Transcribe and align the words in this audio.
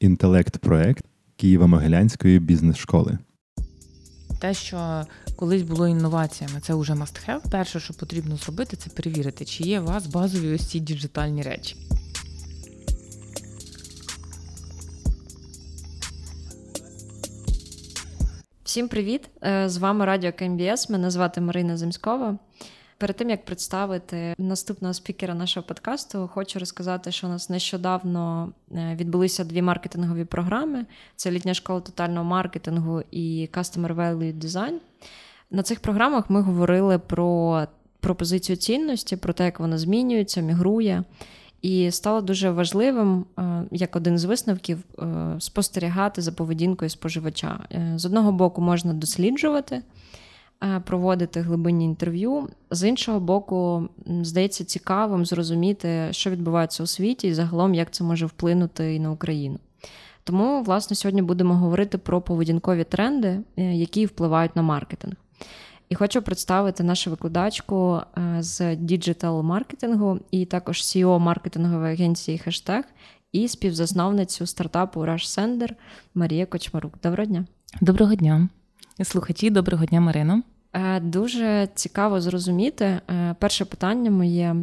інтелект-проект 0.00 1.04
Києво-Могилянської 1.38 2.40
бізнес-школи. 2.40 3.18
Те, 4.40 4.54
що 4.54 5.06
колись 5.36 5.62
було 5.62 5.88
інноваціями, 5.88 6.60
це 6.60 6.74
вже 6.74 6.92
must 6.92 7.28
have. 7.28 7.50
Перше, 7.50 7.80
що 7.80 7.94
потрібно 7.94 8.36
зробити, 8.36 8.76
це 8.76 8.90
перевірити, 8.90 9.44
чи 9.44 9.64
є 9.64 9.80
у 9.80 9.84
вас 9.84 10.06
базові 10.06 10.54
ось 10.54 10.66
ці 10.66 10.80
діджитальні 10.80 11.42
речі. 11.42 11.76
Всім 18.64 18.88
привіт! 18.88 19.30
Е, 19.44 19.68
з 19.68 19.76
вами 19.76 20.04
Радіо 20.04 20.32
КМБС. 20.32 20.90
Мене 20.90 21.10
звати 21.10 21.40
Марина 21.40 21.76
Земськова. 21.76 22.38
Перед 22.98 23.16
тим 23.16 23.30
як 23.30 23.44
представити 23.44 24.34
наступного 24.38 24.94
спікера 24.94 25.34
нашого 25.34 25.66
подкасту, 25.66 26.30
хочу 26.32 26.58
розказати, 26.58 27.12
що 27.12 27.26
у 27.26 27.30
нас 27.30 27.50
нещодавно 27.50 28.52
е, 28.72 28.96
відбулися 29.00 29.44
дві 29.44 29.62
маркетингові 29.62 30.24
програми: 30.24 30.86
це 31.16 31.30
літня 31.30 31.54
школа 31.54 31.80
тотального 31.80 32.24
маркетингу 32.24 33.02
і 33.10 33.48
Customer 33.52 33.94
Value 33.94 34.38
Design. 34.38 34.74
На 35.50 35.62
цих 35.62 35.80
програмах 35.80 36.30
ми 36.30 36.42
говорили 36.42 36.98
про 36.98 37.62
пропозицію 38.00 38.56
цінності, 38.56 39.16
про 39.16 39.32
те, 39.32 39.44
як 39.44 39.60
вона 39.60 39.78
змінюється, 39.78 40.40
мігрує. 40.40 41.04
І 41.62 41.90
стало 41.90 42.20
дуже 42.20 42.50
важливим, 42.50 43.24
е, 43.38 43.62
як 43.70 43.96
один 43.96 44.18
з 44.18 44.24
висновків, 44.24 44.78
е, 44.98 45.36
спостерігати 45.38 46.22
за 46.22 46.32
поведінкою 46.32 46.88
споживача. 46.88 47.60
З 47.96 48.04
одного 48.04 48.32
боку, 48.32 48.60
можна 48.60 48.92
досліджувати. 48.92 49.82
Е, 50.64 50.80
проводити 50.80 51.40
глибинні 51.40 51.84
інтерв'ю. 51.84 52.48
З 52.70 52.88
іншого 52.88 53.20
боку, 53.20 53.88
здається 54.06 54.64
цікавим 54.64 55.26
зрозуміти, 55.26 56.08
що 56.10 56.30
відбувається 56.30 56.82
у 56.82 56.86
світі, 56.86 57.28
і 57.28 57.34
загалом 57.34 57.74
як 57.74 57.90
це 57.90 58.04
може 58.04 58.26
вплинути 58.26 58.94
і 58.94 59.00
на 59.00 59.10
Україну. 59.10 59.58
Тому, 60.24 60.62
власне, 60.62 60.96
сьогодні 60.96 61.22
будемо 61.22 61.54
говорити 61.54 61.98
про 61.98 62.20
поведінкові 62.20 62.84
тренди, 62.84 63.40
е, 63.56 63.74
які 63.74 64.06
впливають 64.06 64.56
на 64.56 64.62
маркетинг. 64.62 65.14
І 65.88 65.94
хочу 65.94 66.22
представити 66.22 66.82
нашу 66.82 67.10
викладачку 67.10 68.00
е, 68.18 68.42
з 68.42 68.76
діджитал-маркетингу 68.76 70.20
і 70.30 70.44
також 70.44 70.78
CEO 70.78 71.18
маркетингової 71.18 71.92
агенції 71.92 72.38
Хештег 72.38 72.84
і 73.32 73.48
співзасновницю 73.48 74.46
стартапу 74.46 75.00
Rush 75.00 75.38
Sender 75.38 75.70
Марія 76.14 76.46
Кочмарук. 76.46 76.92
Доброго 77.02 77.26
дня. 77.26 77.44
Доброго 77.80 78.14
дня. 78.14 78.48
Слухачі, 79.04 79.50
доброго 79.50 79.84
дня, 79.84 80.00
Марино. 80.00 80.42
Е, 80.72 81.00
дуже 81.00 81.68
цікаво 81.74 82.20
зрозуміти. 82.20 82.84
Е, 82.84 83.34
перше 83.38 83.64
питання 83.64 84.10
моє: 84.10 84.56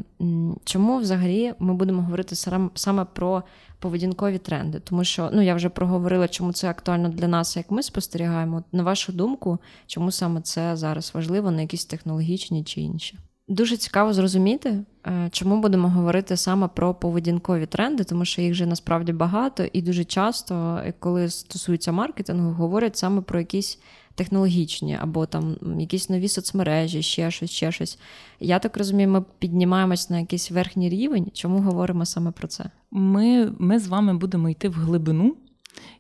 чому 0.66 0.98
взагалі 0.98 1.54
ми 1.60 1.74
будемо 1.74 2.02
говорити 2.02 2.36
саме 2.76 3.06
про 3.14 3.44
поведінкові 3.80 4.38
тренди? 4.38 4.80
Тому 4.80 5.04
що 5.04 5.30
ну 5.34 5.42
я 5.42 5.56
вже 5.56 5.70
проговорила, 5.70 6.28
чому 6.28 6.54
це 6.54 6.70
актуально 6.70 7.10
для 7.10 7.28
нас, 7.28 7.58
як 7.58 7.72
ми 7.72 7.84
спостерігаємо. 7.84 8.64
На 8.72 8.84
вашу 8.84 9.12
думку, 9.12 9.60
чому 9.88 10.12
саме 10.12 10.42
це 10.42 10.76
зараз 10.76 11.12
важливо, 11.14 11.52
на 11.52 11.62
якісь 11.62 11.86
технологічні 11.86 12.64
чи 12.64 12.82
інші? 12.82 13.18
Дуже 13.48 13.78
цікаво 13.78 14.14
зрозуміти, 14.14 14.84
е, 15.08 15.30
чому 15.32 15.62
будемо 15.62 15.90
говорити 15.90 16.38
саме 16.38 16.68
про 16.68 16.94
поведінкові 16.94 17.66
тренди, 17.66 18.04
тому 18.04 18.26
що 18.26 18.42
їх 18.42 18.52
вже 18.52 18.66
насправді 18.66 19.14
багато, 19.14 19.64
і 19.74 19.82
дуже 19.82 20.04
часто, 20.04 20.82
коли 21.00 21.30
стосується 21.30 21.92
маркетингу, 21.92 22.52
говорять 22.52 22.98
саме 22.98 23.22
про 23.22 23.40
якісь 23.40 23.80
технологічні, 24.16 24.98
або 25.02 25.26
там 25.26 25.56
якісь 25.80 26.10
нові 26.10 26.28
соцмережі, 26.28 27.02
ще 27.02 27.32
щось, 27.32 27.52
ще 27.52 27.72
щось. 27.72 28.00
Я 28.40 28.60
так 28.60 28.78
розумію, 28.78 29.10
ми 29.10 29.24
піднімаємось 29.40 30.10
на 30.10 30.20
якийсь 30.20 30.52
верхній 30.52 30.90
рівень. 30.90 31.32
Чому 31.34 31.60
говоримо 31.60 32.06
саме 32.06 32.32
про 32.32 32.48
це? 32.48 32.66
Ми, 32.92 33.54
Ми 33.60 33.80
з 33.80 33.88
вами 33.88 34.14
будемо 34.14 34.50
йти 34.50 34.70
в 34.70 34.74
глибину 34.74 35.36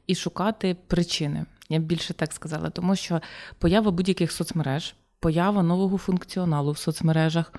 і 0.08 0.16
шукати 0.16 0.76
причини. 0.88 1.46
Я 1.70 1.80
б 1.80 1.84
більше 1.84 2.14
так 2.14 2.34
сказала, 2.34 2.70
тому 2.70 2.96
що 2.96 3.22
поява 3.60 3.92
будь-яких 3.92 4.32
соцмереж, 4.32 4.96
поява 5.20 5.64
нового 5.64 5.98
функціоналу 5.98 6.72
в 6.72 6.78
соцмережах, 6.78 7.54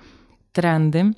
тренди 0.53 1.13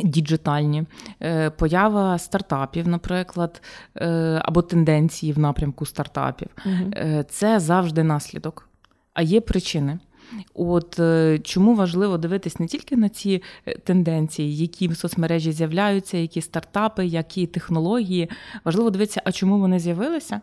діджитальні, 0.00 0.84
е, 1.22 1.50
поява 1.50 2.18
стартапів, 2.18 2.88
наприклад, 2.88 3.62
е, 3.96 4.08
або 4.44 4.62
тенденції 4.62 5.32
в 5.32 5.38
напрямку 5.38 5.86
стартапів. 5.86 6.48
Угу. 6.66 6.90
Це 7.28 7.60
завжди 7.60 8.02
наслідок, 8.02 8.68
а 9.14 9.22
є 9.22 9.40
причини. 9.40 9.98
От 10.54 11.00
чому 11.42 11.74
важливо 11.74 12.18
дивитись 12.18 12.60
не 12.60 12.66
тільки 12.66 12.96
на 12.96 13.08
ці 13.08 13.42
тенденції, 13.84 14.56
які 14.56 14.88
в 14.88 14.96
соцмережі 14.96 15.52
з'являються, 15.52 16.16
які 16.18 16.40
стартапи, 16.40 17.06
які 17.06 17.46
технології. 17.46 18.30
Важливо 18.64 18.90
дивитися, 18.90 19.22
а 19.24 19.32
чому 19.32 19.58
вони 19.58 19.78
з'явилися, 19.78 20.40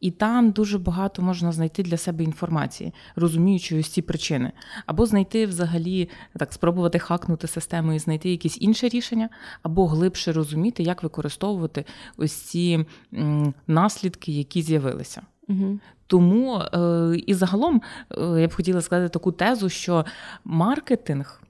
і 0.00 0.10
там 0.10 0.50
дуже 0.50 0.78
багато 0.78 1.22
можна 1.22 1.52
знайти 1.52 1.82
для 1.82 1.96
себе 1.96 2.24
інформації, 2.24 2.94
розуміючи 3.16 3.78
ось 3.80 3.88
ці 3.88 4.02
причини. 4.02 4.52
Або 4.86 5.06
знайти 5.06 5.46
взагалі, 5.46 6.08
так, 6.38 6.52
спробувати 6.52 6.98
хакнути 6.98 7.46
систему 7.46 7.92
і 7.92 7.98
знайти 7.98 8.30
якісь 8.30 8.58
інше 8.60 8.88
рішення, 8.88 9.28
або 9.62 9.86
глибше 9.86 10.32
розуміти, 10.32 10.82
як 10.82 11.02
використовувати 11.02 11.84
ось 12.16 12.32
ці 12.32 12.86
м, 13.14 13.54
наслідки, 13.66 14.32
які 14.32 14.62
з'явилися. 14.62 15.22
Угу. 15.48 15.78
Тому 16.06 16.58
е, 16.58 17.16
і 17.26 17.34
загалом 17.34 17.82
е, 18.10 18.40
я 18.40 18.48
б 18.48 18.54
хотіла 18.54 18.80
сказати 18.80 19.08
таку 19.08 19.32
тезу, 19.32 19.68
що 19.68 20.04
маркетинг. 20.44 21.42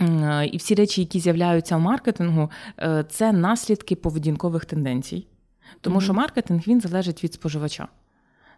Е, 0.00 0.46
і 0.46 0.56
всі 0.56 0.74
речі, 0.74 1.00
які 1.00 1.20
з'являються 1.20 1.76
в 1.76 1.80
маркетингу, 1.80 2.50
це 3.08 3.32
наслідки 3.32 3.96
поведінкових 3.96 4.64
тенденцій. 4.64 5.26
Тому 5.80 5.98
mm-hmm. 5.98 6.02
що 6.02 6.14
маркетинг 6.14 6.62
він 6.66 6.80
залежить 6.80 7.24
від 7.24 7.34
споживача. 7.34 7.88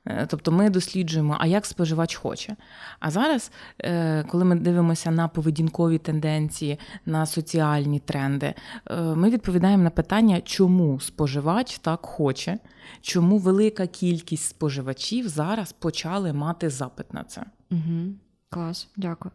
Е, 0.07 0.27
тобто 0.31 0.53
ми 0.53 0.71
досліджуємо, 0.71 1.37
а 1.41 1.47
як 1.47 1.67
споживач 1.67 2.15
хоче. 2.15 2.57
А 3.01 3.11
зараз, 3.11 3.51
е, 3.79 4.25
коли 4.29 4.45
ми 4.45 4.55
дивимося 4.55 5.11
на 5.11 5.29
поведінкові 5.29 5.99
тенденції, 5.99 6.79
на 7.07 7.27
соціальні 7.27 8.01
тренди, 8.01 8.55
е, 8.91 9.01
ми 9.03 9.31
відповідаємо 9.31 9.83
на 9.83 9.91
питання, 9.91 10.41
чому 10.41 11.01
споживач 11.01 11.79
так 11.79 12.07
хоче, 12.07 12.59
чому 13.01 13.39
велика 13.39 13.87
кількість 13.87 14.45
споживачів 14.45 15.29
зараз 15.29 15.73
почали 15.73 16.33
мати 16.33 16.71
запит 16.71 17.15
на 17.15 17.25
це. 17.25 17.45
Угу. 17.71 18.13
Клас, 18.51 18.89
дякую. 18.97 19.33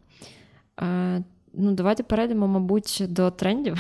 Е, 0.82 1.24
Ну, 1.56 1.72
Давайте 1.72 2.04
перейдемо, 2.04 2.48
мабуть, 2.48 3.04
до 3.10 3.32
трендів. 3.32 3.78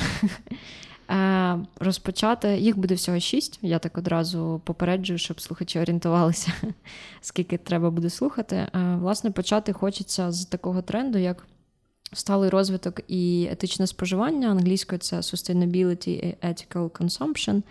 Е, 1.10 1.60
розпочати 1.80 2.58
їх 2.58 2.78
буде 2.78 2.96
всього 2.96 3.20
шість. 3.20 3.60
Я 3.62 3.80
так 3.80 3.98
одразу 3.98 4.62
попереджую, 4.64 5.20
щоб 5.20 5.42
слухачі 5.42 5.80
орієнтувалися, 5.80 6.52
скільки 7.22 7.58
треба 7.58 7.92
буде 7.92 8.10
слухати. 8.10 8.56
Е, 8.56 8.70
власне, 9.00 9.32
почати 9.32 9.74
хочеться 9.74 10.32
з 10.32 10.46
такого 10.46 10.82
тренду, 10.82 11.18
як 11.18 11.48
сталий 12.14 12.50
розвиток 12.50 13.02
і 13.08 13.48
етичне 13.52 13.88
споживання. 13.88 14.50
Англійською 14.50 15.00
це 15.00 15.18
sustainability 15.18 16.10
і 16.10 16.36
ethical 16.48 16.90
consumption. 16.90 17.62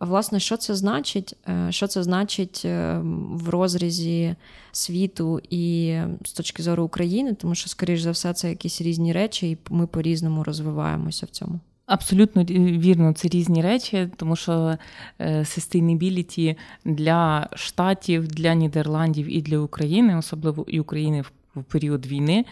Власне, 0.00 0.40
що 0.40 0.56
це 0.56 0.74
значить? 0.74 1.36
Е, 1.48 1.66
що 1.72 1.86
це 1.86 2.02
значить 2.02 2.64
в 2.64 3.48
розрізі 3.48 4.34
світу 4.72 5.40
і 5.50 5.96
з 6.24 6.32
точки 6.32 6.62
зору 6.62 6.84
України, 6.84 7.34
тому 7.34 7.54
що, 7.54 7.68
скоріш 7.68 8.00
за 8.00 8.10
все, 8.10 8.32
це 8.32 8.48
якісь 8.48 8.80
різні 8.80 9.12
речі, 9.12 9.50
і 9.50 9.58
ми 9.70 9.86
по-різному 9.86 10.44
розвиваємося 10.44 11.26
в 11.26 11.28
цьому. 11.28 11.60
Абсолютно 11.86 12.44
вірно, 12.44 13.12
це 13.12 13.28
різні 13.28 13.62
речі, 13.62 14.08
тому 14.16 14.36
що 14.36 14.78
е, 15.18 15.38
sustainability 15.38 16.56
для 16.84 17.48
штатів, 17.54 18.28
для 18.28 18.54
Нідерландів 18.54 19.36
і 19.36 19.42
для 19.42 19.58
України, 19.58 20.16
особливо 20.16 20.64
і 20.68 20.80
України 20.80 21.24
в 21.56 21.62
період 21.62 22.06
війни, 22.06 22.44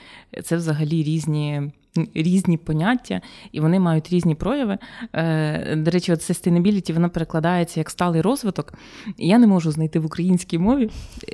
це 0.42 0.56
взагалі 0.56 1.02
різні. 1.02 1.72
Різні 2.14 2.56
поняття, 2.56 3.20
і 3.52 3.60
вони 3.60 3.80
мають 3.80 4.10
різні 4.10 4.34
прояви. 4.34 4.78
Е, 5.12 5.76
до 5.76 5.90
речі, 5.90 6.12
от 6.12 6.20
sustainability, 6.20 6.92
вона 6.94 7.08
перекладається 7.08 7.80
як 7.80 7.90
сталий 7.90 8.20
розвиток. 8.20 8.74
Я 9.18 9.38
не 9.38 9.46
можу 9.46 9.70
знайти 9.70 9.98
в 9.98 10.06
українській 10.06 10.58
мові 10.58 10.90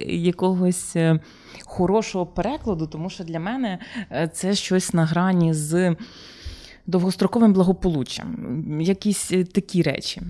якогось 0.06 0.96
е, 0.96 1.20
хорошого 1.64 2.26
перекладу, 2.26 2.86
тому 2.86 3.10
що 3.10 3.24
для 3.24 3.40
мене 3.40 3.78
це 4.32 4.54
щось 4.54 4.94
на 4.94 5.04
грані 5.04 5.54
з 5.54 5.96
довгостроковим 6.88 7.52
благополуччям, 7.52 8.36
якісь 8.80 9.32
е, 9.32 9.44
такі 9.44 9.82
речі. 9.82 10.22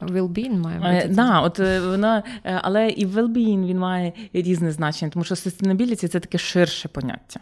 Well-being 0.00 0.58
має 0.58 0.78
е, 0.78 1.02
бути. 1.02 1.14
Да, 1.14 1.40
от 1.40 1.60
е, 1.60 1.80
вона, 1.80 2.22
Але 2.42 2.88
і 2.88 3.06
well-being 3.06 3.66
він 3.66 3.78
має 3.78 4.12
різне 4.32 4.72
значення, 4.72 5.10
тому 5.10 5.24
що 5.24 5.34
sustainability– 5.34 6.08
це 6.08 6.20
таке 6.20 6.38
ширше 6.38 6.88
поняття. 6.88 7.40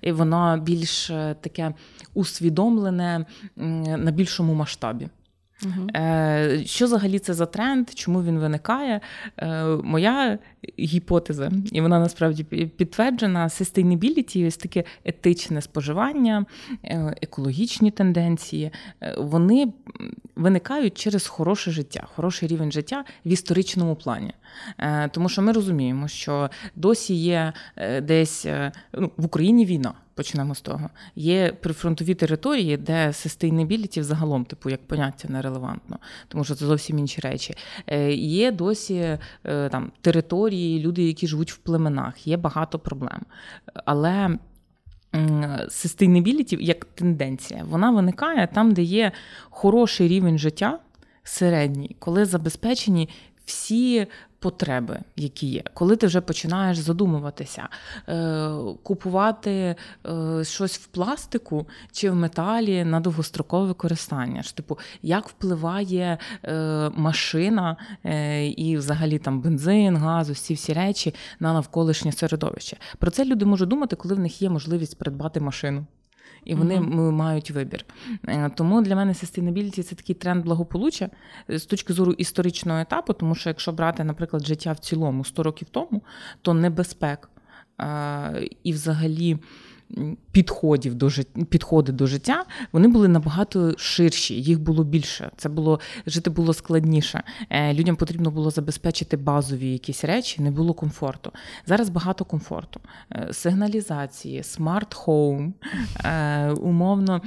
І 0.00 0.12
воно 0.12 0.58
більш 0.58 1.06
таке 1.40 1.74
усвідомлене 2.14 3.26
на 3.96 4.10
більшому 4.10 4.54
масштабі. 4.54 5.08
Uh-huh. 5.62 6.66
Що 6.66 6.84
взагалі 6.84 7.18
це 7.18 7.34
за 7.34 7.46
тренд? 7.46 7.90
Чому 7.94 8.22
він 8.22 8.38
виникає? 8.38 9.00
Е, 9.36 9.64
моя 9.64 10.38
гіпотеза, 10.78 11.52
і 11.72 11.80
вона 11.80 11.98
насправді 11.98 12.44
підтверджена: 12.44 13.44
sustainability, 13.44 14.46
ось 14.46 14.56
таке 14.56 14.84
етичне 15.04 15.62
споживання, 15.62 16.46
е, 16.84 17.16
екологічні 17.22 17.90
тенденції, 17.90 18.70
вони 19.18 19.72
виникають 20.36 20.98
через 20.98 21.26
хороше 21.26 21.70
життя, 21.70 22.06
хороший 22.14 22.48
рівень 22.48 22.72
життя 22.72 23.04
в 23.24 23.28
історичному 23.28 23.96
плані. 23.96 24.32
Тому 25.10 25.28
що 25.28 25.42
ми 25.42 25.52
розуміємо, 25.52 26.08
що 26.08 26.50
досі 26.76 27.14
є 27.14 27.52
десь 28.02 28.46
ну, 28.92 29.10
в 29.16 29.24
Україні 29.24 29.64
війна. 29.64 29.94
Почнемо 30.14 30.54
з 30.54 30.60
того. 30.60 30.90
Є 31.16 31.52
прифронтові 31.52 32.14
території, 32.14 32.76
де 32.76 33.08
sustainability 33.08 34.00
взагалом, 34.00 34.44
типу, 34.44 34.70
як 34.70 34.86
поняття 34.86 35.28
нерелевантно, 35.28 35.98
тому 36.28 36.44
що 36.44 36.54
це 36.54 36.66
зовсім 36.66 36.98
інші 36.98 37.20
речі. 37.20 37.54
Е, 37.86 38.12
є 38.12 38.52
досі 38.52 39.18
е, 39.44 39.68
там 39.68 39.92
території, 40.00 40.80
люди, 40.80 41.02
які 41.02 41.26
живуть 41.26 41.52
в 41.52 41.56
племенах, 41.56 42.26
є 42.26 42.36
багато 42.36 42.78
проблем. 42.78 43.20
Але 43.84 44.38
sustainability 45.68 46.60
як 46.60 46.84
тенденція, 46.84 47.64
вона 47.64 47.90
виникає 47.90 48.46
там, 48.46 48.72
де 48.72 48.82
є 48.82 49.12
хороший 49.50 50.08
рівень 50.08 50.38
життя 50.38 50.78
середній, 51.22 51.96
коли 51.98 52.24
забезпечені 52.24 53.08
всі 53.44 54.06
потреби, 54.42 55.00
які 55.16 55.46
є. 55.46 55.62
Коли 55.74 55.96
ти 55.96 56.06
вже 56.06 56.20
починаєш 56.20 56.78
задумуватися, 56.78 57.68
е, 58.08 58.50
купувати 58.82 59.74
е, 60.06 60.44
щось 60.44 60.78
в 60.78 60.86
пластику 60.86 61.66
чи 61.92 62.10
в 62.10 62.14
металі 62.14 62.84
на 62.84 63.00
довгострокове 63.00 63.66
використання. 63.66 64.42
Ж, 64.42 64.56
Типу, 64.56 64.78
як 65.02 65.28
впливає 65.28 66.18
е, 66.44 66.90
машина 66.94 67.76
і 68.56 68.76
взагалі 68.76 69.18
там 69.18 69.40
бензин, 69.40 69.96
газ, 69.96 70.30
усі 70.30 70.54
всі 70.54 70.72
речі 70.72 71.14
на 71.40 71.52
навколишнє 71.52 72.12
середовище. 72.12 72.76
Про 72.98 73.10
це 73.10 73.24
люди 73.24 73.44
можуть 73.44 73.68
думати, 73.68 73.96
коли 73.96 74.14
в 74.14 74.18
них 74.18 74.42
є 74.42 74.50
можливість 74.50 74.98
придбати 74.98 75.40
машину 75.40 75.86
і 76.44 76.54
вони 76.54 76.78
mm-hmm. 76.78 77.10
мають 77.10 77.50
вибір. 77.50 77.84
Е, 78.28 78.50
тому 78.56 78.82
для 78.82 78.96
мене 78.96 79.12
sustainability– 79.12 79.82
це 79.82 79.94
такий 79.94 80.14
тренд 80.14 80.44
благополуччя 80.44 81.10
е, 81.50 81.58
з 81.58 81.66
точки 81.66 81.92
зору 81.92 82.12
історичного 82.12 82.80
етапу, 82.80 83.12
тому 83.12 83.34
що 83.34 83.50
якщо 83.50 83.72
брати, 83.72 84.04
наприклад, 84.04 84.46
життя 84.46 84.72
в 84.72 84.78
цілому 84.78 85.24
100 85.24 85.42
років 85.42 85.68
тому, 85.70 86.02
то 86.42 86.54
небезпек 86.54 87.30
е, 87.80 88.48
і 88.62 88.72
взагалі 88.72 89.38
підходів 90.32 90.94
до 90.94 91.08
життя, 91.08 91.44
підходи 91.44 91.92
до 91.92 92.06
життя, 92.06 92.44
вони 92.72 92.88
були 92.88 93.08
набагато 93.08 93.74
ширші, 93.78 94.34
їх 94.34 94.60
було 94.60 94.84
більше. 94.84 95.30
Це 95.36 95.48
було 95.48 95.80
жити 96.06 96.30
було 96.30 96.54
складніше. 96.54 97.22
Е, 97.50 97.74
людям 97.74 97.96
потрібно 97.96 98.30
було 98.30 98.50
забезпечити 98.50 99.16
базові 99.16 99.72
якісь 99.72 100.04
речі, 100.04 100.42
не 100.42 100.50
було 100.50 100.74
комфорту. 100.74 101.32
Зараз 101.66 101.88
багато 101.88 102.24
комфорту, 102.24 102.80
е, 103.12 103.28
сигналізації, 103.32 104.42
smart 104.42 104.97
home, 104.97 105.52
е, 106.04 106.50
умовно, 106.50 107.22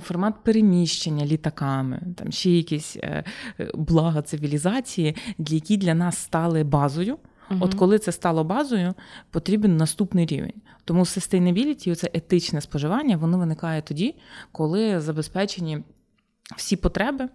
формат 0.00 0.34
переміщення 0.44 1.26
літаками, 1.26 2.00
там 2.16 2.32
ще 2.32 2.50
якісь 2.50 2.96
блага 3.74 4.22
цивілізації, 4.22 5.16
які 5.38 5.76
для 5.76 5.94
нас 5.94 6.18
стали 6.18 6.64
базою. 6.64 7.18
Угу. 7.50 7.58
От 7.64 7.74
коли 7.74 7.98
це 7.98 8.12
стало 8.12 8.44
базою, 8.44 8.94
потрібен 9.30 9.76
наступний 9.76 10.26
рівень. 10.26 10.62
Тому 10.84 11.00
sustainability, 11.00 11.94
це 11.94 12.10
етичне 12.14 12.60
споживання, 12.60 13.16
воно 13.16 13.38
виникає 13.38 13.82
тоді, 13.82 14.14
коли 14.52 15.00
забезпечені 15.00 15.84
всі 16.56 16.76
потреби. 16.76 17.28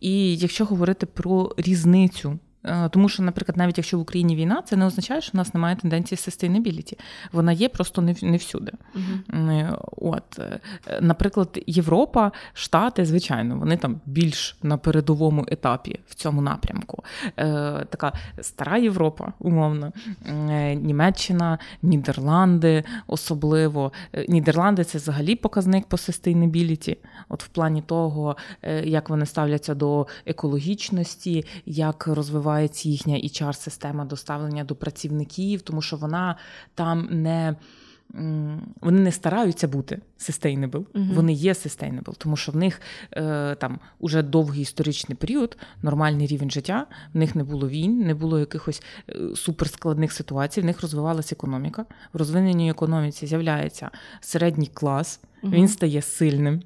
І 0.00 0.36
якщо 0.36 0.64
говорити 0.64 1.06
про 1.06 1.54
різницю 1.56 2.38
тому 2.90 3.08
що, 3.08 3.22
наприклад, 3.22 3.56
навіть 3.56 3.78
якщо 3.78 3.98
в 3.98 4.00
Україні 4.00 4.36
війна, 4.36 4.62
це 4.62 4.76
не 4.76 4.86
означає, 4.86 5.20
що 5.20 5.30
в 5.32 5.36
нас 5.36 5.54
немає 5.54 5.76
тенденції 5.76 6.18
sustainability. 6.18 6.98
Вона 7.32 7.52
є 7.52 7.68
просто 7.68 8.02
не 8.02 8.14
не 8.22 8.36
всюди. 8.36 8.72
Uh-huh. 8.94 9.78
От, 9.96 10.38
е, 10.38 10.60
Наприклад, 11.00 11.58
Європа, 11.66 12.32
Штати, 12.52 13.04
звичайно, 13.04 13.56
вони 13.56 13.76
там 13.76 14.00
більш 14.06 14.56
на 14.62 14.76
передовому 14.76 15.44
етапі 15.48 16.00
в 16.08 16.14
цьому 16.14 16.42
напрямку. 16.42 17.04
Така 17.90 18.12
стара 18.40 18.78
Європа, 18.78 19.32
умовно, 19.38 19.92
Німеччина, 20.74 21.58
Нідерланди, 21.82 22.84
особливо. 23.06 23.92
Нідерланди 24.28 24.84
це 24.84 24.98
взагалі 24.98 25.36
показник 25.36 25.86
по 25.86 25.96
sustainability, 25.96 26.96
от 27.28 27.44
в 27.44 27.48
плані 27.48 27.82
того, 27.82 28.36
як 28.84 29.10
вони 29.10 29.26
ставляться 29.26 29.74
до 29.74 30.06
екологічності, 30.26 31.44
як 31.66 32.06
розвивають 32.06 32.51
розвивається 32.52 32.88
їхня 32.88 33.14
hr 33.14 33.52
система 33.52 34.04
доставлення 34.04 34.64
до 34.64 34.74
працівників, 34.74 35.62
тому 35.62 35.82
що 35.82 35.96
вона 35.96 36.36
там 36.74 37.08
не. 37.10 37.56
Вони 38.80 39.00
не 39.00 39.12
стараються 39.12 39.68
бути 39.68 40.00
sustainable, 40.18 40.84
uh-huh. 40.84 41.14
вони 41.14 41.32
є 41.32 41.52
sustainable, 41.52 42.14
тому 42.18 42.36
що 42.36 42.52
в 42.52 42.56
них 42.56 42.80
е, 43.16 43.54
там 43.54 43.78
уже 44.00 44.22
довгий 44.22 44.62
історичний 44.62 45.16
період, 45.16 45.56
нормальний 45.82 46.26
рівень 46.26 46.50
життя, 46.50 46.86
в 47.14 47.18
них 47.18 47.34
не 47.34 47.44
було 47.44 47.68
війн, 47.68 48.00
не 48.06 48.14
було 48.14 48.38
якихось 48.38 48.82
е, 49.08 49.14
суперскладних 49.34 50.12
ситуацій, 50.12 50.60
в 50.60 50.64
них 50.64 50.82
розвивалася 50.82 51.34
економіка. 51.34 51.86
В 52.12 52.18
розвиненій 52.18 52.70
економіці 52.70 53.26
з'являється 53.26 53.90
середній 54.20 54.70
клас, 54.74 55.20
uh-huh. 55.42 55.50
він 55.50 55.68
стає 55.68 56.02
сильним. 56.02 56.62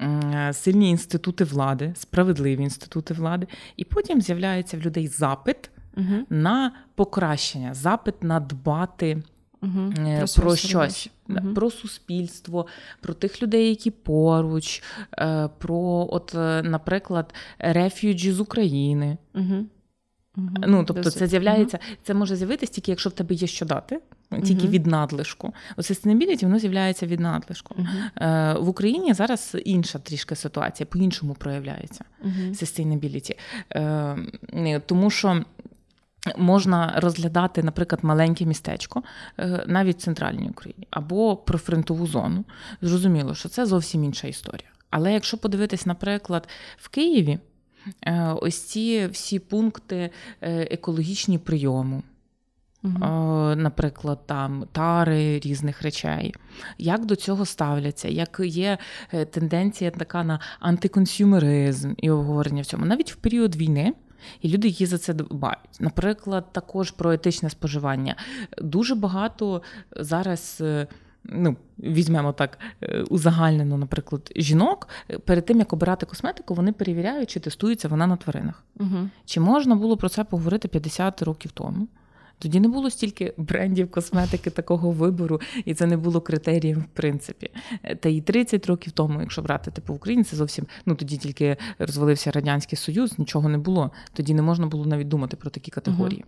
Е, 0.00 0.52
сильні 0.52 0.90
інститути 0.90 1.44
влади, 1.44 1.92
справедливі 1.96 2.62
інститути 2.62 3.14
влади, 3.14 3.46
і 3.76 3.84
потім 3.84 4.20
з'являється 4.20 4.76
в 4.76 4.80
людей 4.80 5.08
запит 5.08 5.70
угу. 5.96 6.26
на 6.30 6.72
покращення, 6.94 7.74
запит 7.74 8.22
на 8.22 8.40
дбати. 8.40 9.22
Угу. 9.62 9.92
Про, 9.94 10.42
про 10.42 10.56
щось, 10.56 11.10
угу. 11.28 11.54
про 11.54 11.70
суспільство, 11.70 12.66
про 13.00 13.14
тих 13.14 13.42
людей, 13.42 13.68
які 13.68 13.90
поруч, 13.90 14.82
е, 15.18 15.48
про, 15.58 16.08
от, 16.10 16.34
наприклад, 16.64 17.34
рефюджі 17.58 18.32
з 18.32 18.40
України. 18.40 19.16
Угу. 19.34 19.66
Ну, 20.66 20.84
тобто, 20.84 21.02
Досить. 21.02 21.18
це 21.18 21.26
з'являється, 21.26 21.78
це 22.02 22.14
може 22.14 22.36
з'явитися 22.36 22.72
тільки, 22.72 22.90
якщо 22.90 23.10
в 23.10 23.12
тебе 23.12 23.34
є 23.34 23.46
що 23.46 23.66
дати 23.66 24.00
тільки 24.30 24.66
uh-huh. 24.66 24.70
від 24.70 24.86
надлишку. 24.86 25.54
Sustainability, 25.76 26.42
воно 26.42 26.58
з'являється 26.58 27.06
від 27.06 27.20
надлишку. 27.20 27.74
Uh-huh. 27.74 28.56
Е, 28.56 28.58
В 28.60 28.68
Україні 28.68 29.14
зараз 29.14 29.56
інша 29.64 29.98
трішки 29.98 30.36
ситуація, 30.36 30.86
по-іншому 30.86 31.34
проявляється 31.34 32.04
sustainability. 32.50 33.38
Е, 33.74 34.80
Тому 34.86 35.10
що. 35.10 35.44
Можна 36.36 36.92
розглядати, 36.96 37.62
наприклад, 37.62 38.04
маленьке 38.04 38.44
містечко 38.44 39.02
е, 39.38 39.64
навіть 39.66 39.96
в 39.96 40.00
центральній 40.00 40.48
Україні 40.48 40.86
або 40.90 41.36
про 41.36 41.58
фронтову 41.58 42.06
зону. 42.06 42.44
Зрозуміло, 42.82 43.34
що 43.34 43.48
це 43.48 43.66
зовсім 43.66 44.04
інша 44.04 44.28
історія. 44.28 44.68
Але 44.90 45.12
якщо 45.12 45.38
подивитись, 45.38 45.86
наприклад, 45.86 46.48
в 46.76 46.88
Києві 46.88 47.38
е, 48.02 48.32
ось 48.40 48.62
ці 48.62 49.06
всі 49.06 49.38
пункти 49.38 50.10
е, 50.40 50.68
екологічні 50.70 51.38
прийому. 51.38 52.02
Угу. 52.84 52.94
Наприклад, 53.56 54.26
там 54.26 54.64
тари 54.72 55.38
різних 55.38 55.82
речей. 55.82 56.34
Як 56.78 57.06
до 57.06 57.16
цього 57.16 57.46
ставляться? 57.46 58.08
Як 58.08 58.40
є 58.44 58.78
е, 59.12 59.24
тенденція 59.24 59.90
така 59.90 60.24
на 60.24 60.40
антиконсюмеризм 60.60 61.92
і 61.96 62.10
обговорення 62.10 62.62
в 62.62 62.66
цьому, 62.66 62.84
навіть 62.84 63.12
в 63.12 63.16
період 63.16 63.56
війни. 63.56 63.94
І 64.42 64.48
люди, 64.48 64.68
які 64.68 64.86
за 64.86 64.98
це 64.98 65.14
дбають. 65.14 65.80
Наприклад, 65.80 66.52
також 66.52 66.90
про 66.90 67.12
етичне 67.12 67.50
споживання. 67.50 68.16
Дуже 68.58 68.94
багато 68.94 69.62
зараз, 69.96 70.58
е, 70.60 70.86
ну, 71.24 71.56
візьмемо 71.78 72.32
так, 72.32 72.58
узагальнено, 73.08 73.78
наприклад, 73.78 74.32
жінок, 74.36 74.88
перед 75.24 75.46
тим, 75.46 75.58
як 75.58 75.72
обирати 75.72 76.06
косметику, 76.06 76.54
вони 76.54 76.72
перевіряють, 76.72 77.30
чи 77.30 77.40
тестується 77.40 77.88
вона 77.88 78.06
на 78.06 78.16
тваринах. 78.16 78.64
Угу. 78.80 79.08
Чи 79.24 79.40
можна 79.40 79.74
було 79.74 79.96
про 79.96 80.08
це 80.08 80.24
поговорити 80.24 80.68
50 80.68 81.22
років 81.22 81.50
тому? 81.50 81.88
Тоді 82.38 82.60
не 82.60 82.68
було 82.68 82.90
стільки 82.90 83.34
брендів 83.36 83.90
косметики 83.90 84.50
такого 84.50 84.90
вибору, 84.90 85.40
і 85.64 85.74
це 85.74 85.86
не 85.86 85.96
було 85.96 86.20
критерієм, 86.20 86.80
в 86.80 86.86
принципі. 86.94 87.50
Та 88.00 88.08
й 88.08 88.20
30 88.20 88.66
років 88.66 88.92
тому, 88.92 89.20
якщо 89.20 89.42
брати 89.42 89.70
типу 89.70 89.94
Україні, 89.94 90.24
це 90.24 90.36
зовсім 90.36 90.66
ну 90.86 90.94
тоді 90.94 91.16
тільки 91.16 91.56
розвалився 91.78 92.30
радянський 92.30 92.78
союз, 92.78 93.18
нічого 93.18 93.48
не 93.48 93.58
було. 93.58 93.90
Тоді 94.12 94.34
не 94.34 94.42
можна 94.42 94.66
було 94.66 94.86
навіть 94.86 95.08
думати 95.08 95.36
про 95.36 95.50
такі 95.50 95.70
категорії. 95.70 96.24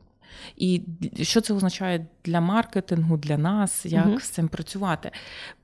І 0.57 0.83
що 1.23 1.41
це 1.41 1.55
означає 1.55 2.07
для 2.25 2.41
маркетингу, 2.41 3.17
для 3.17 3.39
нас, 3.39 3.87
як 3.87 4.07
uh 4.07 4.21
з 4.21 4.29
цим 4.29 4.49
працювати? 4.49 5.11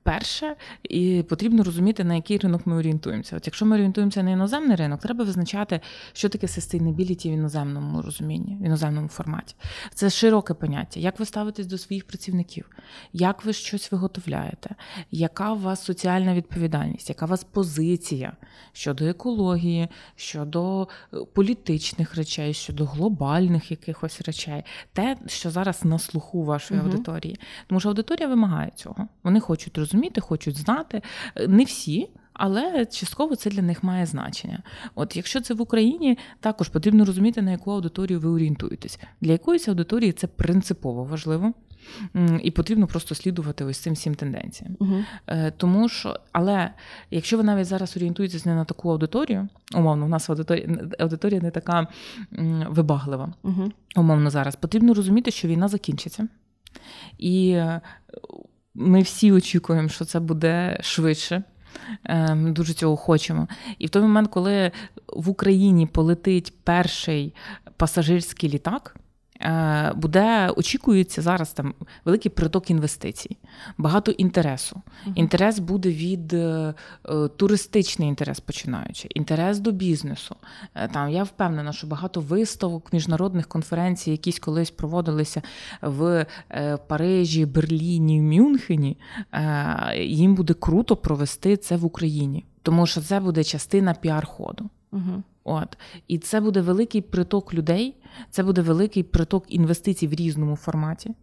Перше, 0.03 0.57
і 0.83 1.25
потрібно 1.29 1.65
розуміти, 1.65 2.05
на 2.05 2.15
який 2.15 2.39
ринок 2.39 2.67
ми 2.67 2.77
орієнтуємося. 2.77 3.37
От 3.37 3.47
якщо 3.47 3.67
ми 3.67 3.75
орієнтуємося 3.77 4.23
на 4.23 4.31
іноземний 4.31 4.77
ринок, 4.77 5.01
треба 5.01 5.25
визначати, 5.25 5.81
що 6.13 6.29
таке 6.29 6.47
sustainability 6.47 7.31
в 7.31 7.33
іноземному 7.33 8.03
розумінні, 8.03 8.59
в 8.61 8.65
іноземному 8.65 9.09
форматі. 9.09 9.55
Це 9.95 10.11
широке 10.11 10.55
поняття. 10.55 11.01
Як 11.01 11.19
ви 11.19 11.25
ставитесь 11.25 11.67
до 11.67 11.79
своїх 11.79 12.07
працівників, 12.07 12.71
як 13.13 13.45
ви 13.45 13.53
щось 13.53 13.93
виготовляєте, 13.93 14.75
яка 15.11 15.53
у 15.53 15.59
вас 15.59 15.85
соціальна 15.85 16.35
відповідальність, 16.35 17.09
яка 17.09 17.27
у 17.27 17.29
вас 17.29 17.45
позиція 17.45 18.33
щодо 18.73 19.05
екології, 19.05 19.89
щодо 20.17 20.89
е, 21.15 21.17
політичних 21.35 22.15
речей, 22.15 22.55
щодо 22.55 22.85
глобальних 22.85 23.71
якихось 23.71 24.21
речей, 24.21 24.56
те, 24.93 25.17
що 25.27 25.51
зараз 25.51 25.85
на 25.85 25.99
слуху 25.99 26.45
вашої 26.45 26.81
угу. 26.81 26.89
аудиторії. 26.89 27.39
Тому 27.67 27.81
що 27.81 27.89
аудиторія 27.89 28.29
вимагає 28.29 28.73
цього. 28.77 29.09
Вони 29.23 29.41
хочуть 29.41 29.79
розуміти 29.79 29.97
розуміти, 29.97 30.21
хочуть 30.21 30.57
знати. 30.57 31.03
Не 31.49 31.65
всі. 31.65 32.09
Але 32.39 32.87
частково 32.87 33.37
це 33.37 33.51
для 33.51 33.63
них 33.63 33.83
має 33.83 34.07
значення. 34.07 34.63
От 34.95 35.17
якщо 35.17 35.41
це 35.41 35.55
в 35.55 35.61
Україні, 35.61 36.19
також 36.41 36.69
потрібно 36.69 37.05
розуміти, 37.05 37.43
на 37.43 37.51
яку 37.51 37.71
аудиторію 37.71 38.21
ви 38.21 38.31
орієнтуєтесь. 38.31 38.99
Для 39.21 39.33
якоїсь 39.33 39.69
аудиторії 39.69 40.13
це 40.13 40.27
принципово 40.27 41.05
важливо, 41.05 41.53
і 42.43 42.51
потрібно 42.51 42.87
просто 42.87 43.15
слідувати 43.15 43.65
ось 43.65 43.79
цим 43.79 43.95
всім 43.95 44.15
тенденціям. 44.15 44.77
Угу. 44.79 45.05
Тому 45.57 45.89
що, 45.89 46.21
але 46.33 46.71
якщо 47.11 47.37
ви 47.37 47.43
навіть 47.43 47.67
зараз 47.67 47.97
орієнтуєтесь 47.97 48.47
не 48.47 48.55
на 48.55 48.65
таку 48.65 48.91
аудиторію, 48.91 49.49
умовно, 49.75 50.05
у 50.05 50.09
нас 50.09 50.31
аудиторія 50.31 50.69
аудиторія 50.99 51.41
не 51.41 51.51
така 51.51 51.87
вибаглива. 52.69 53.33
Угу. 53.43 53.73
Умовно, 53.97 54.31
зараз 54.31 54.57
потрібно 54.57 54.95
розуміти, 54.95 55.31
що 55.31 55.49
війна 55.49 55.69
закінчиться. 55.69 56.29
І 57.19 57.51
е, 57.51 57.81
ми 58.75 59.03
всі 59.03 59.33
очікуємо, 59.33 59.89
що 59.89 60.05
це 60.05 60.21
буде 60.21 60.79
швидше. 60.83 61.43
Ми 62.09 62.15
ем, 62.15 62.55
дуже 62.55 62.73
цього 62.73 62.97
хочемо. 62.97 63.49
І 63.79 63.87
в 63.87 63.91
той 63.91 64.03
момент, 64.03 64.31
коли 64.31 64.73
в 65.09 65.29
Україні 65.29 65.87
полетить 65.87 66.53
перший 66.65 67.35
пасажирський 67.77 68.51
літак. 68.51 68.97
Е, 69.41 69.93
буде 69.97 70.51
очікується 70.57 71.23
зараз 71.23 71.53
там 71.53 71.75
великий 72.05 72.31
приток 72.31 72.71
інвестицій, 72.71 73.37
багато 73.79 74.11
інтересу. 74.11 74.83
Інтерес 75.15 75.59
буде 75.59 75.89
від 75.89 76.33
е, 76.33 76.75
е, 77.09 77.29
туристичний 77.29 78.09
інтерес, 78.09 78.41
починаючи, 78.41 79.09
інтерес 79.15 79.59
до 79.59 79.73
бізнесу. 79.73 80.37
Там 80.93 81.11
я 81.11 81.23
впевнена, 81.23 81.73
що 81.73 81.87
багато 81.87 82.21
виставок, 82.21 82.93
міжнародних 82.93 83.49
конференцій, 83.49 84.11
якісь 84.11 84.39
колись 84.39 84.71
проводилися 84.71 85.43
в 85.83 86.27
Парижі, 86.87 87.47
Берліні, 87.47 88.21
Мюнхені. 88.21 88.99
Їм 89.99 90.35
буде 90.35 90.55
круто 90.55 90.97
провести 90.97 91.57
це 91.57 91.77
в 91.77 91.85
Україні, 91.85 92.45
тому 92.63 92.87
що 92.87 93.01
це 93.01 93.21
буде 93.21 93.45
частина 93.45 93.95
піар-ходу. 94.03 94.69
Uh-huh. 94.97 95.23
От 95.45 95.79
і 96.09 96.19
це 96.19 96.41
буде 96.41 96.61
великий 96.61 97.01
приток 97.01 97.55
людей, 97.55 97.97
це 98.31 98.43
буде 98.43 98.61
великий 98.61 99.03
приток 99.03 99.45
інвестицій 99.49 100.07
в 100.07 100.13
різному 100.13 100.57
форматі. 100.57 101.15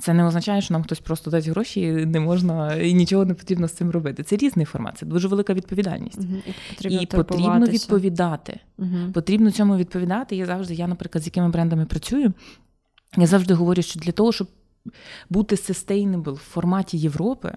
Це 0.00 0.14
не 0.14 0.26
означає, 0.26 0.62
що 0.62 0.74
нам 0.74 0.82
хтось 0.82 1.00
просто 1.00 1.30
дасть 1.30 1.48
гроші, 1.48 1.80
і 1.80 2.06
не 2.06 2.20
можна 2.20 2.74
і 2.74 2.94
нічого 2.94 3.24
не 3.24 3.34
потрібно 3.34 3.68
з 3.68 3.72
цим 3.72 3.90
робити. 3.90 4.22
Це 4.22 4.36
різний 4.36 4.66
формат, 4.66 4.98
це 4.98 5.06
дуже 5.06 5.28
велика 5.28 5.54
відповідальність. 5.54 6.18
Угу, 6.18 6.36
і 6.46 6.52
потрібно, 6.74 7.02
і 7.02 7.06
потрібно 7.06 7.66
відповідати. 7.66 8.60
Угу. 8.78 9.12
Потрібно 9.14 9.50
цьому 9.50 9.76
відповідати. 9.76 10.36
Я 10.36 10.46
завжди, 10.46 10.74
я, 10.74 10.86
наприклад, 10.86 11.22
з 11.22 11.26
якими 11.26 11.48
брендами 11.48 11.86
працюю. 11.86 12.32
Я 13.16 13.26
завжди 13.26 13.54
говорю, 13.54 13.82
що 13.82 14.00
для 14.00 14.12
того, 14.12 14.32
щоб 14.32 14.48
бути 15.30 15.54
sustainable 15.54 16.32
в 16.32 16.36
форматі 16.36 16.98
Європи. 16.98 17.56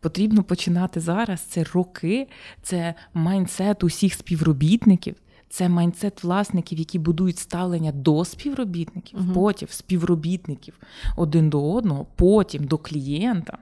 Потрібно 0.00 0.42
починати 0.42 1.00
зараз. 1.00 1.40
Це 1.40 1.64
роки, 1.64 2.28
це 2.62 2.94
майндсет 3.14 3.84
усіх 3.84 4.14
співробітників. 4.14 5.14
Це 5.48 5.68
майндсет 5.68 6.24
власників, 6.24 6.78
які 6.78 6.98
будують 6.98 7.38
ставлення 7.38 7.92
до 7.92 8.24
співробітників, 8.24 9.18
uh 9.18 9.32
потім 9.32 9.68
співробітників 9.70 10.74
один 11.16 11.50
до 11.50 11.72
одного, 11.72 12.06
потім 12.16 12.64
до 12.64 12.78
клієнта. 12.78 13.58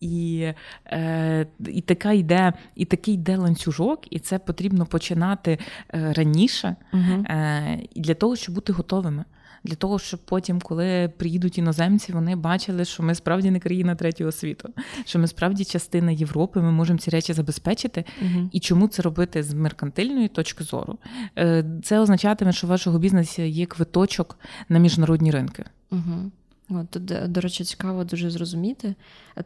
І 0.00 0.52
е, 0.86 1.46
і, 1.66 1.80
така 1.80 2.12
йде, 2.12 2.52
і 2.74 2.84
такий 2.84 3.14
йде 3.14 3.36
ланцюжок, 3.36 4.12
і 4.12 4.18
це 4.18 4.38
потрібно 4.38 4.86
починати 4.86 5.58
е, 5.94 6.12
раніше 6.12 6.76
uh 6.92 7.32
е, 7.32 7.88
для 7.96 8.14
того, 8.14 8.36
щоб 8.36 8.54
бути 8.54 8.72
готовими 8.72 9.24
для 9.66 9.74
того, 9.74 9.98
щоб 9.98 10.20
потім, 10.20 10.60
коли 10.60 11.12
приїдуть 11.16 11.58
іноземці, 11.58 12.12
вони 12.12 12.36
бачили, 12.36 12.84
що 12.84 13.02
ми 13.02 13.14
справді 13.14 13.50
не 13.50 13.60
країна 13.60 13.94
третього 13.94 14.32
світу, 14.32 14.68
що 15.04 15.18
ми 15.18 15.26
справді 15.26 15.64
частина 15.64 16.10
Європи, 16.10 16.60
ми 16.60 16.72
можемо 16.72 16.98
ці 16.98 17.10
речі 17.10 17.32
забезпечити. 17.32 18.04
Угу. 18.22 18.48
І 18.52 18.60
чому 18.60 18.88
це 18.88 19.02
робити 19.02 19.42
з 19.42 19.54
меркантильної 19.54 20.28
точки 20.28 20.64
зору? 20.64 20.98
Е, 21.38 21.64
це 21.84 22.00
означатиме, 22.00 22.52
що 22.52 22.66
вашого 22.66 22.98
бізнесу 22.98 23.42
є 23.42 23.66
квиточок 23.66 24.38
на 24.68 24.78
міжнародні 24.78 25.30
ринки. 25.30 25.64
Угу. 25.90 26.30
От, 26.70 26.90
Тут, 26.90 27.04
до 27.04 27.40
речі, 27.40 27.64
цікаво 27.64 28.04
дуже 28.04 28.30
зрозуміти. 28.30 28.94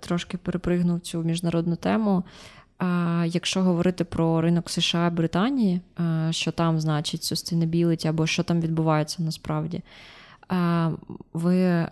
Трошки 0.00 0.36
перепригнув 0.36 1.00
цю 1.00 1.22
міжнародну 1.22 1.76
тему. 1.76 2.24
Якщо 3.26 3.62
говорити 3.62 4.04
про 4.04 4.40
ринок 4.40 4.70
США 4.70 5.06
і 5.06 5.10
Британії, 5.10 5.80
що 6.30 6.52
там 6.52 6.80
значить 6.80 7.20
sustainability 7.20 8.08
або 8.08 8.26
що 8.26 8.42
там 8.42 8.60
відбувається 8.60 9.22
насправді, 9.22 9.82
ви 11.32 11.56
е, 11.56 11.88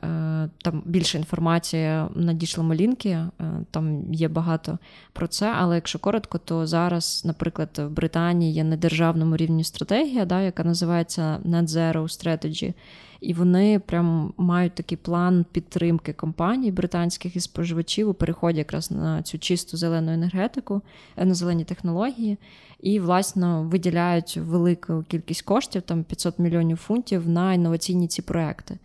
там 0.65 0.83
більше 0.85 1.19
інформації 1.19 2.03
надійшлимо 2.15 2.75
лінки, 2.75 3.09
е, 3.09 3.31
там 3.71 4.15
є 4.15 4.29
багато 4.29 4.79
про 5.13 5.27
це. 5.27 5.53
Але 5.57 5.75
якщо 5.75 5.99
коротко, 5.99 6.39
то 6.39 6.67
зараз, 6.67 7.23
наприклад, 7.25 7.69
в 7.79 7.89
Британії 7.89 8.53
є 8.53 8.65
на 8.65 8.77
державному 8.77 9.37
рівні 9.37 9.65
стратегія, 9.65 10.25
да, 10.25 10.41
яка 10.41 10.65
називається 10.65 11.39
Net 11.45 11.67
Zero 11.67 12.03
Strategy. 12.03 12.75
І 13.21 13.35
вони 13.35 13.79
прям 13.79 14.33
мають 14.37 14.75
такий 14.75 14.99
план 14.99 15.47
підтримки 15.53 16.13
компаній 16.13 16.73
британських 16.73 17.37
і 17.37 17.41
споживачів 17.41 18.09
у 18.09 18.15
переході 18.15 18.59
якраз 18.59 18.91
на 18.91 19.23
цю 19.23 19.39
чисту 19.39 19.77
зелену 19.77 20.13
енергетику, 20.13 20.83
е, 21.17 21.25
на 21.25 21.35
зелені 21.35 21.65
технології, 21.65 22.39
і, 22.81 23.01
власне, 23.01 23.61
виділяють 23.61 24.37
велику 24.37 25.05
кількість 25.09 25.43
коштів, 25.43 25.83
там 25.83 26.05
500 26.05 26.39
мільйонів 26.39 26.77
фунтів 26.77 27.29
на 27.29 27.55
інноваційні 27.55 28.09
ці 28.09 28.23
проекти. 28.23 28.79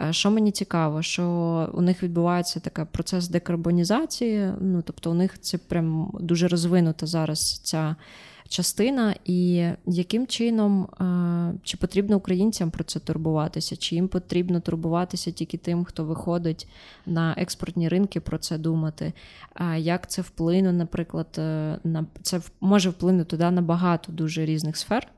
Е, 0.00 0.12
що 0.12 0.30
мені 0.30 0.50
цікаво, 0.50 1.02
що 1.02 1.24
у 1.74 1.80
них 1.80 2.02
відбувається 2.02 2.60
такий 2.60 2.84
процес 2.84 3.28
декарбонізації, 3.28 4.52
ну 4.60 4.82
тобто 4.82 5.10
у 5.10 5.14
них 5.14 5.40
це 5.40 5.58
прям 5.58 6.10
дуже 6.20 6.48
розвинута 6.48 7.06
зараз 7.06 7.58
ця 7.58 7.96
частина, 8.48 9.14
і 9.24 9.68
яким 9.86 10.26
чином 10.26 10.82
е, 10.82 11.58
чи 11.62 11.76
потрібно 11.76 12.16
українцям 12.16 12.70
про 12.70 12.84
це 12.84 13.00
турбуватися, 13.00 13.76
чи 13.76 13.94
їм 13.94 14.08
потрібно 14.08 14.60
турбуватися 14.60 15.30
тільки 15.30 15.56
тим, 15.56 15.84
хто 15.84 16.04
виходить 16.04 16.68
на 17.06 17.34
експортні 17.36 17.88
ринки, 17.88 18.20
про 18.20 18.38
це 18.38 18.58
думати. 18.58 19.12
Як 19.76 20.10
це 20.10 20.22
вплине, 20.22 20.72
наприклад, 20.72 21.26
е, 21.38 21.78
на 21.84 22.06
це 22.22 22.40
може 22.60 22.90
вплинути 22.90 23.36
да, 23.36 23.50
на 23.50 23.62
багато 23.62 24.12
дуже 24.12 24.44
різних 24.44 24.76
сфер. 24.76 25.08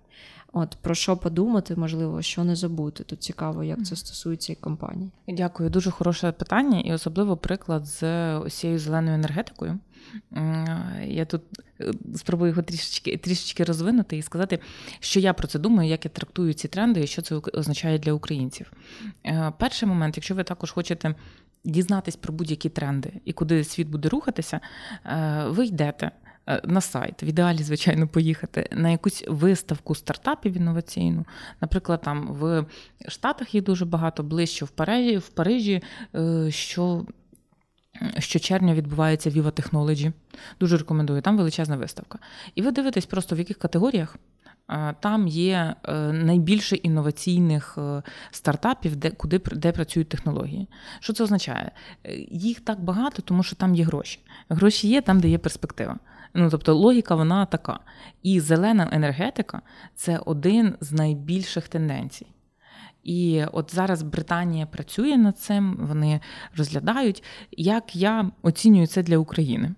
От 0.53 0.77
про 0.81 0.95
що 0.95 1.17
подумати, 1.17 1.77
можливо, 1.77 2.23
що 2.23 2.45
не 2.45 2.57
забути. 2.57 3.05
Тут 3.05 3.23
цікаво, 3.23 3.65
як 3.65 3.87
це 3.87 3.97
стосується 3.97 4.53
і 4.53 4.57
компанії. 4.57 5.11
Дякую, 5.29 5.71
дуже 5.71 5.91
хороше 5.91 6.33
питання, 6.33 6.81
і 6.81 6.93
особливо 6.93 7.37
приклад 7.37 7.87
з 7.87 8.37
усією 8.39 8.79
зеленою 8.79 9.15
енергетикою. 9.15 9.79
Я 11.07 11.25
тут 11.25 11.43
е, 11.81 11.93
спробую 12.17 12.49
його 12.49 12.63
трішечки 12.63 13.17
трішечки 13.17 13.65
розвинути 13.65 14.17
і 14.17 14.23
сказати, 14.23 14.59
що 15.01 15.21
я 15.21 15.33
про 15.33 15.49
це 15.49 15.59
думаю, 15.59 15.91
як 15.91 16.05
я 16.05 16.11
трактую 16.11 16.53
ці 16.53 16.69
тренди 16.69 17.03
і 17.03 17.07
що 17.07 17.23
це 17.23 17.35
означає 17.35 17.99
для 17.99 18.13
українців. 18.13 18.73
Е, 19.27 19.53
перший 19.59 19.89
момент, 19.89 20.17
якщо 20.17 20.35
ви 20.35 20.45
також 20.45 20.71
хочете 20.71 21.15
дізнатись 21.65 22.17
про 22.17 22.33
будь-які 22.33 22.69
тренди 22.69 23.13
і 23.25 23.33
куди 23.33 23.65
світ 23.65 23.89
буде 23.89 24.09
рухатися, 24.09 24.61
е, 25.07 25.45
ви 25.49 25.67
йдете. 25.67 26.11
На 26.65 26.81
сайт, 26.81 27.23
в 27.23 27.25
ідеалі, 27.25 27.59
звичайно, 27.59 28.09
поїхати 28.09 28.69
на 28.73 28.91
якусь 28.91 29.25
виставку 29.29 29.95
стартапів 29.95 30.57
інноваційну. 30.57 31.25
Наприклад, 31.61 32.01
там 32.03 32.29
в 32.33 32.65
Штатах 33.09 33.55
є 33.55 33.61
дуже 33.61 33.85
багато 33.85 34.23
ближче 34.23 34.65
в 34.65 34.69
Парижі, 34.69 35.17
в 35.17 35.29
Парижі, 35.29 35.83
що 36.49 37.07
Щочервня 38.19 38.75
відбувається 38.75 39.31
Viva 39.31 39.53
Technology. 39.53 40.13
Дуже 40.61 40.77
рекомендую, 40.77 41.23
там 41.23 41.37
величезна 41.37 41.77
виставка. 41.77 42.19
І 42.55 42.63
ви 42.63 42.71
дивитесь 42.71 43.07
просто 43.07 43.37
в 43.37 43.39
яких 43.39 43.59
категоріях. 43.59 44.17
Там 45.01 45.29
є 45.29 45.75
е, 45.85 46.13
найбільше 46.13 46.77
інноваційних 46.77 47.79
е, 47.79 48.03
стартапів, 48.31 48.97
де 48.97 49.11
куди 49.11 49.39
де 49.39 49.73
працюють 49.73 50.09
технології. 50.09 50.69
Що 51.01 51.13
це 51.13 51.25
означає? 51.25 51.71
Е, 52.05 52.15
їх 52.31 52.61
так 52.61 52.81
багато, 52.81 53.23
тому 53.23 53.43
що 53.43 53.57
там 53.57 53.75
є 53.75 53.85
гроші. 53.85 54.21
Гроші 54.49 54.89
є 54.89 55.01
там, 55.01 55.21
де 55.21 55.29
є 55.29 55.39
перспектива. 55.39 55.97
Ну 56.35 56.51
тобто 56.51 56.75
логіка 56.75 57.15
вона 57.15 57.47
така. 57.47 57.81
І 58.23 58.41
зелена 58.41 58.89
енергетика 58.93 59.63
це 59.95 60.19
один 60.19 60.75
з 60.81 60.93
найбільших 60.93 61.69
тенденцій. 61.69 62.27
І 63.03 63.45
от 63.53 63.75
зараз 63.75 64.03
Британія 64.03 64.67
працює 64.67 65.17
над 65.17 65.39
цим, 65.39 65.77
вони 65.81 66.21
розглядають, 66.57 67.23
як 67.51 67.97
я 67.97 68.31
оцінюю 68.43 68.87
це 68.87 69.03
для 69.03 69.19
України. 69.19 69.75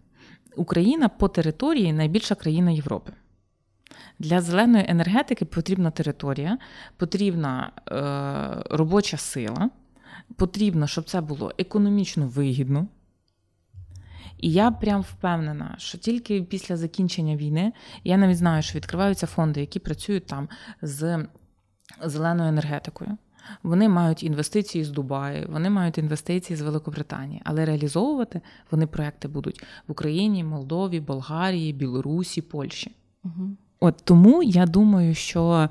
Україна 0.56 1.08
по 1.08 1.28
території 1.28 1.92
найбільша 1.92 2.34
країна 2.34 2.70
Європи. 2.70 3.12
Для 4.18 4.40
зеленої 4.40 4.84
енергетики 4.88 5.44
потрібна 5.44 5.90
територія, 5.90 6.58
потрібна 6.96 7.72
е, 7.76 8.76
робоча 8.76 9.16
сила, 9.16 9.70
потрібно, 10.36 10.86
щоб 10.86 11.04
це 11.04 11.20
було 11.20 11.52
економічно 11.58 12.26
вигідно. 12.26 12.86
І 14.38 14.52
я 14.52 14.70
прям 14.70 15.00
впевнена, 15.00 15.74
що 15.78 15.98
тільки 15.98 16.42
після 16.42 16.76
закінчення 16.76 17.36
війни 17.36 17.72
я 18.04 18.16
навіть 18.16 18.36
знаю, 18.36 18.62
що 18.62 18.78
відкриваються 18.78 19.26
фонди, 19.26 19.60
які 19.60 19.78
працюють 19.78 20.26
там 20.26 20.48
з 20.82 21.26
зеленою 22.04 22.48
енергетикою. 22.48 23.16
Вони 23.62 23.88
мають 23.88 24.22
інвестиції 24.22 24.84
з 24.84 24.90
Дубаю, 24.90 25.48
вони 25.52 25.70
мають 25.70 25.98
інвестиції 25.98 26.56
з 26.56 26.60
Великобританії, 26.60 27.42
але 27.44 27.64
реалізовувати 27.64 28.40
вони 28.70 28.86
проекти 28.86 29.28
будуть 29.28 29.62
в 29.88 29.92
Україні, 29.92 30.44
Молдові, 30.44 31.00
Болгарії, 31.00 31.72
Білорусі, 31.72 32.42
Польщі. 32.42 32.92
Угу. 33.24 33.50
От 33.80 33.96
тому 34.04 34.42
я 34.42 34.66
думаю, 34.66 35.14
що 35.14 35.68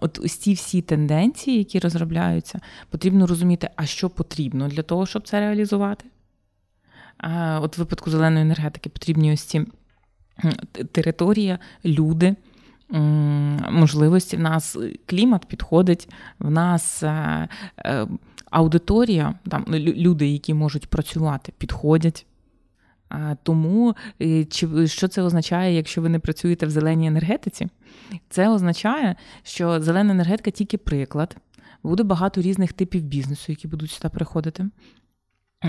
от 0.00 0.18
ось 0.18 0.36
ці 0.36 0.52
всі 0.52 0.82
тенденції, 0.82 1.58
які 1.58 1.78
розробляються, 1.78 2.60
потрібно 2.90 3.26
розуміти, 3.26 3.70
а 3.76 3.86
що 3.86 4.10
потрібно 4.10 4.68
для 4.68 4.82
того, 4.82 5.06
щоб 5.06 5.28
це 5.28 5.40
реалізувати. 5.40 6.04
А 7.18 7.60
От 7.62 7.76
в 7.76 7.80
випадку 7.80 8.10
зеленої 8.10 8.42
енергетики 8.42 8.90
потрібні 8.90 9.32
ось 9.32 9.40
ці 9.40 9.66
територія, 10.92 11.58
люди. 11.84 12.36
Можливості 13.70 14.36
в 14.36 14.40
нас 14.40 14.76
клімат 15.06 15.44
підходить, 15.44 16.08
в 16.38 16.50
нас 16.50 17.02
е, 17.02 17.48
е, 17.78 18.06
аудиторія, 18.50 19.34
там 19.48 19.64
люди, 19.74 20.28
які 20.28 20.54
можуть 20.54 20.86
працювати, 20.86 21.52
підходять. 21.58 22.26
Тому 23.42 23.94
е, 24.22 24.44
чи 24.44 24.86
що 24.86 25.08
це 25.08 25.22
означає, 25.22 25.74
якщо 25.74 26.02
ви 26.02 26.08
не 26.08 26.18
працюєте 26.18 26.66
в 26.66 26.70
зеленій 26.70 27.06
енергетиці? 27.06 27.68
Це 28.28 28.48
означає, 28.48 29.16
що 29.42 29.80
зелена 29.80 30.12
енергетика 30.12 30.50
тільки 30.50 30.78
приклад. 30.78 31.36
Буде 31.82 32.02
багато 32.02 32.42
різних 32.42 32.72
типів 32.72 33.02
бізнесу, 33.02 33.44
які 33.48 33.68
будуть 33.68 33.90
сюди 33.90 34.08
приходити. 34.08 34.66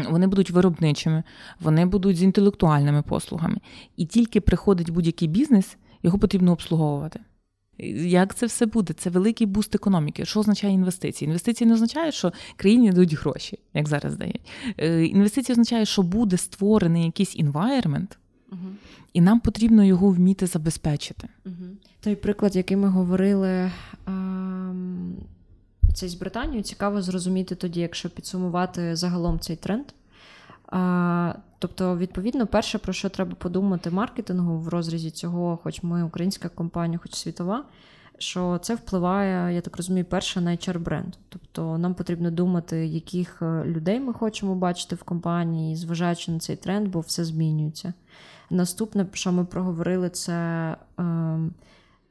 Вони 0.09 0.27
будуть 0.27 0.51
виробничими, 0.51 1.23
вони 1.59 1.85
будуть 1.85 2.17
з 2.17 2.23
інтелектуальними 2.23 3.01
послугами. 3.01 3.57
І 3.97 4.05
тільки 4.05 4.41
приходить 4.41 4.89
будь-який 4.89 5.27
бізнес, 5.27 5.77
його 6.03 6.17
потрібно 6.17 6.51
обслуговувати. 6.51 7.19
Як 8.05 8.35
це 8.35 8.45
все 8.45 8.65
буде? 8.65 8.93
Це 8.93 9.09
великий 9.09 9.47
буст 9.47 9.75
економіки. 9.75 10.25
Що 10.25 10.39
означає 10.39 10.73
інвестиції? 10.73 11.27
Інвестиції 11.27 11.67
не 11.67 11.73
означають, 11.73 12.15
що 12.15 12.33
країні 12.55 12.89
дадуть 12.89 13.13
гроші, 13.13 13.59
як 13.73 13.87
зараз 13.87 14.17
дають. 14.17 14.41
Е, 14.77 15.05
інвестиції 15.05 15.53
означає, 15.53 15.85
що 15.85 16.01
буде 16.01 16.37
створений 16.37 17.05
якийсь 17.05 17.35
інвайрмент, 17.35 18.17
угу. 18.51 18.67
і 19.13 19.21
нам 19.21 19.39
потрібно 19.39 19.83
його 19.83 20.09
вміти 20.09 20.47
забезпечити. 20.47 21.27
Угу. 21.45 21.55
Той 21.99 22.15
приклад, 22.15 22.55
який 22.55 22.77
ми 22.77 22.87
говорили. 22.87 23.71
Це 25.93 26.07
з 26.07 26.15
Британією 26.15 26.63
цікаво 26.63 27.01
зрозуміти 27.01 27.55
тоді, 27.55 27.79
якщо 27.79 28.09
підсумувати 28.09 28.95
загалом 28.95 29.39
цей 29.39 29.55
тренд. 29.55 29.85
Тобто, 31.59 31.97
відповідно, 31.97 32.47
перше, 32.47 32.77
про 32.77 32.93
що 32.93 33.09
треба 33.09 33.35
подумати 33.35 33.89
маркетингу 33.89 34.59
в 34.59 34.67
розрізі 34.67 35.11
цього, 35.11 35.59
хоч 35.63 35.83
ми 35.83 36.03
українська 36.03 36.49
компанія, 36.49 36.99
хоч 37.03 37.15
світова, 37.15 37.63
що 38.17 38.59
це 38.61 38.75
впливає, 38.75 39.55
я 39.55 39.61
так 39.61 39.77
розумію, 39.77 40.05
перше 40.05 40.41
на 40.41 40.51
hr 40.51 40.79
бренд. 40.79 41.15
Тобто 41.29 41.77
нам 41.77 41.93
потрібно 41.93 42.31
думати, 42.31 42.87
яких 42.87 43.41
е, 43.41 43.63
людей 43.65 43.99
ми 43.99 44.13
хочемо 44.13 44.55
бачити 44.55 44.95
в 44.95 45.03
компанії, 45.03 45.75
зважаючи 45.75 46.31
на 46.31 46.39
цей 46.39 46.55
тренд, 46.55 46.87
бо 46.87 46.99
все 46.99 47.25
змінюється. 47.25 47.93
Наступне, 48.49 49.05
що 49.13 49.31
ми 49.31 49.45
проговорили, 49.45 50.09
це 50.09 50.35
е, 50.99 51.39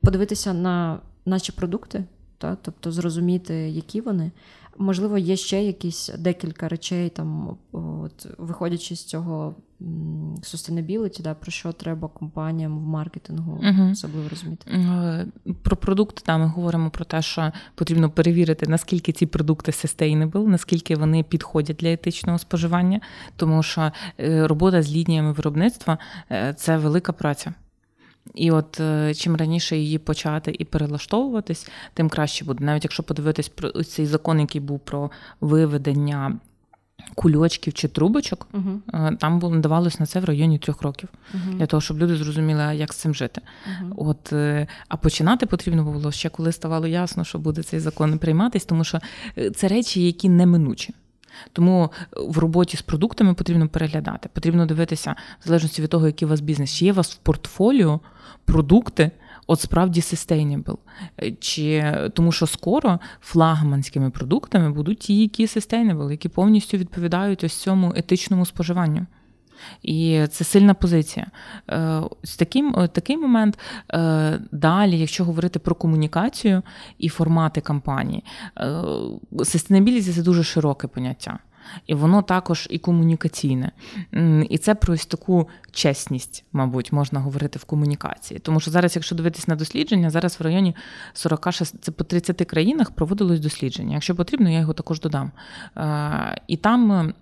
подивитися 0.03 0.53
на 0.53 0.99
наші 1.25 1.53
продукти, 1.53 2.05
та? 2.39 2.57
тобто 2.63 2.93
зрозуміти, 2.93 3.55
які 3.55 4.01
вони. 4.01 4.31
Можливо, 4.79 5.19
є 5.19 5.37
ще 5.37 5.65
якісь 5.65 6.11
декілька 6.19 6.69
речей, 6.69 7.09
там, 7.09 7.57
от, 7.73 8.27
виходячи 8.39 8.97
з 8.97 9.05
цього 9.05 9.55
sustainability, 10.43 11.23
да, 11.23 11.35
про 11.35 11.53
що 11.53 11.73
треба 11.73 12.09
компаніям 12.09 12.79
в 12.79 12.83
маркетингу 12.83 13.61
uh 13.63 13.93
особливо 13.93 14.29
розуміти. 14.29 14.71
Е, 14.71 15.27
про 15.63 15.77
продукти 15.77 16.23
там 16.27 16.41
ми 16.41 16.47
говоримо 16.47 16.91
про 16.91 17.05
те, 17.05 17.23
що 17.23 17.53
потрібно 17.75 18.11
перевірити, 18.11 18.67
наскільки 18.67 19.13
ці 19.13 19.27
продукти 19.27 19.73
sustainable, 19.73 20.47
наскільки 20.47 20.97
вони 20.97 21.23
підходять 21.23 21.77
для 21.77 21.93
етичного 21.93 22.39
споживання, 22.39 23.01
тому 23.37 23.63
що 23.63 23.93
е, 24.21 24.47
робота 24.47 24.83
з 24.83 24.93
лініями 24.93 25.33
виробництва 25.33 25.99
е, 26.31 26.55
це 26.59 26.77
велика 26.77 27.13
праця. 27.13 27.55
І 28.35 28.51
от 28.51 28.81
е, 28.81 29.15
чим 29.15 29.37
раніше 29.37 29.77
її 29.77 29.99
почати 29.99 30.57
і 30.59 30.65
перелаштовуватись, 30.65 31.69
тим 31.95 32.09
краще 32.09 32.45
буде. 32.45 32.65
Навіть 32.65 32.85
якщо 32.85 33.03
подивитись 33.03 33.49
про 33.49 33.71
цей 33.71 34.07
закон, 34.07 34.41
який 34.41 34.61
був 34.61 34.81
про 34.81 35.11
виведення 35.41 36.39
кульочків 37.15 37.73
чи 37.73 37.89
трубочок, 37.89 38.47
uh-huh. 38.53 39.17
там 39.17 39.39
було 39.39 39.57
давалось 39.57 40.01
на 40.01 40.07
це 40.07 40.21
в 40.21 40.25
районі 40.25 40.59
трьох 40.59 40.83
років, 40.83 41.09
uh-huh. 41.35 41.55
для 41.57 41.67
того, 41.67 41.81
щоб 41.81 41.99
люди 41.99 42.17
зрозуміли, 42.17 42.77
як 42.77 42.93
з 42.93 42.97
цим 42.97 43.15
жити. 43.15 43.41
Uh-huh. 43.41 43.93
От, 43.97 44.33
е, 44.33 44.67
А 44.89 44.97
починати 44.97 45.47
потрібно 45.47 45.85
було 45.85 46.13
ще 46.13 46.29
коли 46.29 46.53
ставало 46.53 46.87
ясно, 46.87 47.25
що 47.25 47.39
буде 47.39 47.63
цей 47.63 47.81
закон 47.81 48.19
прийматись, 48.19 48.65
тому 48.65 48.85
що 48.85 49.01
це 49.55 49.69
речі, 49.69 50.03
які 50.03 50.29
неминучі. 50.29 50.95
Тому 51.53 51.91
в 52.17 52.39
роботі 52.39 52.77
з 52.77 52.83
продуктами 52.83 53.35
потрібно 53.35 53.69
переглядати. 53.69 54.29
Потрібно 54.33 54.67
дивитися, 54.67 55.17
в 55.45 55.47
залежності 55.47 55.83
від 55.83 55.91
того, 55.91 56.07
який 56.07 56.27
у 56.27 56.29
вас 56.29 56.41
бізнес, 56.41 56.75
чи 56.75 56.85
є 56.85 56.93
у 56.93 56.95
вас 56.95 57.13
в 57.13 57.17
портфоліо 57.17 58.01
продукти, 58.45 59.11
от 59.47 59.61
справді 59.61 60.01
sustainable. 60.01 60.77
Чи 61.41 61.95
тому, 62.15 62.33
що 62.33 62.47
скоро 62.47 62.99
флагманськими 63.21 64.11
продуктами 64.11 64.71
будуть 64.71 64.99
ті, 64.99 65.21
які 65.21 65.47
sustainable, 65.47 66.11
які 66.11 66.29
повністю 66.29 66.77
відповідають 66.77 67.45
ось 67.45 67.57
цьому 67.57 67.93
етичному 67.97 68.47
споживанню. 68.47 69.07
І 69.83 70.27
це 70.31 70.45
сильна 70.45 70.75
позиція. 70.75 71.27
Е, 71.69 72.03
ось 72.23 72.37
такий, 72.37 72.63
такий 72.93 73.17
момент. 73.17 73.59
Е, 73.93 74.41
далі, 74.53 74.99
якщо 74.99 75.25
говорити 75.25 75.59
про 75.59 75.75
комунікацію 75.75 76.63
і 76.99 77.09
формати 77.09 77.61
кампанії, 77.61 78.25
sustainability– 79.33 80.13
це 80.15 80.23
дуже 80.23 80.45
широке 80.45 80.87
поняття. 80.87 81.39
І 81.87 81.95
воно 81.95 82.23
також 82.23 82.69
і 82.71 82.79
комунікаційне. 82.79 83.73
І 84.49 84.59
це 84.59 84.75
про 84.75 84.95
ось 84.95 85.07
таку 85.07 85.49
чесність, 85.73 86.45
мабуть, 86.53 86.93
можна 86.93 87.21
говорити 87.21 87.59
в 87.59 87.65
комунікації. 87.65 88.41
Тому 88.41 88.61
що 88.61 88.71
зараз, 88.71 88.97
якщо 88.97 89.15
дивитись 89.15 89.49
на 89.49 89.57
дослідження, 89.57 90.11
зараз 90.11 90.41
в 90.41 90.43
районі 90.43 90.77
46, 91.13 91.83
це 91.83 91.93
по 91.93 92.05
30 92.05 92.37
країнах 92.37 92.91
проводилось 92.91 93.41
дослідження. 93.41 93.95
Якщо 93.95 94.15
потрібно, 94.15 94.51
я 94.51 94.59
його 94.59 94.73
також 94.73 95.01
додам. 95.01 95.33
Е, 95.77 96.41
і 96.47 96.57
там 96.57 97.13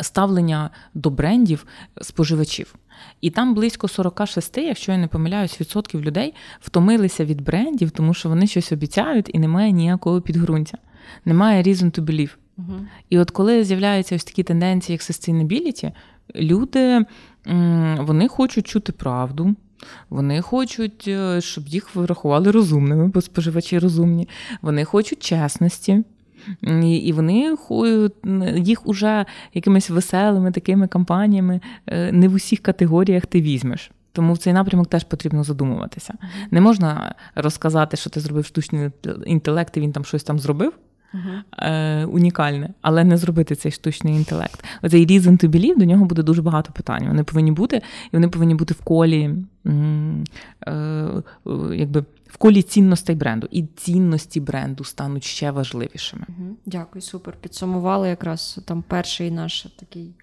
ставлення 0.00 0.70
до 0.94 1.10
брендів 1.10 1.66
споживачів. 2.00 2.74
І 3.20 3.30
там 3.30 3.54
близько 3.54 3.88
46, 3.88 4.58
якщо 4.58 4.92
я 4.92 4.98
не 4.98 5.06
помиляюсь, 5.06 5.60
відсотків 5.60 6.02
людей 6.02 6.34
втомилися 6.60 7.24
від 7.24 7.40
брендів, 7.40 7.90
тому 7.90 8.14
що 8.14 8.28
вони 8.28 8.46
щось 8.46 8.72
обіцяють 8.72 9.30
і 9.34 9.38
немає 9.38 9.72
ніякого 9.72 10.20
підґрунтя. 10.20 10.78
Немає 11.24 11.62
reason 11.62 11.98
to 11.98 12.04
believe. 12.04 12.34
Угу. 12.58 12.74
І 13.10 13.18
от 13.18 13.30
коли 13.30 13.64
з'являються 13.64 14.16
ось 14.16 14.24
такі 14.24 14.42
тенденції, 14.42 14.94
як 14.94 15.00
sustainability, 15.00 15.92
люди 16.34 17.04
вони 17.98 18.28
хочуть 18.28 18.66
чути 18.66 18.92
правду. 18.92 19.54
Вони 20.10 20.42
хочуть, 20.42 21.04
е, 21.08 21.40
щоб 21.40 21.68
їх 21.68 21.94
врахували 21.94 22.50
розумними, 22.50 23.08
бо 23.08 23.20
споживачі 23.20 23.78
розумні. 23.78 24.28
Вони 24.62 24.84
хочуть 24.84 25.22
чесності. 25.22 26.04
І 26.82 27.12
вони 27.12 27.56
їх 28.56 28.86
уже 28.86 29.26
якимись 29.54 29.90
веселими 29.90 30.50
такими 30.52 30.86
кампаніями 30.86 31.60
е, 31.86 32.12
не 32.12 32.28
в 32.28 32.34
усіх 32.34 32.60
категоріях 32.60 33.26
ти 33.26 33.40
візьмеш. 33.40 33.90
Тому 34.12 34.32
в 34.32 34.38
цей 34.38 34.52
напрямок 34.52 34.86
теж 34.86 35.04
потрібно 35.04 35.44
задумуватися. 35.44 36.14
Не 36.50 36.60
можна 36.60 37.14
розказати, 37.34 37.96
що 37.96 38.10
ти 38.10 38.20
зробив 38.20 38.46
штучний 38.46 38.90
інтелект, 39.26 39.76
і 39.76 39.80
він 39.80 39.92
там 39.92 40.04
щось 40.04 40.22
там 40.22 40.38
зробив. 40.38 40.72
Uh-huh. 41.14 42.04
Унікальне, 42.04 42.70
але 42.82 43.04
не 43.04 43.16
зробити 43.16 43.54
цей 43.54 43.72
штучний 43.72 44.14
інтелект. 44.14 44.64
Оцей 44.82 45.06
reason 45.06 45.44
to 45.44 45.48
believe, 45.48 45.78
до 45.78 45.84
нього 45.84 46.04
буде 46.04 46.22
дуже 46.22 46.42
багато 46.42 46.72
питань. 46.72 47.08
Вони 47.08 47.24
повинні 47.24 47.52
бути, 47.52 47.76
і 47.76 48.10
вони 48.12 48.28
повинні 48.28 48.54
бути 48.54 48.74
в 48.74 48.80
колі 48.80 49.34
е, 49.66 51.22
якби 51.74 52.04
в 52.28 52.36
колі 52.36 52.62
цінностей 52.62 53.16
бренду. 53.16 53.48
І 53.50 53.62
цінності 53.62 54.40
бренду 54.40 54.84
стануть 54.84 55.24
ще 55.24 55.50
важливішими. 55.50 56.26
Дякую, 56.66 57.02
супер. 57.02 57.36
Підсумували 57.40 58.08
якраз 58.08 58.60
там 58.64 58.84
перший 58.88 59.30
наш 59.30 59.66
такий 59.76 60.14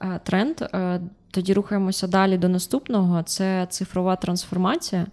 е, 0.00 0.20
тренд. 0.24 0.62
Е, 0.62 1.00
тоді 1.30 1.52
рухаємося 1.52 2.06
далі 2.06 2.38
до 2.38 2.48
наступного. 2.48 3.22
Це 3.22 3.66
цифрова 3.70 4.16
трансформація. 4.16 5.06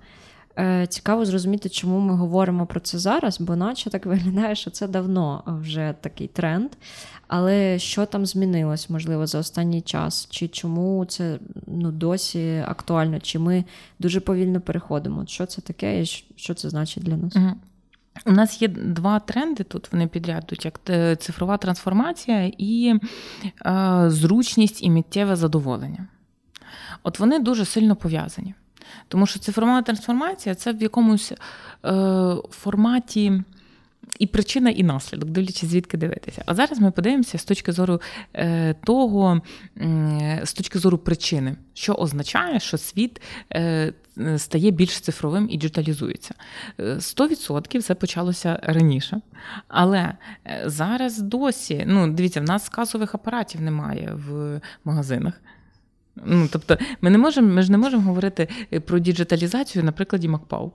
Е, 0.60 0.88
цікаво 0.88 1.26
зрозуміти, 1.26 1.70
чому 1.70 2.00
ми 2.00 2.16
говоримо 2.16 2.66
про 2.66 2.80
це 2.80 3.00
зараз, 3.00 3.42
бо 3.42 3.56
наче 3.56 3.90
так 3.90 4.06
виглядає, 4.06 4.56
що 4.56 4.72
це 4.72 4.88
давно 4.88 5.44
вже 5.46 5.96
такий 6.02 6.28
тренд. 6.28 6.72
Але 7.28 7.80
що 7.80 8.06
там 8.06 8.26
змінилось, 8.26 8.90
можливо, 8.90 9.28
за 9.28 9.40
останній 9.40 9.82
час? 9.82 10.28
Чи 10.30 10.48
чому 10.48 11.06
це 11.06 11.40
ну, 11.68 11.92
досі 11.92 12.64
актуально? 12.68 13.20
Чи 13.20 13.40
ми 13.40 13.64
дуже 14.00 14.20
повільно 14.20 14.62
переходимо? 14.62 15.26
Що 15.28 15.46
це 15.46 15.62
таке 15.62 16.02
і 16.02 16.06
що 16.36 16.54
це 16.54 16.70
значить 16.70 17.04
для 17.04 17.18
нас? 17.18 17.36
У 18.26 18.32
нас 18.32 18.62
є 18.62 18.68
два 18.68 19.20
тренди 19.20 19.64
тут, 19.64 19.92
вони 19.92 20.08
підряд 20.08 20.54
як 20.64 20.80
цифрова 21.20 21.58
трансформація 21.58 22.52
і 22.58 22.94
е, 23.66 24.04
зручність 24.08 24.84
і 24.84 24.90
миттєве 24.90 25.36
задоволення. 25.36 26.08
От 27.04 27.20
вони 27.20 27.40
дуже 27.40 27.66
сильно 27.66 27.96
пов'язані. 27.96 28.54
Тому 29.08 29.26
що 29.26 29.40
цифрова 29.40 29.82
трансформація 29.82 30.56
це 30.56 30.74
в 30.74 30.82
якомусь 30.82 31.32
е, 31.32 31.38
форматі 32.50 33.42
і 34.20 34.28
причина, 34.28 34.70
і 34.70 34.84
наслідок, 34.84 35.30
дивлячись, 35.30 35.70
звідки 35.70 35.98
дивитися. 35.98 36.44
А 36.46 36.54
зараз 36.54 36.80
ми 36.80 36.92
подивимося 36.92 37.38
з 37.38 37.46
точки 37.46 37.72
зору 37.72 38.02
е, 38.34 38.74
того, 38.84 39.42
е, 39.78 40.42
з 40.44 40.54
точки 40.54 40.80
зору 40.80 40.98
причини, 40.98 41.56
що 41.74 41.94
означає, 41.94 42.60
що 42.60 42.78
світ 42.78 43.22
е, 43.54 43.94
стає 44.38 44.72
більш 44.72 45.00
цифровим 45.00 45.48
і 45.52 45.58
діджиталізується. 45.58 46.34
100% 46.80 47.82
це 47.82 47.96
почалося 47.96 48.60
раніше. 48.64 49.22
Але 49.68 50.14
зараз 50.66 51.20
досі, 51.20 51.84
ну, 51.88 52.14
дивіться, 52.14 52.42
в 52.42 52.44
нас 52.44 52.70
касових 52.70 53.16
апаратів 53.16 53.62
немає 53.62 54.12
в 54.28 54.62
магазинах. 54.86 55.34
Ну, 56.26 56.48
Тобто, 56.52 56.78
ми 57.02 57.10
не 57.10 57.18
можемо 57.18 57.54
ми 57.54 57.62
ж 57.62 57.72
не 57.72 57.78
можемо 57.78 58.04
говорити 58.04 58.48
про 58.86 59.00
діджиталізацію 59.00 59.84
на 59.84 59.92
прикладі 59.92 60.28
МакПау. 60.28 60.72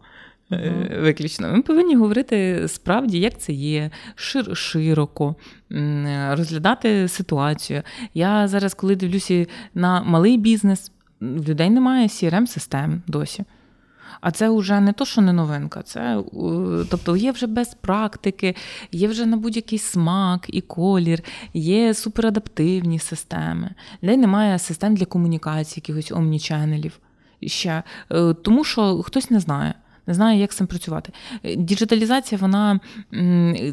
Uh-huh. 0.50 1.02
Виключно. 1.02 1.52
Ми 1.52 1.62
повинні 1.62 1.96
говорити 1.96 2.64
справді, 2.68 3.18
як 3.20 3.38
це 3.38 3.52
є, 3.52 3.90
шир- 4.16 4.54
широко 4.54 5.34
розглядати 6.30 7.08
ситуацію. 7.08 7.82
Я 8.14 8.48
зараз, 8.48 8.74
коли 8.74 8.96
дивлюся 8.96 9.46
на 9.74 10.02
малий 10.02 10.38
бізнес, 10.38 10.92
в 11.20 11.48
людей 11.48 11.70
немає 11.70 12.06
crm 12.06 12.46
систем 12.46 13.02
досі. 13.06 13.44
А 14.20 14.30
це 14.30 14.50
вже 14.50 14.80
не 14.80 14.92
то, 14.92 15.04
що 15.04 15.20
не 15.20 15.32
новинка. 15.32 15.82
Це 15.82 16.22
тобто 16.90 17.16
є 17.16 17.32
вже 17.32 17.46
без 17.46 17.74
практики, 17.74 18.56
є 18.92 19.08
вже 19.08 19.26
на 19.26 19.36
будь-який 19.36 19.78
смак 19.78 20.46
і 20.48 20.60
колір, 20.60 21.22
є 21.54 21.94
суперадаптивні 21.94 22.98
системи. 22.98 23.70
Людей 24.02 24.16
немає 24.16 24.58
систем 24.58 24.94
для 24.96 25.04
комунікації, 25.04 25.82
якихось 25.86 26.12
омніченелів. 26.12 26.98
Ще. 27.46 27.82
Е, 28.12 28.34
тому 28.34 28.64
що 28.64 29.02
хтось 29.02 29.30
не 29.30 29.40
знає. 29.40 29.74
Не 30.06 30.14
знаю, 30.14 30.38
як 30.38 30.52
з 30.52 30.56
цим 30.56 30.66
працювати. 30.66 31.12
Діджиталізація, 31.56 32.38
вона 32.40 32.80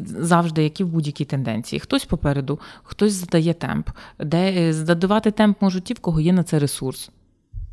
завжди, 0.04 0.62
як 0.62 0.80
і 0.80 0.84
в 0.84 0.88
будь-якій 0.88 1.24
тенденції. 1.24 1.80
Хтось 1.80 2.04
попереду, 2.04 2.60
хтось 2.82 3.12
задає 3.12 3.54
темп. 3.54 3.90
Де 4.18 4.52
е, 4.52 4.72
задавати 4.72 5.30
темп 5.30 5.62
можуть 5.62 5.84
ті, 5.84 5.94
в 5.94 5.98
кого 5.98 6.20
є 6.20 6.32
на 6.32 6.42
це 6.42 6.58
ресурс, 6.58 7.10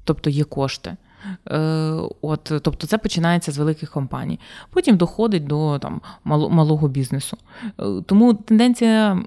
тобто 0.03 0.29
є 0.29 0.43
кошти. 0.43 0.97
Е, 1.51 1.60
от, 2.21 2.51
Тобто 2.62 2.88
це 2.88 2.97
починається 2.97 3.51
з 3.51 3.58
великих 3.58 3.91
компаній. 3.91 4.39
Потім 4.69 4.97
доходить 4.97 5.47
до 5.47 5.80
там, 5.80 6.01
малого 6.23 6.88
бізнесу. 6.88 7.38
Е, 7.80 7.86
тому 8.06 8.34
тенденція 8.34 9.23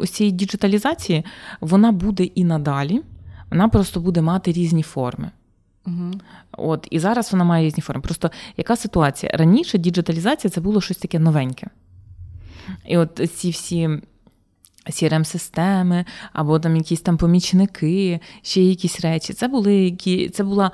ось 0.00 0.10
цієї 0.10 0.32
діджиталізації 0.32 1.24
вона 1.60 1.92
буде 1.92 2.24
і 2.24 2.44
надалі, 2.44 3.02
вона 3.50 3.68
просто 3.68 4.00
буде 4.00 4.22
мати 4.22 4.52
різні 4.52 4.82
форми. 4.82 5.30
Угу. 5.86 6.10
От, 6.52 6.88
І 6.90 6.98
зараз 6.98 7.32
вона 7.32 7.44
має 7.44 7.66
різні 7.66 7.80
форми. 7.82 8.02
Просто 8.02 8.30
яка 8.56 8.76
ситуація? 8.76 9.32
Раніше 9.34 9.78
діджиталізація 9.78 10.50
це 10.50 10.60
було 10.60 10.80
щось 10.80 10.96
таке 10.96 11.18
новеньке. 11.18 11.66
І 12.86 12.96
от 12.96 13.30
ці 13.34 13.50
всі 13.50 13.90
crm 14.86 15.24
системи 15.24 16.04
або 16.32 16.58
там 16.58 16.76
якісь 16.76 17.00
там 17.00 17.16
помічники, 17.16 18.20
ще 18.42 18.62
якісь 18.62 19.00
речі. 19.00 19.32
Це 19.32 19.48
були 19.48 19.74
які, 19.74 20.28
це 20.28 20.44
була 20.44 20.70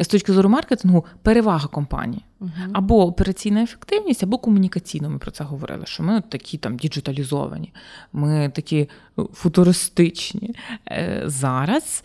з 0.00 0.06
точки 0.06 0.32
зору 0.32 0.48
маркетингу 0.48 1.04
перевага 1.22 1.68
компанії. 1.68 2.24
Uh-huh. 2.40 2.70
Або 2.72 3.06
операційна 3.06 3.62
ефективність, 3.62 4.22
або 4.22 4.38
комунікаційно. 4.38 5.10
Ми 5.10 5.18
про 5.18 5.30
це 5.30 5.44
говорили, 5.44 5.86
що 5.86 6.02
ми 6.02 6.20
такі 6.20 6.58
там 6.58 6.76
діджиталізовані, 6.76 7.72
ми 8.12 8.52
такі 8.54 8.88
футуристичні. 9.32 10.54
Е, 10.88 11.22
зараз 11.26 12.04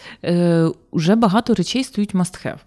вже 0.94 1.14
е, 1.14 1.16
багато 1.16 1.54
речей 1.54 1.84
стають 1.84 2.16
must 2.16 2.46
have. 2.46 2.60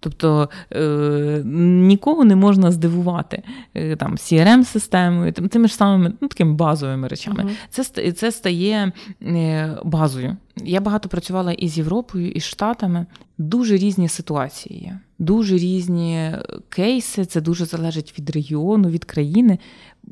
Тобто 0.00 0.48
е, 0.72 1.42
нікого 1.44 2.24
не 2.24 2.36
можна 2.36 2.70
здивувати 2.70 3.42
е, 3.74 3.96
там 3.96 4.14
crm 4.14 4.64
системою 4.64 5.32
тими 5.32 5.68
ж 5.68 5.74
самими 5.74 6.12
ну, 6.20 6.28
такими 6.28 6.52
базовими 6.52 7.08
речами. 7.08 7.44
uh 7.44 7.50
Це 7.70 8.12
це 8.12 8.32
стає 8.32 8.92
е, 9.22 9.76
базою. 9.84 10.36
Я 10.64 10.80
багато 10.80 11.08
працювала 11.08 11.52
і 11.52 11.68
з 11.68 11.78
Європою, 11.78 12.30
і 12.30 12.40
з 12.40 12.44
Штатами. 12.44 13.06
Дуже 13.38 13.76
різні 13.76 14.08
ситуації 14.08 14.80
є, 14.80 14.98
дуже 15.18 15.58
різні 15.58 16.32
кейси. 16.68 17.24
Це 17.24 17.40
дуже 17.40 17.64
залежить 17.64 18.18
від 18.18 18.30
регіону, 18.30 18.88
від 18.88 19.04
країни. 19.04 19.58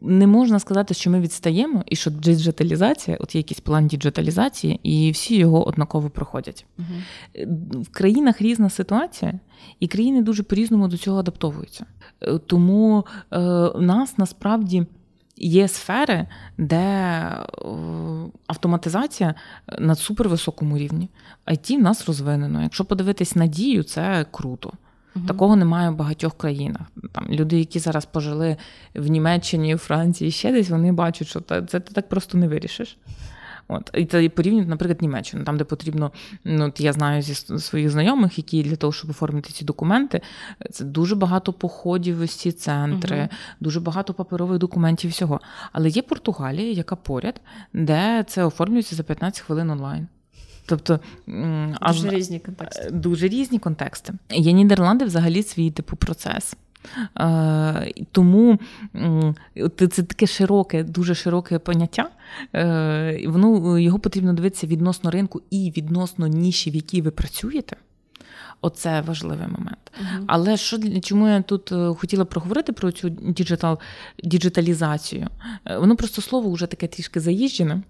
Не 0.03 0.27
можна 0.27 0.59
сказати, 0.59 0.95
що 0.95 1.11
ми 1.11 1.21
відстаємо, 1.21 1.83
і 1.87 1.97
що 1.97 2.11
діджиталізація, 2.11 3.17
от 3.21 3.35
є 3.35 3.39
якийсь 3.39 3.61
план 3.61 3.87
діджиталізації, 3.87 4.81
і 4.83 5.11
всі 5.11 5.37
його 5.37 5.69
однаково 5.69 6.11
проходять. 6.11 6.67
uh 6.79 7.83
В 7.83 7.89
країнах 7.89 8.43
різна 8.43 8.71
ситуація, 8.71 9.41
і 9.81 9.89
країни 9.89 10.23
дуже 10.23 10.43
по-різному 10.43 10.89
до 10.89 10.97
цього 10.97 11.19
адаптовуються. 11.19 11.87
Е, 12.21 12.39
тому 12.39 13.05
е, 13.31 13.39
нас 13.81 14.19
насправді 14.19 14.87
є 15.41 15.69
сфери, 15.69 16.27
де 16.59 16.77
е, 16.77 17.45
автоматизація 18.47 19.35
на 19.79 19.95
супервисокому 19.95 20.79
рівні. 20.79 21.09
IT 21.47 21.77
в 21.77 21.83
нас 21.83 22.07
розвинено. 22.07 22.63
Якщо 22.63 22.85
подивитись 22.85 23.37
на 23.37 23.47
дію, 23.47 23.83
це 23.83 24.27
круто. 24.31 24.73
Угу. 25.17 25.27
Такого 25.27 25.57
немає 25.57 25.91
в 25.91 25.97
багатьох 25.97 26.39
країнах. 26.39 26.83
Там 27.13 27.27
Люди, 27.29 27.59
які 27.59 27.79
зараз 27.79 28.07
пожили 28.07 28.57
в 28.95 29.07
Німеччині, 29.07 29.77
Франції, 29.77 30.31
ще 30.31 30.53
десь, 30.53 30.71
вони 30.71 30.93
бачать, 30.93 31.29
що 31.29 31.41
це 31.41 31.63
ти 31.63 31.81
так 31.81 32.09
просто 32.09 32.39
не 32.39 32.49
вирішиш. 32.49 32.97
От 33.69 33.91
і 33.95 34.05
це 34.05 34.29
порівнюють, 34.29 34.69
наприклад, 34.69 35.03
Німеччину, 35.03 35.45
там, 35.45 35.57
де 35.57 35.65
потрібно, 35.65 36.13
ну 36.45 36.65
от 36.67 36.81
я 36.81 36.93
знаю 36.93 37.23
зі 37.23 37.35
своїх 37.59 37.91
знайомих, 37.91 38.39
які 38.39 38.63
для 38.63 38.77
того, 38.77 38.93
щоб 38.93 39.11
оформити 39.11 39.51
ці 39.53 39.65
документи, 39.65 40.21
це 40.71 40.85
дуже 40.85 41.15
багато 41.15 41.53
походів 41.53 42.21
ось 42.21 42.35
ці 42.35 42.53
центри, 42.53 43.17
uh 43.17 43.29
дуже 43.61 43.81
багато 43.81 44.15
паперових 44.15 44.59
документів. 44.59 45.11
Всього. 45.11 45.41
Але 45.73 45.89
є 45.89 46.03
Португалія, 46.03 46.73
яка 46.73 46.97
поряд, 46.97 47.41
де 47.73 48.25
це 48.29 48.45
оформлюється 48.45 48.97
за 48.97 49.03
15 49.03 49.41
хвилин 49.41 49.71
онлайн. 49.71 50.09
Тобто 50.67 51.01
дуже 51.27 52.09
а, 52.09 52.11
різні 52.11 52.39
контексти. 52.39 52.91
Дуже 52.91 53.29
різні 53.29 53.59
контексти. 53.59 54.13
Є 54.31 54.53
Нідерланди 54.53 55.05
взагалі 55.05 55.43
свій 55.43 55.71
типу 55.71 55.97
процес. 55.97 56.57
Тому 58.13 58.59
це 59.91 60.03
таке 60.03 60.27
широке, 60.27 60.85
дуже 60.85 61.15
широке 61.15 61.59
поняття. 61.59 62.11
Е, 62.55 63.29
воно 63.29 63.79
його 63.79 63.99
потрібно 63.99 64.33
дивитися 64.33 64.67
відносно 64.67 65.11
ринку 65.11 65.43
і 65.51 65.73
відносно 65.77 66.27
ніші, 66.27 66.71
в 66.71 66.75
якій 66.75 67.03
ви 67.03 67.11
працюєте. 67.11 67.77
Оце 68.61 69.01
важливий 69.01 69.47
момент. 69.49 69.79
Uh-huh. 70.01 70.25
Але 70.27 70.57
що 70.57 71.01
чому 71.01 71.29
я 71.29 71.43
тут 71.43 71.73
е, 71.73 71.95
хотіла 71.99 72.25
проговорити 72.25 72.73
про 72.73 72.93
цю 72.93 73.09
діджитал, 73.09 73.79
діджиталізацію? 74.25 75.29
Е, 75.65 75.79
воно 75.79 75.97
просто 75.97 76.23
слово 76.23 76.51
вже 76.51 76.67
таке 76.67 76.87
трішки 76.87 77.21
заїжджене, 77.21 77.83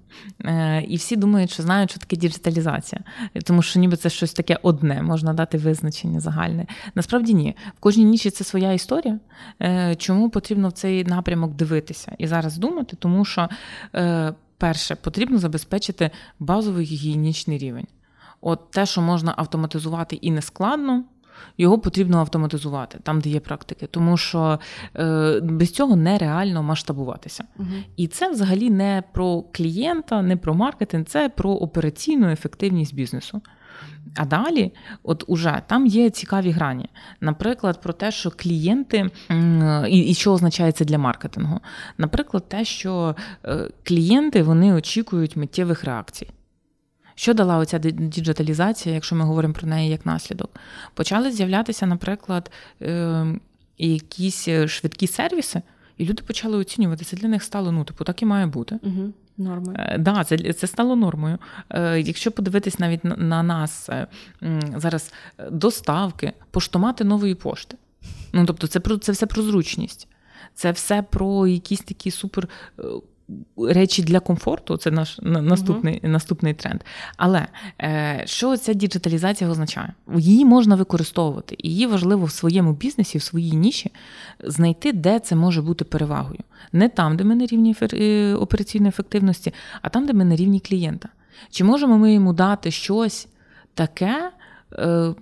е, 0.45 0.83
і 0.89 0.97
всі 0.97 1.17
думають, 1.17 1.51
що 1.51 1.63
знають, 1.63 1.91
що 1.91 2.01
таке 2.01 2.17
діджиталізація, 2.17 3.01
тому 3.45 3.63
що 3.63 3.81
ніби 3.81 3.97
це 3.97 4.11
щось 4.11 4.33
таке 4.33 4.59
одне, 4.63 5.03
можна 5.03 5.33
дати 5.33 5.59
визначення 5.59 6.21
загальне. 6.21 6.67
Насправді 6.95 7.35
ні. 7.35 7.57
В 7.77 7.81
кожній 7.81 8.05
ніші 8.05 8.31
це 8.31 8.45
своя 8.45 8.73
історія. 8.73 9.19
Чому 9.97 10.31
потрібно 10.31 10.69
в 10.69 10.73
цей 10.73 11.05
напрямок 11.05 11.55
дивитися 11.55 12.13
і 12.19 12.27
зараз 12.27 12.59
думати, 12.59 12.97
тому 13.01 13.25
що. 13.25 13.49
Перше, 14.61 14.95
потрібно 14.95 15.39
забезпечити 15.39 16.11
базовий 16.39 16.87
гігієнічний 16.87 17.59
рівень. 17.59 17.87
От 18.41 18.71
те, 18.71 18.87
що 18.87 19.01
можна 19.01 19.35
автоматизувати 19.37 20.17
і 20.17 20.31
не 20.31 20.43
складно, 20.43 21.05
його 21.59 21.79
потрібно 21.79 22.19
автоматизувати 22.19 22.99
там, 23.03 23.21
де 23.21 23.31
є 23.31 23.41
практики, 23.41 23.87
тому 23.91 24.17
що 24.17 24.61
е, 24.97 25.41
без 25.41 25.71
цього 25.71 25.97
нереально 25.97 26.63
масштабуватися. 26.63 27.45
Угу. 27.59 27.69
І 27.97 28.07
це 28.07 28.31
взагалі 28.31 28.71
не 28.71 29.03
про 29.13 29.43
клієнта, 29.43 30.23
не 30.23 30.37
про 30.37 30.55
маркетинг, 30.55 31.05
це 31.05 31.29
про 31.29 31.51
операційну 31.51 32.31
ефективність 32.31 32.95
бізнесу. 32.95 33.43
А 34.17 34.25
далі, 34.25 34.73
от 35.03 35.25
уже 35.27 35.63
там 35.67 35.87
є 35.87 36.11
цікаві 36.11 36.51
грані. 36.51 36.89
Наприклад, 37.21 37.81
про 37.81 37.93
те, 37.93 38.11
що 38.11 38.31
клієнти 38.31 39.11
і 39.89 39.99
і 40.01 40.15
що 40.15 40.33
означає 40.33 40.73
це 40.73 40.85
для 40.85 40.99
маркетингу. 40.99 41.61
Наприклад, 41.99 42.49
те, 42.49 42.65
що 42.65 43.17
е, 43.45 43.71
клієнти 43.85 44.43
вони 44.43 44.73
очікують 44.73 45.37
миттєвих 45.37 45.85
реакцій 45.85 46.31
Що 47.19 47.35
дала 47.35 47.59
оця 47.59 47.79
діджиталізація, 47.79 48.95
якщо 48.95 49.17
ми 49.17 49.25
говоримо 49.25 49.55
про 49.55 49.69
неї 49.69 49.91
як 49.91 50.07
наслідок? 50.07 50.51
Почали 50.95 51.33
з'являтися, 51.33 51.87
наприклад, 51.87 52.51
ем, 52.81 53.41
якісь 53.79 54.49
швидкі 54.67 55.07
сервіси, 55.07 55.63
і 55.97 56.05
люди 56.05 56.23
почали 56.23 56.59
оцінювати. 56.59 57.05
Це 57.05 57.17
для 57.17 57.29
них 57.29 57.43
стало, 57.43 57.73
ну, 57.73 57.85
типу, 57.85 58.05
так 58.05 58.23
і 58.23 58.27
має 58.27 58.47
бути. 58.47 58.79
Угу. 58.83 59.13
Нормою. 59.37 59.77
Е, 59.81 59.99
да, 59.99 60.25
це 60.25 60.53
це 60.53 60.67
стало 60.67 60.97
нормою. 60.97 61.39
Е, 61.71 62.01
якщо 62.01 62.33
подивитись 62.33 62.79
навіть 62.79 63.05
на, 63.05 63.17
на 63.17 63.43
нас 63.43 63.89
е, 63.89 64.07
зараз 64.77 65.13
доставки, 65.51 66.33
поштомати 66.51 67.05
нової 67.05 67.35
пошти. 67.35 67.77
Ну, 68.33 68.47
тобто, 68.47 68.67
це 68.67 68.81
про 68.81 68.99
це 68.99 69.13
все 69.13 69.27
про 69.27 69.43
зручність, 69.43 70.09
це 70.55 70.71
все 70.71 71.03
про 71.03 71.47
якісь 71.47 71.81
такі 71.81 72.11
супер 72.11 72.49
речі 73.57 74.03
для 74.03 74.21
комфорту 74.21 74.77
це 74.77 74.91
наш 74.91 75.19
наступний 75.23 76.01
uh 76.01 76.09
наступний 76.09 76.55
тренд. 76.55 76.81
Але 77.17 77.47
е, 77.83 78.23
що 78.27 78.57
ця 78.57 78.75
діджиталізація 78.75 79.51
означає? 79.51 79.95
Її 80.17 80.45
можна 80.45 80.75
використовувати, 80.75 81.57
і 81.59 81.69
її 81.69 81.87
важливо 81.87 82.25
в 82.25 82.31
своєму 82.31 82.73
бізнесі, 82.73 83.19
в 83.19 83.23
своїй 83.23 83.57
ніші 83.57 83.91
знайти, 84.45 84.93
де 84.93 85.19
це 85.19 85.37
може 85.37 85.63
бути 85.63 85.85
перевагою. 85.85 86.41
Не 86.73 86.89
там, 86.89 87.17
де 87.17 87.25
ми 87.25 87.35
на 87.35 87.47
рівні 87.47 87.77
е, 87.93 88.35
операційної 88.35 88.89
ефективності, 88.89 89.55
а 89.83 89.89
там, 89.89 90.07
де 90.07 90.13
ми 90.13 90.25
на 90.25 90.37
рівні 90.37 90.61
клієнта. 90.61 91.09
Чи 91.51 91.65
можемо 91.65 91.99
ми 91.99 92.13
йому 92.15 92.33
дати 92.33 92.71
щось 92.71 93.29
таке? 93.75 94.31
Е, 94.73 95.15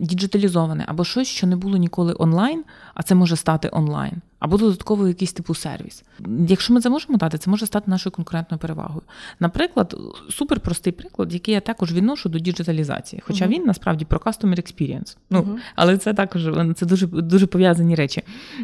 діджиталізоване 0.00 0.84
або 0.88 1.04
щось, 1.04 1.28
що 1.28 1.46
не 1.46 1.56
було 1.56 1.76
ніколи 1.76 2.14
онлайн, 2.18 2.64
а 2.94 3.02
це 3.02 3.14
може 3.14 3.36
стати 3.36 3.68
онлайн 3.72 4.22
або 4.40 4.56
додатково 4.56 5.08
якийсь 5.08 5.32
типу 5.32 5.54
сервіс. 5.54 6.02
Якщо 6.48 6.74
ми 6.74 6.80
це 6.80 6.90
можемо 6.90 7.18
дати, 7.18 7.38
це 7.38 7.50
може 7.50 7.66
стати 7.66 7.90
нашою 7.90 8.12
конкурентною 8.12 8.58
перевагою. 8.58 9.02
Наприклад, 9.40 9.96
суперпростий 10.30 10.92
приклад, 10.92 11.34
який 11.34 11.54
я 11.54 11.60
також 11.60 11.92
відношу 11.92 12.28
до 12.28 12.38
діджиталізації, 12.38 13.22
хоча 13.26 13.44
uh-huh. 13.44 13.48
він 13.48 13.64
насправді 13.64 14.04
про 14.04 14.18
customer 14.18 14.56
experience. 14.56 15.16
Ну, 15.30 15.40
uh-huh. 15.40 15.56
Але 15.74 15.98
це 15.98 16.14
також 16.14 16.48
це 16.76 16.86
дуже 16.86 17.06
дуже 17.06 17.46
пов'язані 17.46 17.94
речі. 17.94 18.22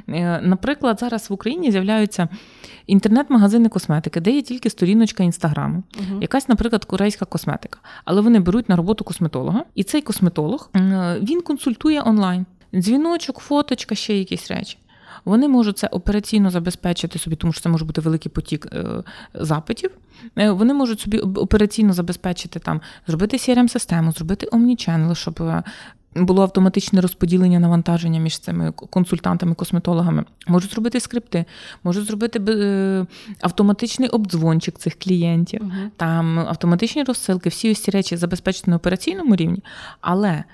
Е, 0.08 0.40
наприклад, 0.40 1.00
зараз 1.00 1.30
в 1.30 1.32
Україні 1.32 1.70
з'являються 1.70 2.28
інтернет-магазини 2.86 3.68
косметики, 3.68 4.20
де 4.20 4.30
є 4.30 4.42
тільки 4.42 4.70
сторіночка 4.70 5.22
інстаграму, 5.22 5.82
uh-huh. 5.92 6.22
якась, 6.22 6.48
наприклад, 6.48 6.84
корейська 6.84 7.24
косметика. 7.24 7.78
Але 8.04 8.20
вони 8.20 8.40
беруть 8.40 8.68
на 8.68 8.76
роботу 8.76 9.04
косметолога, 9.04 9.64
і 9.74 9.82
цей 9.82 10.02
косметолог 10.02 10.70
він 11.22 11.40
консультує 11.40 12.02
онлайн. 12.02 12.46
Дзвіночок, 12.74 13.38
фоточка, 13.38 13.94
ще 13.94 14.18
якісь 14.18 14.50
речі. 14.50 14.78
Вони 15.26 15.48
можуть 15.48 15.78
це 15.78 15.86
операційно 15.86 16.50
забезпечити 16.50 17.18
собі, 17.18 17.36
тому 17.36 17.52
що 17.52 17.62
це 17.62 17.68
може 17.68 17.84
бути 17.84 18.00
великий 18.00 18.32
потік 18.32 18.66
е, 18.72 19.02
запитів. 19.34 19.90
Е, 20.38 20.50
вони 20.50 20.74
можуть 20.74 21.00
собі 21.00 21.18
операційно 21.18 21.92
забезпечити 21.92 22.58
там, 22.58 22.80
зробити 23.06 23.36
crm 23.36 23.68
систему 23.68 24.12
зробити 24.12 24.48
омніченел, 24.52 25.14
щоб 25.14 25.42
е, 25.42 25.62
було 26.16 26.42
автоматичне 26.42 27.00
розподілення 27.00 27.58
навантаження 27.58 28.20
між 28.20 28.38
цими 28.38 28.72
консультантами, 28.72 29.54
косметологами. 29.54 30.24
Можуть 30.46 30.70
зробити 30.70 31.00
скрипти, 31.00 31.44
можуть 31.84 32.06
зробити 32.06 32.40
е, 32.48 33.06
автоматичний 33.40 34.08
обдзвончик 34.08 34.78
цих 34.78 34.98
клієнтів, 34.98 35.62
uh 35.62 35.90
там 35.96 36.38
автоматичні 36.38 37.02
розсилки, 37.02 37.48
всі 37.48 37.70
ось 37.70 37.82
ці 37.82 37.90
речі 37.90 38.16
забезпечені 38.16 38.70
на 38.70 38.76
операційному 38.76 39.36
рівні. 39.36 39.62
Але, 40.00 40.30
е, 40.30 40.44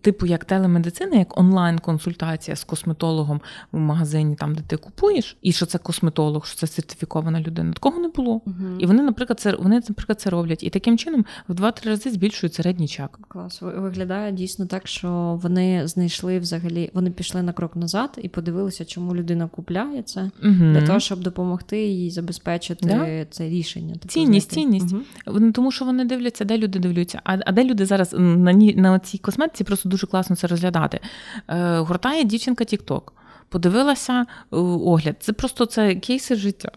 типу, 0.00 0.26
як 0.26 0.44
телемедицина, 0.44 1.16
як 1.16 1.38
онлайн-консультація 1.38 2.56
з 2.56 2.64
косметологом 2.64 3.40
в 3.72 3.78
магазині, 3.78 4.36
там 4.36 4.54
де 4.54 4.62
ти 4.66 4.76
купуєш, 4.76 5.36
і 5.42 5.52
що 5.52 5.66
це 5.66 5.78
косметолог, 5.78 6.46
що 6.46 6.56
це 6.56 6.66
сертифікована 6.66 7.40
людина, 7.40 7.72
такого 7.72 8.00
не 8.00 8.08
було. 8.08 8.40
uh 8.46 8.78
І 8.78 8.86
вони, 8.86 9.02
наприклад, 9.02 9.40
це 9.40 9.56
вони, 9.56 9.82
наприклад, 9.88 10.20
це 10.20 10.30
роблять. 10.30 10.62
І 10.62 10.70
таким 10.70 10.98
чином 10.98 11.24
в 11.48 11.54
два-три 11.54 11.90
рази 11.90 12.10
збільшують 12.10 12.54
середній 12.54 12.88
чак. 12.88 13.18
Клас 13.28 13.62
виглядає 13.62 14.32
дійсно 14.32 14.66
так, 14.66 14.86
що 14.88 14.97
що 14.98 15.38
вони 15.42 15.88
знайшли 15.88 16.38
взагалі, 16.38 16.90
вони 16.94 17.10
пішли 17.10 17.42
на 17.42 17.52
крок 17.52 17.76
назад 17.76 18.18
і 18.22 18.28
подивилися, 18.28 18.84
чому 18.84 19.14
людина 19.16 19.48
купляє 19.48 20.02
це 20.02 20.20
угу. 20.20 20.54
для 20.54 20.86
того, 20.86 21.00
щоб 21.00 21.20
допомогти 21.20 21.86
їй 21.86 22.10
забезпечити 22.10 22.88
да? 22.88 23.26
це 23.30 23.48
рішення. 23.48 23.92
Типу, 23.92 24.08
цінність, 24.08 24.52
цінність. 24.52 24.94
Угу. 25.26 25.52
Тому 25.52 25.72
що 25.72 25.84
вони 25.84 26.04
дивляться, 26.04 26.44
де 26.44 26.58
люди 26.58 26.78
дивляться. 26.78 27.20
А 27.24 27.38
а 27.46 27.52
де 27.52 27.64
люди 27.64 27.86
зараз 27.86 28.14
на 28.18 28.52
на 28.52 28.98
цій 28.98 29.18
косметиці 29.18 29.64
просто 29.64 29.88
дуже 29.88 30.06
класно 30.06 30.36
це 30.36 30.46
розглядати. 30.46 31.00
Е, 31.48 31.78
Гуртає 31.78 32.24
дівчинка 32.24 32.64
TikTok. 32.64 33.02
Подивилася 33.48 34.20
е, 34.20 34.26
огляд. 34.56 35.16
Це 35.20 35.32
просто 35.32 35.66
це 35.66 35.94
кейси 35.94 36.36
життя. 36.36 36.70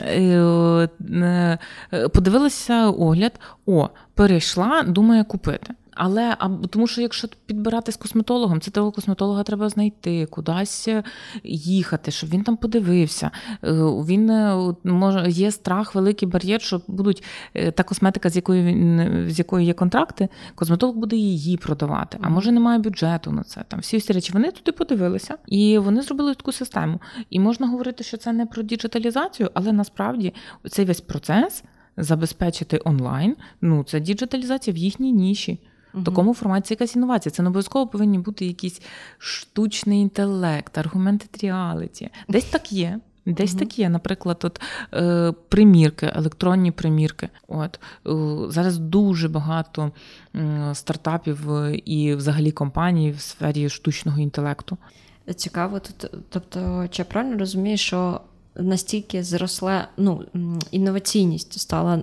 Е, 0.00 0.88
е, 1.92 2.08
подивилася 2.14 2.88
огляд, 2.90 3.40
о, 3.66 3.88
перейшла, 4.14 4.82
думає 4.82 5.24
купити. 5.24 5.74
Але 5.98 6.36
а 6.38 6.48
тому, 6.48 6.86
що 6.86 7.00
якщо 7.00 7.28
підбирати 7.46 7.92
з 7.92 7.96
косметологом, 7.96 8.60
це 8.60 8.70
того 8.70 8.92
косметолога 8.92 9.42
треба 9.42 9.68
знайти, 9.68 10.26
кудись 10.26 10.88
їхати, 11.44 12.10
щоб 12.10 12.30
він 12.30 12.42
там 12.42 12.56
подивився. 12.56 13.30
Е, 13.64 13.72
він 13.82 14.30
е, 14.30 14.74
може 14.84 15.30
є 15.30 15.50
страх, 15.50 15.94
великий 15.94 16.28
бар'єр, 16.28 16.60
що 16.60 16.80
будуть 16.88 17.24
е, 17.54 17.70
та 17.70 17.82
косметика, 17.82 18.30
з 18.30 18.36
якою 18.36 18.64
він 18.64 19.26
з 19.30 19.38
якою 19.38 19.66
є 19.66 19.72
контракти, 19.72 20.28
косметолог 20.54 20.96
буде 20.96 21.16
її 21.16 21.56
продавати. 21.56 22.18
А 22.22 22.28
може 22.28 22.52
немає 22.52 22.78
бюджету 22.78 23.32
на 23.32 23.42
це. 23.42 23.64
Там 23.68 23.80
всі 23.80 23.96
всі 23.96 24.12
речі. 24.12 24.32
Вони 24.32 24.50
туди 24.50 24.72
подивилися 24.72 25.38
і 25.46 25.78
вони 25.78 26.02
зробили 26.02 26.34
таку 26.34 26.52
систему. 26.52 27.00
І 27.30 27.40
можна 27.40 27.66
говорити, 27.66 28.04
що 28.04 28.16
це 28.16 28.32
не 28.32 28.46
про 28.46 28.62
діджиталізацію, 28.62 29.50
але 29.54 29.72
насправді 29.72 30.34
цей 30.70 30.84
весь 30.84 31.00
процес 31.00 31.64
забезпечити 31.98 32.80
онлайн. 32.84 33.36
Ну 33.60 33.84
це 33.84 34.00
діджиталізація 34.00 34.74
в 34.74 34.76
їхній 34.76 35.12
ніші. 35.12 35.58
В 35.94 36.04
такому 36.04 36.34
форматі 36.34 36.74
якась 36.74 36.96
інновація. 36.96 37.32
Це 37.32 37.42
не 37.42 37.48
обов'язково 37.48 37.86
повинні 37.86 38.18
бути 38.18 38.46
якийсь 38.46 38.82
штучний 39.18 40.00
інтелект, 40.00 40.78
аргументи 40.78 41.26
реаліті. 41.46 42.10
Десь 42.28 42.44
так 42.44 42.72
є. 42.72 43.00
Десь 43.26 43.54
uh 43.54 43.58
так 43.58 43.78
є, 43.78 43.88
наприклад, 43.88 44.38
от 44.42 44.60
е, 44.94 45.32
примірки, 45.48 46.12
електронні 46.14 46.70
примірки. 46.70 47.28
От 47.48 47.80
е, 48.06 48.10
зараз 48.48 48.78
дуже 48.78 49.28
багато 49.28 49.92
е, 50.34 50.70
стартапів 50.74 51.48
і, 51.84 52.14
взагалі, 52.14 52.50
компаній 52.52 53.10
в 53.10 53.20
сфері 53.20 53.68
штучного 53.68 54.20
інтелекту. 54.20 54.78
Цікаво, 55.36 55.80
тут, 55.80 56.10
тобто, 56.28 56.88
чи 56.90 57.02
я 57.02 57.06
правильно 57.06 57.38
розумію, 57.38 57.76
що 57.76 58.20
настільки 58.56 59.22
зросла 59.22 59.88
ну, 59.96 60.24
інноваційність 60.70 61.60
стала 61.60 62.02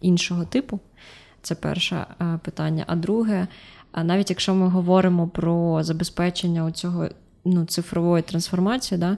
іншого 0.00 0.44
типу? 0.44 0.80
Це 1.46 1.54
перше 1.54 2.06
е, 2.20 2.38
питання. 2.44 2.84
А 2.86 2.96
друге, 2.96 3.46
навіть 4.04 4.30
якщо 4.30 4.54
ми 4.54 4.68
говоримо 4.68 5.28
про 5.28 5.82
забезпечення 5.82 6.72
цього 6.72 7.08
ну, 7.44 7.64
цифрової 7.64 8.22
трансформації, 8.22 8.98
да, 8.98 9.16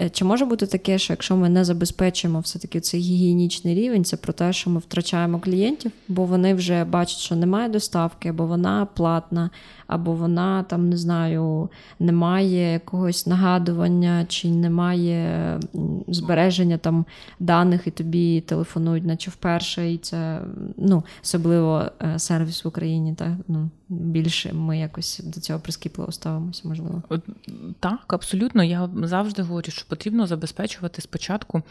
Е, 0.00 0.10
чи 0.10 0.24
може 0.24 0.44
бути 0.44 0.66
таке, 0.66 0.98
що 0.98 1.12
якщо 1.12 1.36
ми 1.36 1.48
не 1.48 1.64
забезпечимо 1.64 2.40
все-таки 2.40 2.80
цей 2.80 3.00
гігієнічний 3.00 3.74
рівень, 3.74 4.04
це 4.04 4.16
про 4.16 4.32
те, 4.32 4.52
що 4.52 4.70
ми 4.70 4.80
втрачаємо 4.80 5.40
клієнтів, 5.40 5.92
бо 6.08 6.24
вони 6.24 6.54
вже 6.54 6.84
бачать, 6.84 7.18
що 7.18 7.36
немає 7.36 7.68
доставки, 7.68 8.28
або 8.28 8.46
вона 8.46 8.86
платна, 8.86 9.50
або 9.86 10.12
вона 10.12 10.62
там 10.62 10.88
не 10.88 10.96
знаю, 10.96 11.68
немає 11.98 12.72
якогось 12.72 13.26
нагадування, 13.26 14.26
чи 14.28 14.48
немає 14.48 15.60
збереження 16.08 16.78
там 16.78 17.04
даних, 17.40 17.86
і 17.86 17.90
тобі 17.90 18.40
телефонують, 18.40 19.04
наче 19.04 19.30
вперше, 19.30 19.92
і 19.92 19.98
це 19.98 20.40
ну, 20.76 21.04
особливо 21.22 21.84
е, 22.02 22.18
сервіс 22.18 22.64
в 22.64 22.68
Україні, 22.68 23.14
так 23.14 23.32
ну 23.48 23.70
більше 23.88 24.52
ми 24.52 24.78
якось 24.78 25.20
до 25.24 25.40
цього 25.40 25.60
прискіпливо 25.60 26.12
ставимося, 26.12 26.68
можливо. 26.68 27.02
Так, 27.80 28.12
абсолютно. 28.12 28.64
Я 28.64 28.88
завжди 29.02 29.42
говорю, 29.42 29.70
що 29.70 29.88
потрібно 29.88 30.26
забезпечувати 30.26 31.02
спочатку 31.02 31.62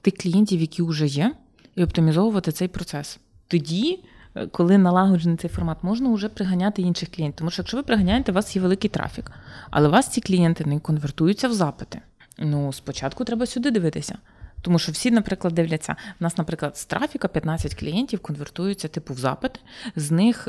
тих 0.00 0.16
клієнтів, 0.16 0.60
які 0.60 0.82
вже 0.82 1.06
є, 1.06 1.34
і 1.76 1.84
оптимізовувати 1.84 2.52
цей 2.52 2.68
процес. 2.68 3.18
Тоді. 3.48 4.00
Коли 4.50 4.78
налагоджений 4.78 5.36
цей 5.36 5.50
формат, 5.50 5.78
можна 5.82 6.12
вже 6.12 6.28
приганяти 6.28 6.82
інших 6.82 7.10
клієнтів. 7.10 7.38
Тому 7.38 7.50
що 7.50 7.62
якщо 7.62 7.76
ви 7.76 7.82
приганяєте, 7.82 8.32
у 8.32 8.34
вас 8.34 8.56
є 8.56 8.62
великий 8.62 8.90
трафік, 8.90 9.30
але 9.70 9.88
у 9.88 9.90
вас 9.90 10.08
ці 10.08 10.20
клієнти 10.20 10.64
не 10.64 10.80
конвертуються 10.80 11.48
в 11.48 11.52
запити. 11.52 12.00
Ну, 12.38 12.72
спочатку 12.72 13.24
треба 13.24 13.46
сюди 13.46 13.70
дивитися. 13.70 14.18
Тому 14.62 14.78
що 14.78 14.92
всі, 14.92 15.10
наприклад, 15.10 15.54
дивляться. 15.54 15.96
У 16.20 16.24
нас, 16.24 16.38
наприклад, 16.38 16.76
з 16.76 16.84
трафіка 16.84 17.28
15 17.28 17.74
клієнтів 17.74 18.20
конвертуються 18.20 18.88
типу 18.88 19.14
в 19.14 19.18
запит, 19.18 19.60
з 19.96 20.10
них 20.10 20.48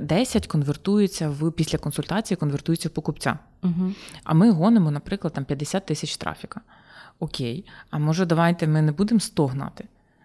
10 0.00 0.42
е, 0.42 0.46
е, 0.46 0.48
конвертуються 0.48 1.28
в 1.28 1.52
після 1.52 1.78
консультації, 1.78 2.36
конвертуються 2.36 2.88
в 2.88 2.92
покупця. 2.92 3.38
Угу. 3.62 3.92
А 4.24 4.34
ми 4.34 4.50
гонимо, 4.50 4.90
наприклад, 4.90 5.32
там 5.32 5.44
50 5.44 5.86
тисяч 5.86 6.16
трафіка. 6.16 6.60
Окей, 7.20 7.64
а 7.90 7.98
може, 7.98 8.26
давайте 8.26 8.66
ми 8.66 8.82
не 8.82 8.92
будемо 8.92 9.20
100 9.20 9.46
гнати. 9.46 9.84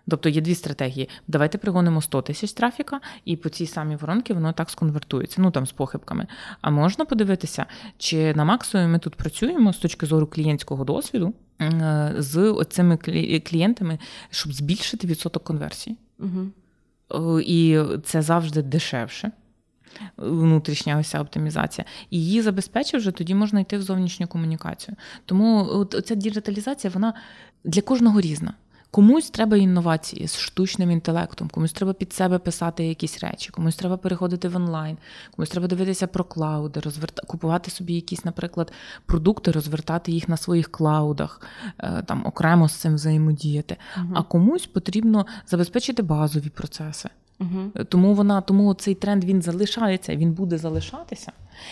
Тобто 0.09 0.29
є 0.29 0.41
дві 0.41 0.55
стратегії. 0.55 1.09
Давайте 1.27 1.57
пригонимо 1.57 2.01
100 2.01 2.21
тисяч 2.21 2.53
трафіка, 2.53 3.01
і 3.25 3.35
по 3.35 3.49
цій 3.49 3.67
самій 3.67 3.95
воронці 3.95 4.33
воно 4.33 4.53
так 4.53 4.69
сконвертується, 4.69 5.41
ну 5.41 5.51
там 5.51 5.65
з 5.65 5.71
похибками. 5.71 6.27
А 6.61 6.69
можна 6.69 7.05
подивитися, 7.05 7.65
чи 7.97 8.33
на 8.33 8.43
максимумі 8.43 8.91
ми 8.91 8.99
тут 8.99 9.15
працюємо 9.15 9.73
з 9.73 9.77
точки 9.77 10.05
зору 10.05 10.27
клієнтського 10.27 10.83
досвіду 10.83 11.33
з 12.17 12.65
цими 12.69 12.97
клієнтами, 13.45 13.99
щоб 14.29 14.53
збільшити 14.53 15.07
відсоток 15.07 15.43
конверсії. 15.43 15.97
Угу. 16.19 17.39
і 17.39 17.79
це 18.03 18.21
завжди 18.21 18.61
дешевше. 18.61 19.31
Внутрішня 20.17 20.97
ось 20.97 21.07
ця 21.07 21.21
оптимізація, 21.21 21.85
і 22.09 22.19
її 22.19 22.41
забезпечив 22.41 22.99
вже 22.99 23.11
тоді 23.11 23.35
можна 23.35 23.59
йти 23.59 23.77
в 23.77 23.81
зовнішню 23.81 24.27
комунікацію. 24.27 24.95
Тому 25.25 25.67
от 25.69 26.03
ця 26.05 26.15
діджиталізація 26.15 26.91
вона 26.93 27.13
для 27.63 27.81
кожного 27.81 28.21
різна. 28.21 28.53
Комусь 28.97 29.29
треба 29.29 29.57
інновації 29.57 30.27
з 30.27 30.39
штучним 30.39 30.91
інтелектом, 30.91 31.49
комусь 31.49 31.73
треба 31.73 31.93
під 31.93 32.13
себе 32.13 32.39
писати 32.39 32.87
якісь 32.87 33.19
речі, 33.23 33.49
комусь 33.49 33.75
треба 33.75 33.97
переходити 33.97 34.47
в 34.47 34.55
онлайн, 34.55 34.97
комусь 35.35 35.49
треба 35.49 35.67
дивитися 35.67 36.07
про 36.07 36.23
клауди, 36.23 36.79
розверта... 36.79 37.21
купувати 37.27 37.71
собі 37.71 37.93
якісь, 37.93 38.25
наприклад, 38.25 38.71
продукти, 39.05 39.51
розвертати 39.51 40.11
їх 40.11 40.29
на 40.29 40.37
своїх 40.37 40.71
клаудах, 40.71 41.41
е, 41.79 42.03
там 42.07 42.25
окремо 42.25 42.69
з 42.69 42.73
цим 42.73 42.95
взаємодіяти. 42.95 43.77
Угу. 43.97 44.07
А 44.15 44.23
комусь 44.23 44.65
потрібно 44.65 45.25
забезпечити 45.47 46.03
базові 46.03 46.49
процеси. 46.49 47.09
Угу. 47.39 47.85
Тому 47.89 48.13
вона, 48.13 48.41
тому 48.41 48.73
цей 48.73 48.95
тренд 48.95 49.23
він 49.23 49.41
залишається, 49.41 50.15
він 50.15 50.31
буде 50.31 50.57
залишатися. 50.57 51.31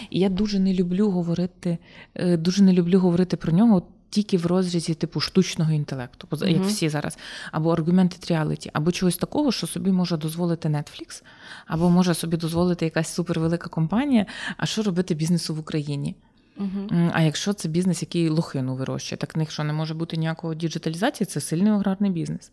І 0.10 0.20
я 0.20 0.30
дуже 0.30 0.60
не 0.60 0.74
люблю 0.74 1.10
говорити, 1.10 1.78
е, 2.16 2.38
дуже 2.38 2.64
не 2.64 2.74
люблю 2.74 3.00
говорити 3.00 3.38
про 3.38 3.54
нього 3.54 3.84
тільки 4.16 4.38
в 4.38 4.46
розрізі 4.46 4.94
типу 4.94 5.20
штучного 5.20 5.72
інтелекту, 5.72 6.28
uh-huh. 6.32 6.48
як 6.48 6.64
всі 6.64 6.90
зараз, 6.90 7.18
або 7.52 7.74
аргументи 7.74 8.18
реаліті, 8.30 8.70
або 8.74 8.92
чогось 8.92 9.18
такого, 9.18 9.52
що 9.52 9.68
собі 9.68 9.92
може 9.92 10.18
дозволити 10.18 10.70
Netflix, 10.70 11.24
або 11.68 11.90
може 11.90 12.14
собі 12.14 12.38
дозволити 12.38 12.86
якась 12.86 13.14
супервелика 13.14 13.70
компанія. 13.70 14.26
А 14.58 14.66
що 14.66 14.84
робити 14.84 15.14
бізнесу 15.14 15.56
в 15.56 15.60
Україні? 15.60 16.16
Uh-huh. 16.60 17.12
А 17.14 17.22
якщо 17.22 17.54
це 17.54 17.70
бізнес, 17.70 18.02
який 18.02 18.30
лохину 18.30 18.76
вирощує, 18.76 19.18
так 19.18 19.36
в 19.36 19.38
них 19.38 19.52
що 19.52 19.64
не 19.64 19.74
може 19.74 19.94
бути 19.94 20.18
ніякого 20.18 20.56
діджиталізації, 20.56 21.28
це 21.28 21.42
сильний 21.42 21.72
аграрний 21.72 22.12
бізнес. 22.12 22.52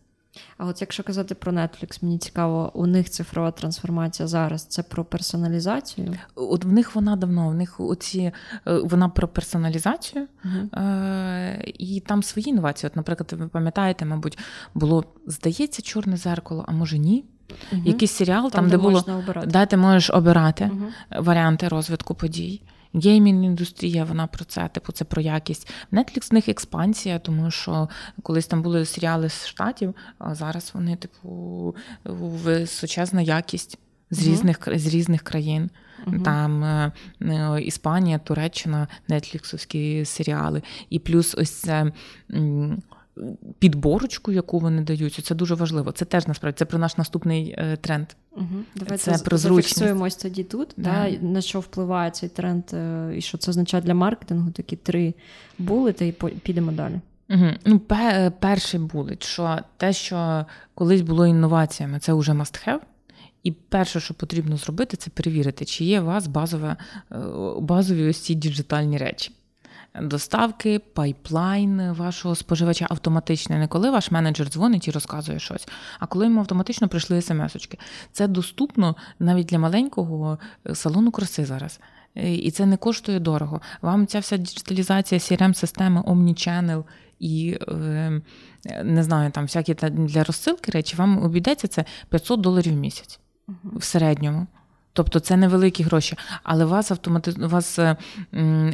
А 0.59 0.67
от 0.67 0.81
якщо 0.81 1.03
казати 1.03 1.35
про 1.35 1.53
Netflix, 1.53 1.99
мені 2.05 2.19
цікаво, 2.19 2.71
у 2.75 2.87
них 2.87 3.11
цифрова 3.11 3.51
трансформація 3.51 4.29
зараз 4.29 4.65
це 4.65 4.83
про 4.83 5.05
персоналізацію? 5.05 6.15
От 6.35 6.65
в 6.65 6.73
них 6.73 6.95
вона 6.95 7.17
давно, 7.17 7.49
в 7.49 7.55
них 7.55 7.81
оці 7.81 8.19
е, 8.19 8.33
вона 8.65 9.09
про 9.09 9.29
персоналізацію 9.29 10.27
uh 10.45 10.79
е- 10.79 11.73
і 11.79 12.01
там 12.01 12.23
свої 12.23 12.49
інновації. 12.49 12.89
От, 12.91 12.97
наприклад, 12.97 13.33
ви 13.33 13.49
пам'ятаєте, 13.49 14.05
мабуть, 14.05 14.39
було 14.75 15.05
здається 15.27 15.83
чорне 15.83 16.17
зеркало, 16.17 16.65
а 16.69 16.73
може 16.73 16.99
ні. 16.99 17.25
uh 17.73 17.87
Якийсь 17.87 18.13
серіал, 18.13 18.43
там, 18.43 18.51
там 18.51 18.65
де, 18.65 18.77
де 18.77 18.83
було 18.83 19.05
обирати. 19.19 19.47
де 19.47 19.67
ти 19.67 19.77
можеш 19.77 20.11
обирати 20.11 20.65
uh 20.65 21.23
варіанти 21.23 21.69
розвитку 21.69 22.15
подій. 22.15 22.63
Геймінг 22.95 23.45
індустрія, 23.45 24.05
вона 24.05 24.27
про 24.27 24.45
це, 24.45 24.69
типу, 24.69 24.93
це 24.93 25.05
про 25.05 25.23
якість. 25.23 25.71
Netflix 25.93 26.31
в 26.31 26.35
них 26.35 26.49
експансія, 26.49 27.19
тому 27.19 27.51
що 27.51 27.89
колись 28.23 28.47
там 28.47 28.63
були 28.63 28.85
серіали 28.87 29.29
з 29.29 29.47
штатів, 29.47 29.95
а 30.19 30.35
зараз 30.35 30.71
вони, 30.75 30.97
типу, 30.97 31.77
височезна 32.05 33.21
якість 33.23 33.79
з 34.11 34.27
різних 34.27 34.69
з 34.75 34.87
різних 34.87 35.23
країн. 35.23 35.71
uh 36.07 36.23
Там 36.23 36.65
е, 36.65 36.93
е, 37.21 37.63
Іспанія, 37.63 38.19
Туреччина, 38.19 38.89
нетліксовські 39.09 40.05
серіали. 40.05 40.63
І 40.91 40.99
плюс 40.99 41.35
ось 41.35 41.51
це. 41.51 41.93
М- 42.35 42.83
підборочку, 43.59 44.33
яку 44.33 44.59
вони 44.59 44.83
дають, 44.83 45.15
це 45.25 45.35
дуже 45.35 45.55
важливо. 45.55 45.93
Це 45.93 46.05
теж 46.05 46.27
насправді 46.27 46.59
це 46.59 46.65
про 46.65 46.79
наш 46.79 46.99
наступний 46.99 47.55
е, 47.59 47.77
тренд. 47.77 48.07
Угу. 48.37 48.47
Давайте 48.77 48.97
це 48.97 49.25
про 49.25 49.39
зафіксуємось 49.39 50.17
тоді 50.17 50.45
тут. 50.45 50.75
Да. 50.77 51.11
Да, 51.11 51.27
на 51.27 51.41
що 51.41 51.61
впливає 51.61 52.11
цей 52.11 52.29
тренд, 52.29 52.65
е, 52.73 53.13
і 53.17 53.21
що 53.21 53.39
це 53.39 53.51
означає 53.51 53.83
для 53.83 53.95
маркетингу? 53.95 54.51
Такі 54.51 54.77
три 54.77 55.15
булети, 55.59 56.07
і 56.09 56.13
підемо 56.13 56.73
далі. 56.73 57.01
Угу. 57.31 57.47
Ну, 57.65 57.81
перший 58.41 58.81
булет, 58.81 59.23
що 59.23 59.59
те, 59.77 59.93
що 59.93 60.47
колись 60.75 61.01
було 61.01 61.27
інноваціями, 61.27 61.99
це 61.99 62.13
вже 62.13 62.33
must 62.33 62.69
have. 62.69 62.81
І 63.43 63.53
перше, 63.53 64.01
що 64.01 64.15
потрібно 64.15 64.57
зробити, 64.57 64.97
це 64.97 65.11
перевірити, 65.11 65.65
чи 65.65 65.85
є 65.85 66.01
у 66.01 66.05
вас 66.05 66.27
базове, 66.27 66.77
е, 67.13 67.17
базові 67.61 68.09
ось 68.09 68.21
ці 68.21 68.35
діджитальні 68.35 68.99
речі 68.99 69.33
доставки, 70.01 70.79
пайплайн 70.79 71.93
вашого 71.93 72.35
споживача 72.35 72.87
автоматичний. 72.91 73.59
Не 73.59 73.69
коли 73.69 73.91
ваш 73.91 74.11
менеджер 74.11 74.49
дзвонить 74.49 74.89
і 74.89 74.91
розказує 74.91 75.39
щось, 75.39 75.69
а 75.99 76.07
коли 76.07 76.25
йому 76.25 76.41
автоматично 76.41 76.89
прийшли 76.89 77.21
смс-очки. 77.21 77.79
Це 78.13 78.29
доступно 78.29 78.97
навіть 79.19 79.47
для 79.47 79.59
маленького 79.59 80.39
е, 80.67 80.75
салону 80.75 81.11
краси 81.11 81.45
зараз. 81.45 81.81
Е, 82.17 82.35
і 82.35 82.51
це 82.51 82.67
не 82.67 82.77
коштує 82.77 83.21
дорого. 83.21 83.61
Вам 83.83 84.07
ця 84.07 84.19
вся 84.19 84.37
діджиталізація 84.37 85.19
crm 85.19 85.55
системи 85.55 86.01
Omnichannel 86.01 86.85
і 87.19 87.59
е, 87.69 88.21
не 88.85 89.03
знаю, 89.03 89.31
там 89.31 89.45
всякі 89.45 89.75
для 89.91 90.25
розсилки 90.25 90.73
речі, 90.73 90.97
вам 90.97 91.23
обійдеться 91.23 91.69
це 91.69 91.85
500 92.09 92.41
доларів 92.41 92.73
в 92.73 92.77
місяць 92.77 93.21
в 93.65 93.85
середньому. 93.85 94.47
Тобто 94.93 95.21
це 95.21 95.37
невеликі 95.37 95.83
гроші, 95.83 96.17
але 96.43 96.65
вас 96.65 96.91
автомати... 96.91 97.31
вас 97.39 97.79
е, 97.79 97.97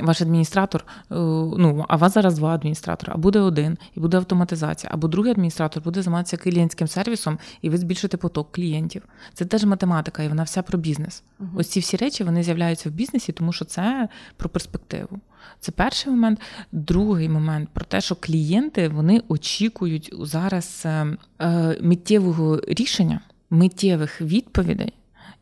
ваш 0.03 0.23
адміністратор, 0.23 0.85
е, 0.89 1.15
ну 1.59 1.85
а 1.89 1.97
вас 1.97 2.15
зараз 2.15 2.35
два 2.35 2.55
адміністратора, 2.55 3.13
а 3.15 3.19
буде 3.19 3.41
один, 3.41 3.79
і 3.95 4.01
буде 4.01 4.17
автоматизація, 4.17 4.91
або 4.95 5.09
другий 5.09 5.33
адміністратор 5.33 5.83
буде 5.83 6.03
займатися 6.03 6.37
клієнтським 6.37 6.89
сервісом, 6.89 7.39
і 7.63 7.71
ви 7.71 7.79
збільшите 7.79 8.17
поток 8.17 8.53
клієнтів. 8.53 9.03
Це 9.35 9.45
теж 9.45 9.65
математика, 9.65 10.23
і 10.23 10.29
вона 10.29 10.43
вся 10.43 10.63
про 10.63 10.79
бізнес. 10.79 11.23
uh 11.41 11.47
Ось 11.57 11.69
ці 11.69 11.81
всі 11.81 11.97
речі 11.97 12.25
вони 12.25 12.43
з'являються 12.43 12.89
в 12.89 12.93
бізнесі, 12.93 13.33
тому 13.33 13.53
що 13.53 13.65
це 13.65 14.09
про 14.37 14.49
перспективу. 14.49 15.21
Це 15.61 15.73
перший 15.73 16.13
момент. 16.13 16.41
Другий 16.73 17.29
момент 17.29 17.69
про 17.73 17.85
те, 17.85 18.01
що 18.01 18.15
клієнти 18.15 18.89
вони 18.89 19.23
очікують 19.29 20.15
зараз 20.21 20.83
е, 20.87 21.17
миттєвого 21.81 22.61
рішення, 22.69 23.21
миттєвих 23.51 24.21
відповідей. 24.21 24.93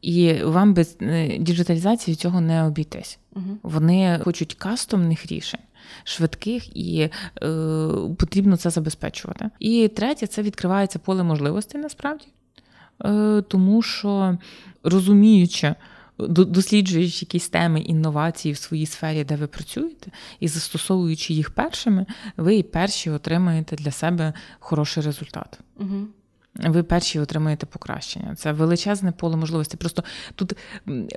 І 0.07 0.43
вам 0.43 0.75
без 0.75 0.97
е, 1.03 1.39
діджиталізації 1.39 2.15
цього 2.15 2.41
не 2.41 2.65
обійтись. 2.65 3.19
Угу. 3.37 3.59
Вони 3.63 4.21
хочуть 4.25 4.55
кастомних 4.55 5.27
рішень, 5.27 5.61
швидких 6.05 6.77
і 6.77 7.01
е, 7.01 7.11
потрібно 8.19 8.57
це 8.57 8.71
забезпечувати. 8.71 9.51
І 9.59 9.89
третє, 9.89 10.27
це 10.27 10.43
відкривається 10.43 10.99
поле 10.99 11.23
можливостей 11.23 11.81
насправді, 11.81 12.27
е, 13.05 13.43
тому 13.49 13.83
що 13.83 14.39
розуміючи. 14.83 15.75
Досліджуючи 16.29 17.25
якісь 17.25 17.49
теми 17.49 17.81
інновації 17.81 18.53
в 18.55 18.57
своїй 18.57 18.87
сфері, 18.87 19.25
де 19.25 19.37
ви 19.37 19.47
працюєте, 19.47 20.11
і 20.41 20.49
застосовуючи 20.49 21.35
їх 21.35 21.51
першими, 21.51 22.07
ви 22.37 22.57
і 22.57 22.63
перші 22.63 23.11
отримаєте 23.11 23.77
для 23.77 23.91
себе 23.91 24.33
хороший 24.59 25.03
результат. 25.03 25.59
Угу 25.81 26.07
ви 26.59 26.83
перші 26.83 27.21
отримаєте 27.21 27.67
покращення. 27.67 28.35
Це 28.35 28.53
величезне 28.53 29.13
поле 29.13 29.37
можливостей. 29.37 29.79
Просто 29.79 30.05
тут 30.35 30.53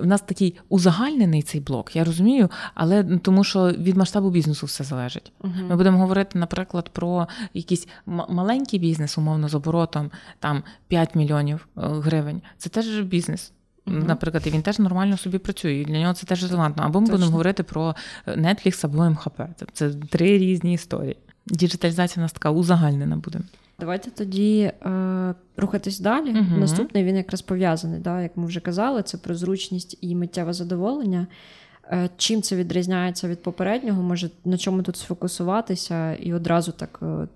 в 0.00 0.06
нас 0.06 0.20
такий 0.20 0.58
узагальнений 0.68 1.42
цей 1.42 1.60
блок, 1.60 1.96
я 1.96 2.04
розумію, 2.04 2.48
але 2.74 3.04
тому 3.04 3.44
що 3.44 3.70
від 3.70 3.96
масштабу 3.96 4.30
бізнесу 4.30 4.66
все 4.66 4.84
залежить. 4.84 5.32
uh 5.40 5.68
Ми 5.68 5.76
будемо 5.76 5.98
говорити, 5.98 6.38
наприклад, 6.38 6.88
про 6.88 7.28
якийсь 7.54 7.88
маленький 8.06 8.78
бізнес, 8.78 9.18
умовно, 9.18 9.48
з 9.48 9.54
оборотом 9.54 10.10
там 10.38 10.62
5 10.88 11.14
мільйонів 11.14 11.68
е, 11.76 11.80
гривень. 11.80 12.42
Це 12.58 12.68
теж 12.68 13.00
бізнес. 13.00 13.52
Наприклад, 13.86 14.46
і 14.46 14.50
він 14.50 14.62
теж 14.62 14.78
нормально 14.78 15.16
собі 15.16 15.38
працює, 15.38 15.72
і 15.72 15.84
для 15.84 16.00
нього 16.00 16.12
це 16.12 16.26
теж 16.26 16.42
релевантно. 16.42 16.82
Або 16.82 17.00
ми 17.00 17.06
Точно. 17.06 17.16
будемо 17.16 17.32
говорити 17.32 17.62
про 17.62 17.94
Netflix 18.26 18.86
або 18.86 19.10
МХП. 19.10 19.40
Це 19.72 19.90
три 19.90 20.38
різні 20.38 20.72
історії. 20.72 21.16
Діджиталізація 21.46 22.22
у 22.22 22.24
нас 22.24 22.32
така 22.32 22.50
узагальнена 22.50 23.16
буде. 23.16 23.40
Давайте 23.80 24.10
тоді 24.10 24.60
е, 24.60 25.34
рухатись 25.56 26.00
далі. 26.00 26.30
Угу. 26.30 26.60
Наступний 26.60 27.04
він 27.04 27.16
якраз 27.16 27.42
пов'язаний, 27.42 28.00
да, 28.00 28.22
як 28.22 28.36
ми 28.36 28.46
вже 28.46 28.60
казали, 28.60 29.02
це 29.02 29.18
про 29.18 29.34
зручність 29.34 29.98
і 30.00 30.14
миттєве 30.14 30.52
задоволення. 30.52 31.26
Е, 31.92 32.08
Чим 32.16 32.42
це 32.42 32.56
відрізняється 32.56 33.28
від 33.28 33.42
попереднього? 33.42 34.02
Може 34.02 34.30
на 34.44 34.58
чому 34.58 34.82
тут 34.82 34.96
сфокусуватися, 34.96 36.14
і 36.14 36.32
одразу 36.32 36.72
так 36.72 37.00
е, 37.02 37.28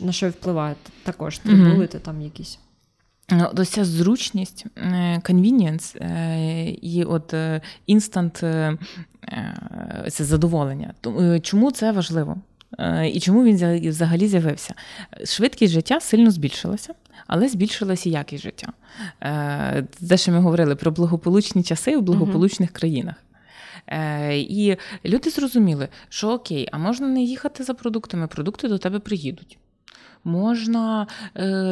на 0.00 0.12
що 0.12 0.30
впливає 0.30 0.74
також 1.02 1.40
угу. 1.44 1.86
там 1.86 2.22
якісь. 2.22 2.58
Ну, 3.30 3.50
ось 3.56 3.68
ця 3.68 3.84
зручність, 3.84 4.66
е, 4.76 5.20
convenience 5.24 6.04
е, 6.04 6.70
і 6.70 7.04
от 7.04 7.34
інстант 7.86 8.36
це 10.08 10.24
задоволення. 10.24 10.94
Чому 11.42 11.70
це 11.70 11.92
важливо? 11.92 12.36
Е, 12.78 13.08
і 13.08 13.20
чому 13.20 13.44
він 13.44 13.88
взагалі 13.90 14.28
з'явився? 14.28 14.74
Швидкість 15.24 15.72
життя 15.72 16.00
сильно 16.00 16.30
збільшилася, 16.30 16.94
але 17.26 17.48
збільшилася 17.48 18.08
і 18.08 18.12
якість 18.12 18.42
життя. 18.42 18.72
Е, 19.20 19.86
те, 20.08 20.16
що 20.16 20.32
ми 20.32 20.40
говорили 20.40 20.76
про 20.76 20.90
благополучні 20.90 21.62
часи 21.62 21.96
в 21.96 22.02
благополучних 22.02 22.70
країнах. 22.70 23.14
Е, 23.86 24.38
і 24.38 24.76
люди 25.04 25.30
зрозуміли, 25.30 25.88
що 26.08 26.28
окей, 26.28 26.68
а 26.72 26.78
можна 26.78 27.08
не 27.08 27.22
їхати 27.22 27.64
за 27.64 27.74
продуктами, 27.74 28.26
продукти 28.26 28.68
до 28.68 28.78
тебе 28.78 28.98
приїдуть. 28.98 29.58
Можна 30.24 31.06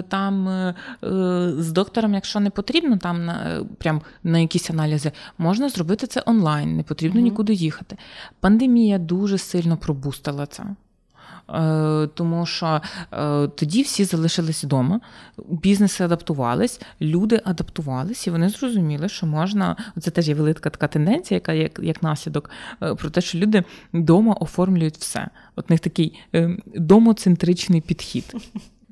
там 0.09 0.49
з 1.59 1.73
доктором, 1.73 2.15
якщо 2.15 2.41
не 2.41 2.51
потрібно, 2.51 2.97
там 2.97 3.25
на 3.25 3.67
прям 3.79 4.03
на 4.25 4.39
якісь 4.39 4.71
аналізи, 4.71 5.13
можна 5.39 5.69
зробити 5.69 6.07
це 6.07 6.23
онлайн, 6.27 6.77
не 6.77 6.83
потрібно 6.83 7.21
mm-hmm. 7.21 7.25
нікуди 7.25 7.55
їхати. 7.55 7.97
Пандемія 8.41 8.99
дуже 8.99 9.39
сильно 9.39 9.77
пробустила 9.77 10.47
це. 10.47 10.65
Е, 11.55 12.09
тому 12.15 12.47
що 12.47 12.81
е, 13.13 13.49
тоді 13.49 13.83
всі 13.83 14.05
залишилися 14.05 14.67
вдома, 14.67 15.01
бізнеси 15.49 16.05
адаптувались, 16.05 16.81
люди 17.01 17.41
адаптувалися, 17.45 18.31
і 18.31 18.33
вони 18.33 18.49
зрозуміли, 18.49 19.09
що 19.09 19.27
можна. 19.27 19.77
Це 20.01 20.11
теж 20.11 20.29
є 20.29 20.35
велика 20.35 20.71
така 20.71 20.89
тенденція, 20.89 21.37
яка 21.37 21.53
як 21.53 21.81
як 21.83 22.03
наслідок, 22.03 22.51
е, 22.83 22.95
про 22.95 23.11
те, 23.11 23.21
що 23.21 23.39
люди 23.39 23.65
вдома 23.95 24.33
оформлюють 24.33 24.97
все. 24.97 25.29
От 25.57 25.71
них 25.71 25.81
такий 25.81 26.21
домоцентричний 26.75 27.81
підхід. 27.81 28.35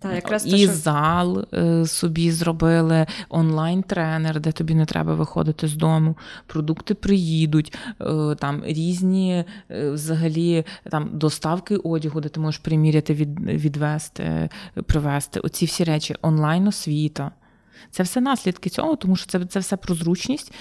Та, 0.04 0.14
якраз 0.14 0.46
І 0.46 0.50
те, 0.50 0.58
що... 0.58 0.72
зал 0.72 1.44
е, 1.54 1.86
собі 1.86 2.30
зробили, 2.30 3.06
онлайн-тренер, 3.28 4.40
де 4.40 4.52
тобі 4.52 4.74
не 4.74 4.86
треба 4.86 5.14
виходити 5.14 5.68
з 5.68 5.74
дому, 5.74 6.16
продукти 6.46 6.94
приїдуть, 6.94 7.78
е, 8.00 8.34
там 8.34 8.62
різні 8.64 9.44
е, 9.70 9.90
взагалі 9.90 10.64
там 10.90 11.10
доставки 11.12 11.76
одягу, 11.76 12.20
де 12.20 12.28
ти 12.28 12.40
можеш 12.40 12.58
приміряти, 12.58 13.14
від, 13.14 13.40
відвести, 13.40 14.48
привезти. 14.86 15.40
Оці 15.40 15.66
всі 15.66 15.84
речі, 15.84 16.14
онлайн-освіта. 16.22 17.30
Це 17.90 18.02
все 18.02 18.20
наслідки 18.20 18.70
цього, 18.70 18.96
тому 18.96 19.16
що 19.16 19.26
це 19.26 19.44
це 19.44 19.58
все 19.58 19.76
про 19.76 19.94
зручність. 19.94 20.52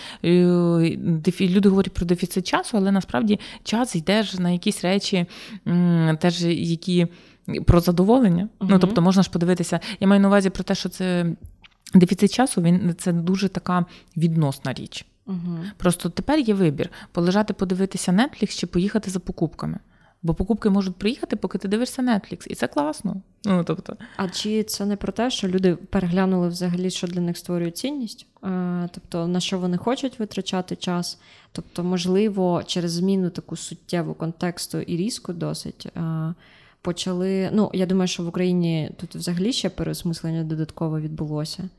Люди 1.42 1.70
говорять 1.70 1.94
про 1.94 2.06
дефіцит 2.06 2.48
часу, 2.48 2.78
але 2.78 2.92
насправді 2.92 3.40
час 3.64 3.96
йде 3.96 4.24
ж 4.24 4.42
на 4.42 4.50
якісь 4.50 4.84
речі, 4.84 5.26
теж 6.20 6.44
які 6.44 7.08
про 7.66 7.80
задоволення. 7.80 8.50
uh 8.60 8.68
Ну 8.70 8.80
тобто 8.80 9.02
можна 9.02 9.24
ж 9.24 9.30
подивитися. 9.30 9.80
Я 10.00 10.08
маю 10.08 10.22
на 10.22 10.28
увазі 10.28 10.50
про 10.50 10.64
те, 10.64 10.76
що 10.76 10.90
це 10.90 11.26
дефіцит 11.94 12.34
часу, 12.34 12.62
він 12.62 12.96
це 12.98 13.14
дуже 13.14 13.50
така 13.50 13.86
відносна 14.18 14.74
річ. 14.74 15.06
uh 15.28 15.72
Просто 15.78 16.10
тепер 16.10 16.40
є 16.40 16.54
вибір: 16.54 16.90
полежати, 17.12 17.54
подивитися 17.54 18.12
Netflix 18.12 18.60
чи 18.60 18.68
поїхати 18.68 19.10
за 19.10 19.20
покупками. 19.20 19.80
Бо 20.26 20.34
покупки 20.34 20.70
можуть 20.70 20.96
приїхати, 20.96 21.36
поки 21.36 21.58
ти 21.58 21.68
дивишся 21.68 22.02
Netflix, 22.02 22.48
і 22.48 22.56
це 22.56 22.68
класно. 22.68 23.16
Ну 23.46 23.64
тобто, 23.64 23.98
а 24.18 24.30
чи 24.30 24.64
це 24.64 24.86
не 24.86 24.96
про 24.96 25.12
те, 25.12 25.32
що 25.32 25.48
люди 25.48 25.76
переглянули 25.76 26.48
взагалі, 26.48 26.90
що 26.90 27.08
для 27.08 27.22
них 27.22 27.38
створює 27.38 27.72
цінність? 27.72 28.28
Тобто 28.92 29.28
на 29.28 29.40
що 29.40 29.60
вони 29.60 29.78
хочуть 29.78 30.20
витрачати 30.20 30.76
час? 30.76 31.20
Тобто, 31.52 31.84
можливо, 31.84 32.64
через 32.66 32.92
зміну 32.92 33.30
таку 33.30 33.56
суттєву 33.56 34.14
контексту 34.14 34.80
і 34.80 34.98
різку 34.98 35.34
досить 35.34 35.88
почали. 36.84 37.50
Ну, 37.54 37.72
я 37.74 37.86
думаю, 37.86 38.08
що 38.08 38.24
в 38.24 38.28
Україні 38.28 38.92
тут 38.98 39.16
взагалі 39.16 39.54
ще 39.54 39.70
переосмислення 39.70 40.44
додатково 40.44 41.00
відбулося, 41.00 41.70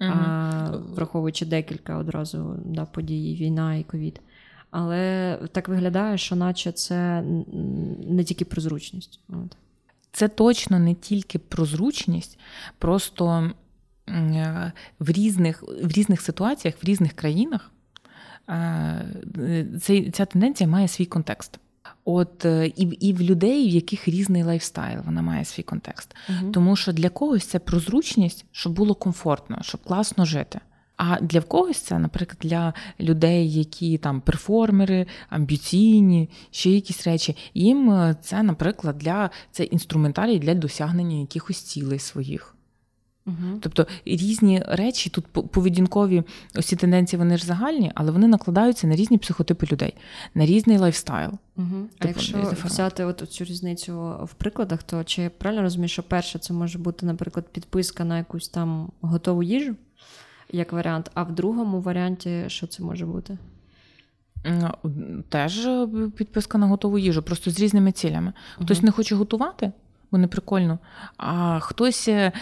угу. 0.00 0.10
а, 0.10 0.76
враховуючи 0.94 1.46
декілька 1.46 1.98
одразу 1.98 2.56
да, 2.64 2.84
подій, 2.84 3.36
війна 3.40 3.76
і 3.76 3.82
ковід. 3.82 4.20
Але 4.70 5.38
так 5.52 5.68
виглядає, 5.68 6.18
що 6.18 6.36
наче 6.36 6.72
це 6.72 7.22
не 8.08 8.24
тільки 8.24 8.44
про 8.44 8.62
зручність. 8.62 9.20
От. 9.28 9.56
Це 10.12 10.28
точно 10.28 10.78
не 10.78 10.94
тільки 10.94 11.38
про 11.38 11.64
зручність, 11.64 12.38
просто 12.78 13.50
е, 14.08 14.72
в 14.98 15.10
різних 15.10 15.62
в 15.62 15.92
різних 15.92 16.20
ситуаціях, 16.20 16.82
в 16.82 16.86
різних 16.86 17.12
країнах 17.12 17.70
е, 18.48 19.66
ця 20.12 20.24
тенденція 20.24 20.68
має 20.68 20.88
свій 20.88 21.06
контекст. 21.06 21.60
От 22.10 22.44
е, 22.44 22.66
і 22.76 22.82
і 22.82 23.12
в 23.12 23.22
людей, 23.22 23.68
в 23.68 23.70
яких 23.70 24.08
різний 24.08 24.42
лайфстайл, 24.42 25.00
вона 25.06 25.22
має 25.22 25.44
свій 25.44 25.62
контекст. 25.62 26.16
Тому 26.28 26.76
що 26.76 26.92
для 26.92 27.08
когось 27.08 27.44
це 27.44 27.58
про 27.58 27.80
зручність, 27.80 28.44
щоб 28.52 28.72
було 28.72 28.94
комфортно, 28.94 29.58
щоб 29.62 29.82
класно 29.82 30.24
жити. 30.24 30.60
А 30.96 31.20
для 31.20 31.40
когось 31.40 31.78
це, 31.78 31.98
наприклад, 31.98 32.38
для 32.40 32.74
людей, 33.00 33.52
які 33.52 33.98
там 33.98 34.20
перформери, 34.20 35.06
амбіційні, 35.28 36.30
ще 36.50 36.70
якісь 36.70 37.06
речі. 37.06 37.36
Їм 37.54 37.90
е, 37.90 38.16
це, 38.22 38.42
наприклад, 38.42 38.98
для 38.98 39.30
це 39.50 39.64
інструментарій 39.64 40.38
для 40.38 40.54
досягнення 40.54 41.20
якихось 41.20 41.62
цілей 41.62 41.98
своїх. 41.98 42.54
Угу. 43.28 43.58
Тобто 43.60 43.86
різні 44.04 44.62
речі, 44.68 45.10
тут 45.10 45.26
поведінкові 45.26 46.22
ось 46.54 46.66
ці 46.66 46.76
тенденції, 46.76 47.18
вони 47.18 47.36
ж 47.36 47.46
загальні, 47.46 47.92
але 47.94 48.10
вони 48.10 48.26
накладаються 48.26 48.86
на 48.86 48.96
різні 48.96 49.18
психотипи 49.18 49.66
людей, 49.72 49.94
на 50.34 50.46
різний 50.46 50.78
лайфстайл. 50.78 51.30
Угу. 51.56 51.66
А 51.98 52.06
тобто, 52.06 52.08
якщо 52.08 52.54
взяти 52.64 53.04
от 53.04 53.30
цю 53.30 53.44
різницю 53.44 54.16
в 54.24 54.34
прикладах, 54.34 54.82
то 54.82 55.04
чи 55.04 55.22
я 55.22 55.30
правильно 55.30 55.62
розумію, 55.62 55.88
що 55.88 56.02
перше 56.02 56.38
це 56.38 56.54
може 56.54 56.78
бути, 56.78 57.06
наприклад, 57.06 57.46
підписка 57.52 58.04
на 58.04 58.18
якусь 58.18 58.48
там 58.48 58.90
готову 59.00 59.42
їжу, 59.42 59.74
як 60.52 60.72
варіант, 60.72 61.10
а 61.14 61.22
в 61.22 61.34
другому 61.34 61.80
варіанті 61.80 62.44
що 62.46 62.66
це 62.66 62.82
може 62.82 63.06
бути? 63.06 63.38
Теж 65.28 65.66
е, 65.66 65.88
підписка 66.16 66.58
на 66.58 66.66
готову 66.66 66.98
їжу, 66.98 67.22
просто 67.22 67.50
з 67.50 67.60
різними 67.60 67.92
цілями. 67.92 68.32
Хтось 68.54 68.78
угу. 68.78 68.86
не 68.86 68.92
хоче 68.92 69.14
готувати, 69.14 69.72
бо 70.12 70.18
не 70.18 70.28
прикольно. 70.28 70.78
А 71.16 71.60
хтось 71.60 72.08
е, 72.08 72.32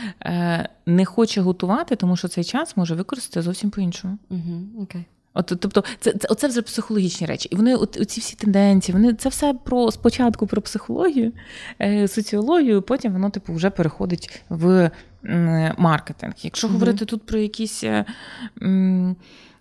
не 0.86 1.04
хоче 1.04 1.40
готувати, 1.40 1.96
тому 1.96 2.16
що 2.16 2.28
цей 2.28 2.44
час 2.44 2.76
може 2.76 2.94
використати 2.94 3.42
зовсім 3.42 3.70
по-іншому. 3.70 4.18
Угу, 4.30 4.84
okay. 4.84 5.04
От, 5.34 5.52
Тобто, 5.60 5.84
це 6.00 6.12
це 6.12 6.28
оце 6.28 6.48
вже 6.48 6.62
психологічні 6.62 7.26
речі. 7.26 7.48
І 7.52 7.56
вони, 7.56 7.74
от, 7.74 7.96
оці 7.96 8.20
всі 8.20 8.36
тенденції, 8.36 8.92
вони 8.92 9.14
це 9.14 9.28
все 9.28 9.54
про 9.54 9.90
спочатку 9.90 10.46
про 10.46 10.62
психологію, 10.62 11.32
е, 11.80 12.08
соціологію, 12.08 12.82
потім 12.82 13.12
воно 13.12 13.30
типу 13.30 13.52
вже 13.52 13.70
переходить 13.70 14.42
в 14.48 14.90
м, 15.24 15.74
маркетинг. 15.78 16.34
Якщо 16.42 16.66
угу. 16.66 16.74
говорити 16.74 17.04
тут 17.04 17.26
про 17.26 17.38
якийсь 17.38 17.84
е, 17.84 18.04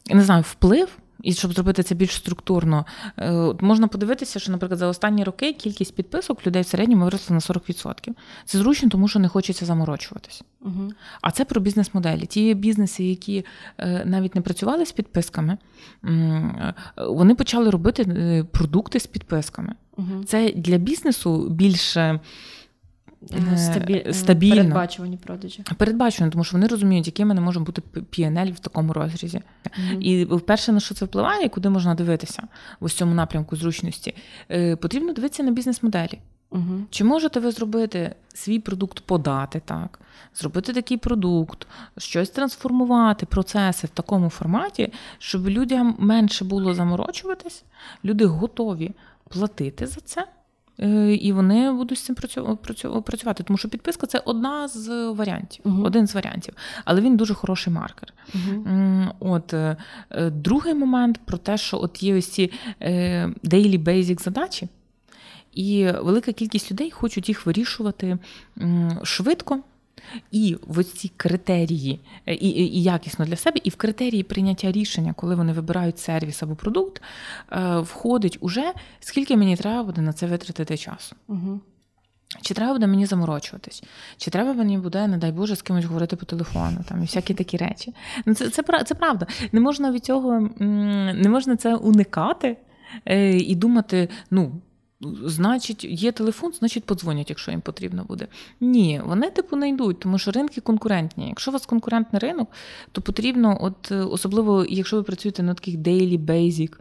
не 0.09 0.21
знаю, 0.21 0.43
вплив. 0.47 0.97
І 1.23 1.33
щоб 1.33 1.53
зробити 1.53 1.83
це 1.83 1.95
більш 1.95 2.11
структурно, 2.11 2.85
е, 3.19 3.53
можна 3.61 3.87
подивитися, 3.87 4.39
що, 4.39 4.51
наприклад, 4.51 4.79
за 4.79 4.87
останні 4.87 5.23
роки 5.23 5.53
кількість 5.53 5.95
підписок 5.95 6.47
людей 6.47 6.61
в 6.61 6.65
середньому 6.67 7.03
виросла 7.03 7.33
на 7.33 7.39
40%. 7.39 8.13
Це 8.45 8.57
зручно, 8.57 8.89
тому 8.89 9.07
що 9.07 9.19
не 9.19 9.27
хочеться 9.27 9.65
заморочуватись. 9.65 10.43
Угу. 10.61 10.91
А 11.21 11.31
це 11.31 11.45
про 11.45 11.61
бізнес-моделі. 11.61 12.25
Ті 12.25 12.53
бізнеси, 12.53 13.03
які 13.03 13.45
е, 13.77 14.03
навіть 14.05 14.35
не 14.35 14.41
працювали 14.41 14.85
з 14.85 14.91
підписками, 14.91 15.57
е, 16.03 16.73
вони 16.97 17.35
почали 17.35 17.69
робити 17.69 18.45
продукти 18.51 18.99
з 18.99 19.07
підписками. 19.07 19.75
Угу. 19.97 20.23
Це 20.25 20.51
для 20.55 20.77
бізнесу 20.77 21.49
більше. 21.49 22.19
Е, 23.53 23.57
Стабіль... 23.57 24.01
Е, 24.05 24.13
стабільно. 24.13 24.55
Передбачувані 24.55 25.17
продажі. 25.17 25.63
Передбачувані, 25.77 26.31
тому 26.31 26.43
що 26.43 26.57
вони 26.57 26.67
розуміють, 26.67 27.07
якими 27.07 27.33
не 27.33 27.41
може 27.41 27.59
бути 27.59 27.81
PNL 27.95 28.53
в 28.53 28.59
такому 28.59 28.93
розрізі. 28.93 29.41
Mm-hmm. 29.65 29.99
І 29.99 30.25
вперше 30.25 30.71
на 30.71 30.79
що 30.79 30.95
це 30.95 31.05
впливає, 31.05 31.49
куди 31.49 31.69
можна 31.69 31.95
дивитися 31.95 32.43
в 32.79 32.85
ось 32.85 32.93
цьому 32.93 33.13
напрямку 33.13 33.55
зручності, 33.55 34.15
е, 34.51 34.75
потрібно 34.75 35.13
дивитися 35.13 35.43
на 35.43 35.51
бізнес-моделі. 35.51 36.19
Угу. 36.49 36.81
Чи 36.89 37.03
можете 37.03 37.39
ви 37.39 37.51
зробити 37.51 38.15
свій 38.33 38.59
продукт 38.59 38.99
подати 38.99 39.61
так, 39.65 39.99
зробити 40.35 40.73
такий 40.73 40.97
продукт, 40.97 41.67
щось 41.97 42.29
трансформувати, 42.29 43.25
процеси 43.25 43.87
в 43.87 43.89
такому 43.89 44.29
форматі, 44.29 44.93
щоб 45.17 45.49
людям 45.49 45.95
менше 45.99 46.45
було 46.45 46.73
заморочуватись, 46.73 47.63
люди 48.05 48.25
готові 48.25 48.91
платити 49.29 49.87
за 49.87 50.01
це. 50.01 50.27
Е, 50.79 51.13
і 51.13 51.31
вони 51.31 51.71
будуть 51.71 51.97
з 51.97 52.01
цим 52.01 52.15
працювати. 53.03 53.43
Тому 53.43 53.57
що 53.57 53.69
підписка 53.69 54.07
це 54.07 54.21
одна 54.25 54.67
з 54.67 55.09
варіантів, 55.11 55.65
uh-huh. 55.65 55.83
один 55.83 56.07
з 56.07 56.15
варіантів, 56.15 56.53
але 56.85 57.01
він 57.01 57.17
дуже 57.17 57.33
хороший 57.33 57.73
маркер. 57.73 58.13
Uh-huh. 58.35 59.11
От 59.19 59.53
е, 59.53 59.77
е, 60.11 60.29
Другий 60.29 60.73
момент 60.73 61.19
про 61.25 61.37
те, 61.37 61.57
що 61.57 61.77
от 61.77 62.03
є 62.03 62.17
ось 62.17 62.27
ці 62.27 62.51
daily 63.43 63.83
basic 63.83 64.23
задачі, 64.23 64.67
і 65.53 65.91
велика 66.01 66.31
кількість 66.31 66.71
людей 66.71 66.91
хочуть 66.91 67.29
їх 67.29 67.45
вирішувати 67.45 68.17
швидко. 69.03 69.59
І 70.31 70.57
в 70.67 70.83
ці 70.83 71.11
критерії, 71.17 71.99
і, 72.25 72.33
і 72.33 72.77
і, 72.77 72.83
якісно 72.83 73.25
для 73.25 73.35
себе, 73.35 73.59
і 73.63 73.69
в 73.69 73.75
критерії 73.75 74.23
прийняття 74.23 74.71
рішення, 74.71 75.13
коли 75.13 75.35
вони 75.35 75.53
вибирають 75.53 75.99
сервіс 75.99 76.43
або 76.43 76.55
продукт, 76.55 77.01
е, 77.51 77.79
входить 77.79 78.37
уже 78.41 78.73
скільки 78.99 79.37
мені 79.37 79.55
треба 79.55 79.83
буде 79.83 80.01
на 80.01 80.13
це 80.13 80.27
витратити 80.27 80.77
часу. 80.77 81.15
Угу. 81.27 81.59
Чи 82.41 82.53
треба 82.53 82.73
буде 82.73 82.87
мені 82.87 83.05
заморочуватись, 83.05 83.83
чи 84.17 84.31
треба 84.31 84.53
мені 84.53 84.77
буде, 84.77 85.07
не 85.07 85.17
дай 85.17 85.31
Боже, 85.31 85.55
з 85.55 85.61
кимось 85.61 85.85
говорити 85.85 86.15
по 86.15 86.25
телефону, 86.25 86.77
там 86.89 86.97
і 86.97 87.01
всякі 87.01 87.33
такі 87.33 87.57
речі. 87.57 87.93
Ну, 88.25 88.33
Це 88.33 88.49
це, 88.49 88.63
це 88.85 88.95
правда. 88.95 89.27
Не 89.51 89.59
можна 89.59 89.91
від 89.91 90.05
цього 90.05 90.49
не 90.59 91.29
можна 91.29 91.55
це 91.55 91.75
уникати 91.75 92.57
е, 93.05 93.37
і 93.37 93.55
думати, 93.55 94.09
ну, 94.31 94.61
Значить, 95.25 95.83
є 95.83 96.11
телефон, 96.11 96.53
значить 96.53 96.83
подзвонять, 96.83 97.29
якщо 97.29 97.51
їм 97.51 97.61
потрібно 97.61 98.03
буде. 98.03 98.27
Ні, 98.61 99.01
вони 99.05 99.29
типу 99.29 99.55
не 99.55 99.69
йдуть, 99.69 99.99
тому 99.99 100.17
що 100.17 100.31
ринки 100.31 100.61
конкурентні. 100.61 101.27
Якщо 101.27 101.51
у 101.51 101.53
вас 101.53 101.65
конкурентний 101.65 102.19
ринок, 102.19 102.51
то 102.91 103.01
потрібно, 103.01 103.57
от 103.61 103.91
е, 103.91 103.95
особливо, 103.95 104.65
якщо 104.69 104.95
ви 104.95 105.03
працюєте 105.03 105.43
на 105.43 105.53
таких 105.53 105.75
daily 105.75 106.19
basic 106.19 106.73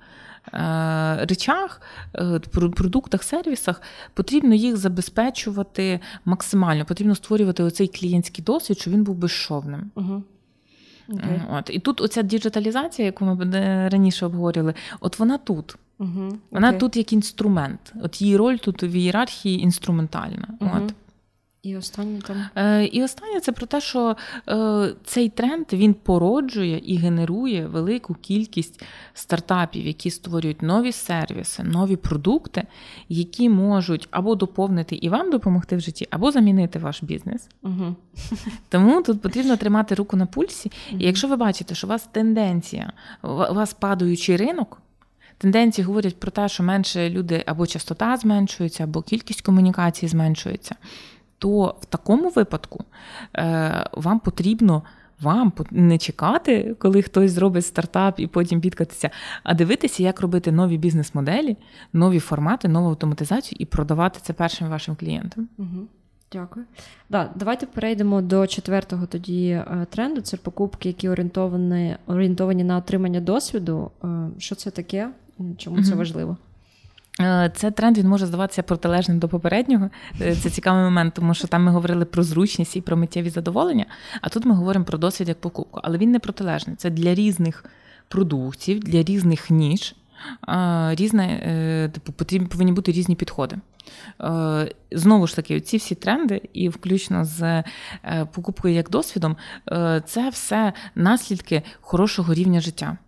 е, 0.55 1.27
речах, 1.27 1.81
е, 2.15 2.39
продуктах, 2.77 3.23
сервісах, 3.23 3.83
потрібно 4.15 4.55
їх 4.55 4.77
забезпечувати 4.77 6.01
максимально. 6.25 6.85
Потрібно 6.85 7.15
створювати 7.15 7.63
оцей 7.63 7.89
клієнтський 7.89 8.45
досвід, 8.45 8.79
щоб 8.79 8.93
він 8.95 9.05
був 9.05 9.17
безшовним. 9.17 9.91
Угу. 9.95 10.23
Okay. 11.09 11.59
От. 11.59 11.71
І 11.71 11.79
тут 11.79 12.01
оця 12.01 12.23
діджиталізація, 12.23 13.07
яку 13.07 13.25
ми 13.25 13.35
раніше 13.89 14.27
обговорювали, 14.27 14.75
от 15.01 15.19
вона 15.19 15.39
тут. 15.39 15.77
Угу, 15.99 16.39
Вона 16.51 16.73
тут 16.73 16.97
як 16.97 17.13
інструмент. 17.13 17.93
От 18.03 18.23
її 18.23 18.37
роль 18.37 18.57
тут 18.57 18.83
в 18.83 18.95
ієрархії 18.95 19.61
інструментальна. 19.61 20.49
Угу. 20.61 20.71
От. 20.77 20.95
І 21.65 21.77
останнє 21.77 22.21
там. 22.21 22.37
Е, 22.57 22.85
І 22.85 23.03
останнє 23.03 23.41
це 23.41 23.53
про 23.53 23.67
те, 23.67 23.81
що 23.81 24.17
е, 24.49 24.95
цей 25.05 25.29
тренд 25.29 25.67
він 25.73 25.95
породжує 25.95 26.81
і 26.85 26.97
генерує 26.97 27.67
велику 27.67 28.15
кількість 28.15 28.83
стартапів, 29.15 29.87
які 29.87 30.11
створюють 30.11 30.63
нові 30.63 30.93
сервіси, 30.93 31.63
нові 31.63 31.97
продукти, 31.97 32.67
які 33.09 33.49
можуть 33.49 34.09
або 34.11 34.35
доповнити 34.35 34.97
і 34.97 35.09
вам 35.09 35.31
допомогти 35.31 35.77
в 35.77 35.81
житті, 35.81 36.07
або 36.11 36.31
замінити 36.31 36.79
ваш 36.79 37.03
бізнес. 37.03 37.49
Угу. 37.63 37.97
Тому 38.69 39.03
тут 39.03 39.23
потрібно 39.23 39.57
тримати 39.57 39.95
руку 39.95 40.17
на 40.17 40.27
пульсі. 40.27 40.73
І 40.91 41.05
якщо 41.05 41.29
ви 41.29 41.37
бачите, 41.37 41.75
що 41.75 41.87
у 41.87 41.91
вас 41.91 42.09
тенденція, 42.13 42.93
у 43.23 43.29
вас 43.29 43.75
падаючий 43.75 44.37
ринок. 44.37 44.81
Тенденції 45.45 45.85
говорять 45.85 46.21
про 46.21 46.31
те, 46.31 46.49
що 46.49 46.63
менше 46.63 47.11
люди 47.11 47.43
або 47.47 47.67
частота 47.67 48.17
зменшується, 48.17 48.85
або 48.85 49.03
кількість 49.03 49.43
комунікацій 49.43 50.09
зменшується 50.09 50.75
то 51.39 51.77
в 51.81 51.85
такому 51.85 52.29
випадку 52.29 52.85
е, 53.37 53.87
вам 53.93 54.21
потрібно. 54.21 54.83
Вам 55.21 55.53
не 55.71 55.99
чекати, 55.99 56.77
коли 56.79 57.03
хтось 57.03 57.33
зробить 57.33 57.67
стартап 57.67 58.21
і 58.21 58.27
потім 58.27 58.61
бідкатися, 58.61 59.11
а 59.43 59.55
дивитися, 59.55 60.03
як 60.03 60.21
робити 60.21 60.53
нові 60.53 60.79
бізнес-моделі, 60.79 61.57
нові 61.93 62.19
формати, 62.19 62.69
нову 62.69 62.89
автоматизацію 62.89 63.57
і 63.61 63.65
продавати 63.65 64.21
це 64.23 64.33
першим 64.33 64.69
вашим 64.69 64.97
клієнтам. 64.97 65.49
Угу. 65.59 65.87
Дякую. 66.33 66.67
Да, 67.11 67.31
Давайте 67.35 67.67
перейдемо 67.67 68.23
до 68.23 68.47
четвертого 68.47 69.07
тоді 69.07 69.49
е, 69.49 69.87
тренду. 69.91 70.21
Це 70.21 70.37
покупки, 70.37 70.89
які 70.89 71.09
орієнтовані 71.09 71.97
орієнтовані 72.07 72.65
на 72.65 72.77
отримання 72.77 73.21
досвіду. 73.21 73.91
Е, 74.05 74.09
що 74.39 74.55
це 74.55 74.71
таке? 74.71 75.11
Чому 75.59 75.83
це 75.83 75.95
важливо? 75.95 76.37
Е, 77.21 77.53
це 77.55 77.71
тренд 77.71 77.99
він 77.99 78.09
може 78.09 78.27
здаватися 78.27 78.63
протилежним 78.63 79.19
до 79.19 79.29
попереднього. 79.29 79.91
Е, 80.21 80.37
це 80.37 80.51
цікавий 80.51 80.85
момент, 80.85 81.15
тому 81.15 81.35
що 81.35 81.49
там 81.49 81.65
ми 81.65 81.71
говорили 81.71 82.05
про 82.05 82.23
зручність 82.23 82.77
і 82.77 82.81
про 82.81 82.97
миттєві 82.97 83.31
задоволення, 83.31 83.87
а 84.21 84.29
тут 84.29 84.45
ми 84.45 84.55
говоримо 84.55 84.85
про 84.85 84.99
досвід 84.99 85.29
як 85.29 85.41
покупку. 85.41 85.81
Але 85.83 85.99
він 85.99 86.11
не 86.11 86.19
протилежний. 86.19 86.77
Це 86.77 86.91
для 86.91 87.15
різних 87.15 87.65
продуктів, 88.09 88.81
для 88.81 89.03
різних 89.03 89.51
ніж. 89.51 89.95
Різне, 90.91 91.27
е, 91.27 91.89
типу, 91.89 92.13
потрібні 92.13 92.49
повинні 92.49 92.73
бути 92.73 92.93
різні 92.93 93.17
підходи. 93.17 93.57
Знову 94.93 95.27
ж 95.27 95.37
таки, 95.37 95.61
ці 95.61 95.77
всі 95.77 95.95
тренди, 95.95 96.43
і 96.53 96.69
включно 96.69 97.25
з 97.25 97.65
покупкою 98.33 98.75
як 98.75 98.91
досвідом, 98.91 99.37
це 100.05 100.29
все 100.29 100.73
наслідки 100.95 101.63
хорошого 101.81 102.35
рівня 102.35 102.61
життя 102.61 102.99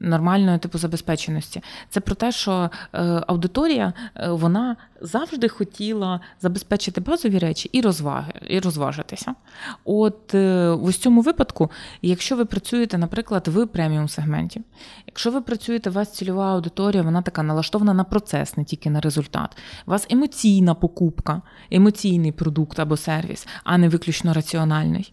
нормальної 0.00 0.58
типу 0.58 0.78
забезпеченості. 0.78 1.62
Це 1.88 2.00
про 2.00 2.14
те, 2.14 2.32
що 2.32 2.70
е, 2.92 3.22
аудиторія 3.26 3.92
е, 4.16 4.28
вона 4.30 4.76
завжди 5.00 5.48
хотіла 5.48 6.20
забезпечити 6.40 7.00
базові 7.00 7.38
речі 7.38 7.70
і 7.72 7.80
розваги, 7.80 8.32
і 8.48 8.60
розважитися. 8.60 9.34
От 9.84 10.34
е, 10.34 10.70
в 10.70 10.84
ось 10.84 10.98
цьому 10.98 11.20
випадку, 11.20 11.70
якщо 12.02 12.36
ви 12.36 12.44
працюєте, 12.44 12.98
наприклад, 12.98 13.48
в 13.48 13.66
преміум 13.66 14.08
сегменті, 14.08 14.62
якщо 15.06 15.30
ви 15.30 15.40
працюєте, 15.40 15.90
у 15.90 15.92
вас 15.92 16.12
цільова 16.12 16.54
аудиторія, 16.54 17.02
вона 17.02 17.22
така 17.22 17.42
налаштована 17.42 17.94
на 17.94 18.04
процес, 18.04 18.56
не 18.56 18.64
тільки 18.64 18.90
на 18.90 19.00
результат. 19.00 19.56
У 19.86 19.90
вас 19.90 20.06
емоційна 20.10 20.74
покупка, 20.74 21.42
емоційний 21.70 22.32
продукт 22.32 22.78
або 22.78 22.96
сервіс, 22.96 23.46
а 23.64 23.78
не 23.78 23.88
виключно 23.88 24.32
раціональний. 24.34 25.12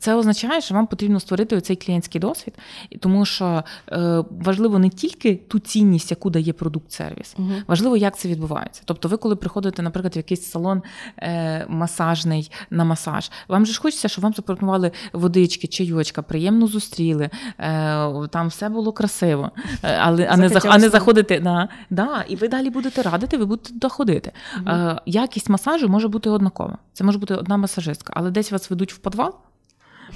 Це 0.00 0.14
означає, 0.14 0.60
що 0.60 0.74
вам 0.74 0.86
потрібно 0.86 1.20
створити 1.20 1.60
цей 1.60 1.76
клієнтський 1.76 2.20
досвід, 2.20 2.54
тому 3.00 3.24
що 3.24 3.64
е, 3.92 4.24
важливо 4.30 4.78
не 4.78 4.88
тільки 4.88 5.36
ту 5.36 5.58
цінність, 5.58 6.10
яку 6.10 6.30
дає 6.30 6.52
продукт 6.52 6.92
сервіс, 6.92 7.36
uh 7.38 7.62
важливо, 7.66 7.96
як 7.96 8.18
це 8.18 8.28
відбувається. 8.28 8.82
Тобто, 8.84 9.08
ви, 9.08 9.16
коли 9.16 9.36
приходите, 9.36 9.82
наприклад, 9.82 10.14
в 10.14 10.16
якийсь 10.16 10.50
салон 10.50 10.82
е, 11.18 11.66
масажний 11.68 12.50
на 12.70 12.84
масаж, 12.84 13.30
вам 13.48 13.66
же 13.66 13.72
ж 13.72 13.80
хочеться, 13.80 14.08
щоб 14.08 14.22
вам 14.22 14.32
запропонували 14.32 14.90
водички, 15.12 15.66
чайочка, 15.66 16.22
приємно 16.22 16.66
зустріли, 16.66 17.30
е, 17.58 18.28
там 18.28 18.48
все 18.48 18.68
було 18.68 18.92
красиво, 18.92 19.50
е, 19.82 19.98
але 20.02 20.26
а 20.30 20.36
не 20.36 20.50
а 20.64 20.78
не 20.78 20.88
заходити 20.88 21.40
на 21.40 21.68
да, 21.90 22.24
і 22.28 22.36
ви 22.36 22.48
далі 22.48 22.70
будете 22.70 23.02
радити, 23.02 23.36
ви 23.36 23.46
будете 23.46 23.74
доходити. 23.74 24.32
uh 24.64 25.00
Якість 25.06 25.48
масажу 25.48 25.88
може 25.88 26.08
бути 26.08 26.30
однакова. 26.30 26.78
Це 26.92 27.04
може 27.04 27.18
бути 27.18 27.34
одна 27.34 27.56
масажистка, 27.56 28.12
але 28.16 28.30
десь 28.30 28.52
вас 28.52 28.70
ведуть 28.70 28.92
в 28.92 28.98
підвал. 28.98 29.34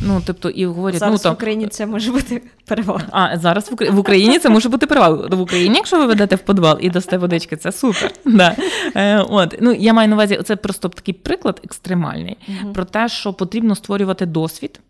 Ну, 0.00 0.22
тобто, 0.26 0.50
і 0.50 0.66
говорять, 0.66 0.98
зараз 0.98 1.12
ну, 1.12 1.18
то... 1.18 1.30
в 1.30 1.34
Україні 1.34 1.66
це 1.66 1.86
може 1.86 2.12
бути 2.12 2.42
перевага. 2.64 3.04
А 3.10 3.38
зараз 3.38 3.72
в 3.72 3.90
в 3.90 3.98
Україні 3.98 4.38
це 4.38 4.48
може 4.48 4.68
бути 4.68 4.86
перевага. 4.86 5.36
В 5.36 5.40
Україні, 5.40 5.76
якщо 5.76 5.98
ви 5.98 6.06
ведете 6.06 6.36
в 6.36 6.38
підвал 6.38 6.78
і 6.80 6.90
дасте 6.90 7.18
водички, 7.18 7.56
це 7.56 7.72
супер. 7.72 8.12
Да. 8.24 8.56
Е, 8.94 9.18
от. 9.18 9.56
Ну, 9.60 9.72
Я 9.72 9.92
маю 9.92 10.08
на 10.08 10.14
увазі, 10.14 10.40
це 10.44 10.56
просто 10.56 10.88
такий 10.88 11.14
приклад 11.14 11.60
екстремальний 11.64 12.36
угу. 12.48 12.72
про 12.72 12.84
те, 12.84 13.08
що 13.08 13.32
потрібно 13.32 13.74
створювати 13.74 14.26
досвід. 14.26 14.80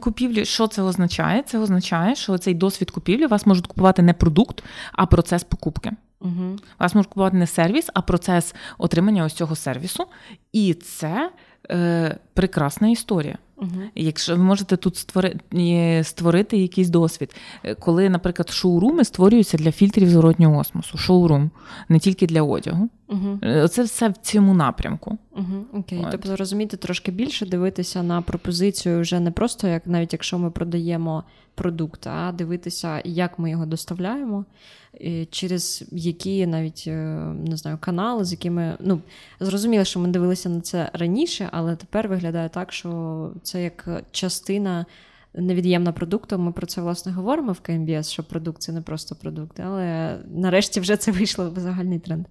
Купівлі, 0.00 0.44
що 0.44 0.66
це 0.66 0.82
означає? 0.82 1.42
Це 1.46 1.58
означає, 1.58 2.14
що 2.14 2.38
цей 2.38 2.54
досвід 2.54 2.90
купівлі 2.90 3.26
вас 3.26 3.46
можуть 3.46 3.66
купувати 3.66 4.02
не 4.02 4.12
продукт, 4.12 4.64
а 4.92 5.06
процес 5.06 5.44
покупки. 5.44 5.90
Угу. 6.20 6.58
Вас 6.78 6.94
можуть 6.94 7.08
купувати 7.08 7.36
не 7.36 7.46
сервіс, 7.46 7.90
а 7.94 8.02
процес 8.02 8.54
отримання 8.78 9.24
ось 9.24 9.32
цього 9.32 9.56
сервісу. 9.56 10.06
І 10.52 10.74
це 10.74 11.30
е, 11.70 12.16
прекрасна 12.34 12.88
історія. 12.88 13.38
Угу. 13.56 13.70
Якщо 13.94 14.36
ви 14.36 14.42
можете 14.42 14.76
тут 14.76 14.96
створити 14.96 16.04
створити 16.04 16.56
якийсь 16.56 16.88
досвід, 16.88 17.34
е, 17.64 17.74
коли, 17.74 18.08
наприклад, 18.08 18.50
шоуруми 18.50 19.04
створюються 19.04 19.58
для 19.58 19.72
фільтрів 19.72 20.10
зворотнього 20.10 20.58
осмосу, 20.58 20.98
шоурум 20.98 21.50
не 21.88 21.98
тільки 21.98 22.26
для 22.26 22.42
одягу. 22.42 22.88
Угу. 23.08 23.38
Це 23.68 23.82
все 23.82 24.08
в 24.08 24.16
цьому 24.16 24.54
напрямку. 24.54 25.18
Угу. 25.36 25.80
Окей, 25.80 26.00
От. 26.04 26.10
тобто 26.10 26.36
розуміти 26.36 26.76
трошки 26.76 27.10
більше, 27.10 27.46
дивитися 27.46 28.02
на 28.02 28.22
пропозицію 28.22 29.00
вже 29.00 29.20
не 29.20 29.30
просто 29.30 29.68
як 29.68 29.86
навіть 29.86 30.12
якщо 30.12 30.38
ми 30.38 30.50
продаємо 30.50 31.24
продукт, 31.54 32.06
а 32.06 32.32
дивитися, 32.32 33.02
як 33.04 33.38
ми 33.38 33.50
його 33.50 33.66
доставляємо, 33.66 34.44
через 35.30 35.84
які 35.92 36.46
навіть 36.46 36.84
е, 36.86 36.92
не 37.48 37.56
знаю, 37.56 37.78
канали, 37.80 38.24
з 38.24 38.32
якими 38.32 38.76
ну 38.80 39.00
зрозуміло, 39.40 39.84
що 39.84 40.00
ми 40.00 40.08
дивилися 40.08 40.48
на 40.48 40.60
це 40.60 40.90
раніше, 40.92 41.48
але 41.52 41.76
тепер 41.76 42.08
виглядає 42.08 42.48
так, 42.48 42.72
що 42.72 43.30
це 43.42 43.51
як 43.58 44.02
частина. 44.10 44.86
Невід'ємна 45.34 45.92
продукту, 45.92 46.38
ми 46.38 46.52
про 46.52 46.66
це 46.66 46.80
власне 46.80 47.12
говоримо 47.12 47.52
в 47.52 47.60
КМБС, 47.60 48.10
що 48.10 48.24
продукт 48.24 48.62
це 48.62 48.72
не 48.72 48.82
просто 48.82 49.14
продукт, 49.14 49.60
але 49.60 50.18
нарешті 50.34 50.80
вже 50.80 50.96
це 50.96 51.12
вийшло 51.12 51.50
в 51.50 51.58
загальний 51.58 51.98
тренд. 51.98 52.26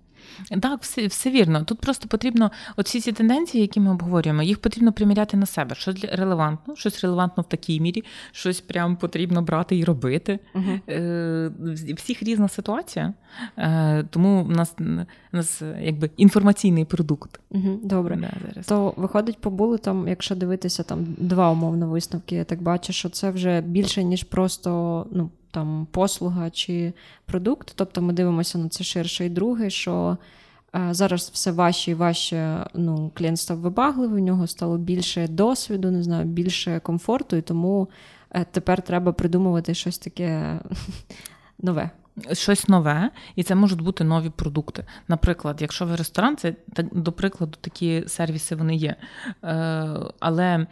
Так, 0.61 0.82
все 0.82 1.07
все 1.07 1.30
вірно. 1.32 1.63
Тут 1.63 1.80
просто 1.80 2.07
потрібно 2.07 2.51
от 2.78 2.86
всі 2.86 3.01
ці 3.01 3.11
тенденції, 3.11 3.61
які 3.61 3.80
ми 3.80 3.91
обговорюємо, 3.91 4.43
їх 4.43 4.59
потрібно 4.59 4.91
приміряти 4.93 5.38
на 5.38 5.45
себе. 5.45 5.76
Щось 5.76 6.05
релевантно, 6.11 6.76
щось 6.76 7.03
релевантно 7.03 7.43
в 7.43 7.49
такій 7.49 7.80
мірі, 7.80 8.03
щось 8.32 8.61
прям 8.61 8.95
потрібно 8.95 9.41
брати 9.41 9.78
і 9.78 9.84
робити. 9.84 10.39
uh 10.55 10.80
Е, 10.89 11.93
Всіх 11.93 12.24
різна 12.24 12.47
ситуація, 12.47 13.13
Е, 13.57 14.03
тому 14.09 14.43
в 14.43 14.49
нас 14.51 14.76
у 15.34 15.38
нас 15.38 15.61
якби 15.82 16.09
інформаційний 16.17 16.86
продукт. 16.86 17.39
uh 17.51 17.78
Добре. 17.84 18.15
Да, 18.15 18.32
зараз. 18.47 18.67
То 18.67 18.93
виходить 18.97 19.38
по 19.38 19.49
булетам, 19.49 20.07
якщо 20.07 20.36
дивитися 20.36 20.84
там 20.84 21.05
два 21.17 21.51
умовно 21.51 21.88
висновки, 21.89 22.36
я 22.36 22.43
так 22.43 22.61
бачу, 22.61 22.93
що 22.93 23.09
це 23.09 23.32
вже 23.32 23.61
більше, 23.61 24.03
ніж 24.03 24.24
просто 24.24 25.05
ну, 25.11 25.30
там 25.52 25.88
послуга 25.91 26.49
чи 26.49 26.93
продукт. 27.26 27.72
Тобто 27.76 28.02
ми 28.02 28.14
дивимося 28.14 28.58
на 28.58 28.70
це 28.70 28.84
ширше. 28.84 29.26
І 29.26 29.30
друге, 29.30 29.70
що 29.70 30.18
е, 30.76 30.88
зараз 30.91 31.30
все 31.34 31.52
важче 31.52 31.91
і 31.91 31.93
важче 31.93 32.66
ну, 32.74 33.12
клієнт 33.14 33.39
став 33.39 33.58
вибагливий, 33.58 34.22
у 34.22 34.26
нього 34.26 34.47
стало 34.47 34.78
більше 34.78 35.28
досвіду, 35.28 35.91
не 35.91 36.04
знаю, 36.04 36.26
більше 36.26 36.80
комфорту, 36.80 37.36
і 37.36 37.41
тому 37.41 37.89
е, 38.32 38.45
тепер 38.52 38.82
треба 38.82 39.14
придумувати 39.14 39.74
щось 39.74 39.97
таке 39.97 40.60
нове. 41.60 41.89
Щось 42.34 42.68
нове, 42.68 43.10
і 43.36 43.43
це 43.43 43.56
можуть 43.56 43.82
бути 43.82 44.04
нові 44.04 44.30
продукти. 44.30 44.86
Наприклад, 45.08 45.62
якщо 45.62 45.86
ви 45.86 45.95
ресторан, 45.95 46.38
це 46.38 46.56
до 46.91 47.12
прикладу 47.12 47.58
такі 47.62 48.04
сервіси 48.08 48.56
вони 48.56 48.76
є. 48.76 48.95
Е, 49.43 49.89
але 50.20 50.68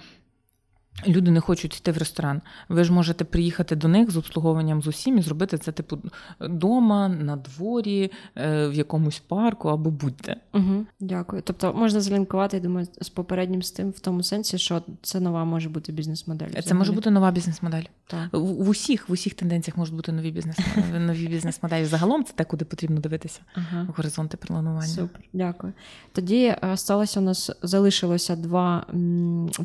Люди 1.08 1.32
не 1.32 1.40
хочуть 1.40 1.78
йти 1.78 1.92
в 1.92 1.98
ресторан. 1.98 2.42
Ви 2.70 2.84
ж 2.84 2.94
можете 2.94 3.26
приїхати 3.26 3.76
до 3.76 3.88
них 3.88 4.12
з 4.12 4.18
обслуговуванням 4.18 4.82
з 4.82 4.88
усім 4.88 5.18
і 5.18 5.22
зробити 5.22 5.58
це, 5.58 5.72
типу, 5.72 6.00
дома, 6.40 7.10
на 7.10 7.36
дворі, 7.36 8.12
е, 8.36 8.68
в 8.68 8.74
якомусь 8.74 9.20
парку 9.20 9.70
або 9.70 9.92
будь-де. 9.92 10.36
Угу, 10.54 10.86
Дякую. 11.00 11.42
Тобто 11.46 11.74
можна 11.74 12.02
злінкувати, 12.02 12.58
я 12.58 12.64
думаю, 12.64 12.88
з 13.02 13.10
попереднім 13.10 13.62
з 13.62 13.72
тим 13.72 13.90
в 13.90 14.00
тому 14.00 14.24
сенсі, 14.24 14.58
що 14.58 14.82
це 15.02 15.20
нова 15.20 15.46
може 15.46 15.70
бути 15.70 15.92
бізнес-модель. 15.92 16.50
Це 16.50 16.60
взагалі. 16.60 16.78
може 16.78 16.92
бути 16.92 17.10
нова 17.10 17.32
бізнес-модель. 17.32 17.84
Так. 18.08 18.30
В, 18.34 18.40
в 18.40 18.70
усіх 18.70 19.10
в 19.10 19.12
усіх 19.12 19.34
тенденціях 19.34 19.78
можуть 19.78 19.96
бути 19.96 20.12
нові 20.12 20.32
бізнес 20.32 20.58
нові 21.00 21.28
бізнес-моделі. 21.28 21.86
Загалом 21.86 22.24
це 22.24 22.34
те, 22.34 22.44
куди 22.44 22.66
потрібно 22.66 23.00
дивитися. 23.00 23.40
Ага. 23.54 23.88
Горизонти 23.98 24.38
планування. 24.38 24.88
Супер, 24.88 25.22
дякую. 25.34 25.74
Тоді 26.12 26.56
е, 26.64 26.78
сталося 26.78 27.20
у 27.20 27.24
нас 27.24 27.52
залишилося 27.62 28.36
два 28.36 28.86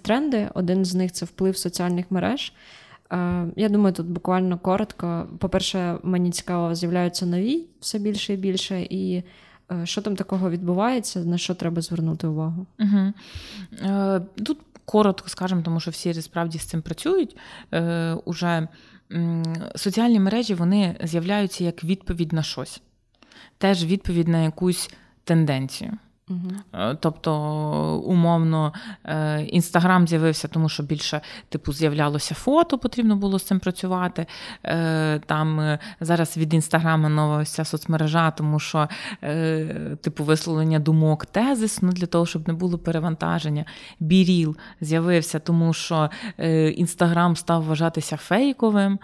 тренди. 0.03 0.51
Один 0.55 0.85
з 0.85 0.95
них 0.95 1.13
це 1.13 1.24
вплив 1.25 1.57
соціальних 1.57 2.11
мереж. 2.11 2.53
Е, 3.13 3.47
я 3.57 3.69
думаю, 3.69 3.93
тут 3.93 4.07
буквально 4.07 4.59
коротко. 4.59 5.29
По-перше, 5.39 5.99
мені 6.03 6.31
цікаво, 6.31 6.75
з'являються 6.75 7.27
нові 7.27 7.67
все 7.81 7.99
більше 7.99 8.33
і 8.35 8.37
більше, 8.37 8.83
і 8.83 9.23
е, 9.73 9.87
що 9.87 10.03
там 10.03 10.17
такого 10.17 10.51
відбувається, 10.51 11.21
на 11.21 11.39
що 11.39 11.55
треба 11.55 11.83
звернути 11.83 12.27
увагу? 12.27 12.67
Угу. 12.81 13.13
Тут 14.45 14.59
коротко 14.85 15.29
скажемо, 15.29 15.63
тому 15.63 15.81
що 15.81 15.91
всі 15.91 16.15
справді 16.15 16.59
з 16.59 16.65
цим 16.65 16.83
працюють. 16.83 17.37
Уже 18.25 18.69
соціальні 19.77 20.21
мережі 20.21 20.55
вони 20.55 20.97
з'являються 21.03 21.65
як 21.65 21.85
відповідь 21.85 22.33
на 22.33 22.43
щось, 22.43 22.83
теж 23.59 23.85
відповідь 23.85 24.29
на 24.29 24.43
якусь 24.43 24.91
тенденцію. 25.25 25.99
Угу. 26.29 26.51
Тобто, 27.01 27.33
умовно, 28.07 28.73
е, 29.05 29.43
інстаграм 29.43 30.09
з'явився, 30.09 30.49
тому 30.49 30.69
що 30.69 30.83
більше 30.83 31.21
типу 31.49 31.73
з'являлося 31.73 32.35
фото, 32.35 32.79
потрібно 32.79 33.17
було 33.17 33.39
з 33.39 33.45
цим 33.45 33.59
працювати. 33.59 34.27
Е, 34.65 35.19
там 35.19 35.79
зараз 36.01 36.37
від 36.37 36.55
інстаграма 36.55 37.09
нова 37.09 37.45
ця 37.45 37.65
соцмережа, 37.65 38.31
тому 38.31 38.61
що 38.61 38.89
типу 40.01 40.25
висловлення 40.25 40.79
думок 40.79 41.27
тезис, 41.27 41.83
ну 41.83 41.93
для 41.93 42.07
того, 42.07 42.27
щоб 42.27 42.49
не 42.49 42.55
було 42.55 42.79
перевантаження. 42.79 43.65
Біріл 44.01 44.57
з'явився, 44.81 45.39
тому 45.39 45.73
що 45.73 46.11
інстаграм 46.77 47.37
став 47.37 47.65
вважатися 47.65 48.17
фейковим 48.17 48.99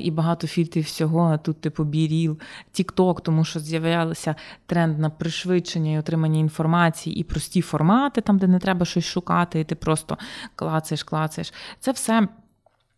і 0.00 0.10
багато 0.10 0.46
фільтрів 0.46 0.84
всього. 0.84 1.38
Тут, 1.38 1.60
типу, 1.60 1.84
біріл, 1.84 2.38
Тікток, 2.72 3.20
тому 3.20 3.44
що 3.44 3.60
з'являвся 3.60 4.34
тренд 4.66 4.98
на 4.98 5.10
пришвидшення 5.10 5.92
і 5.92 5.98
отримання 5.98 6.40
інформації 6.40 6.59
інформації 6.60 7.16
і 7.16 7.24
прості 7.24 7.62
формати, 7.62 8.20
там, 8.20 8.38
де 8.38 8.46
не 8.46 8.58
треба 8.58 8.84
щось 8.84 9.04
шукати, 9.04 9.60
і 9.60 9.64
ти 9.64 9.74
просто 9.74 10.18
клацаєш, 10.54 11.02
клацаєш. 11.02 11.52
Це 11.80 11.92
все. 11.92 12.28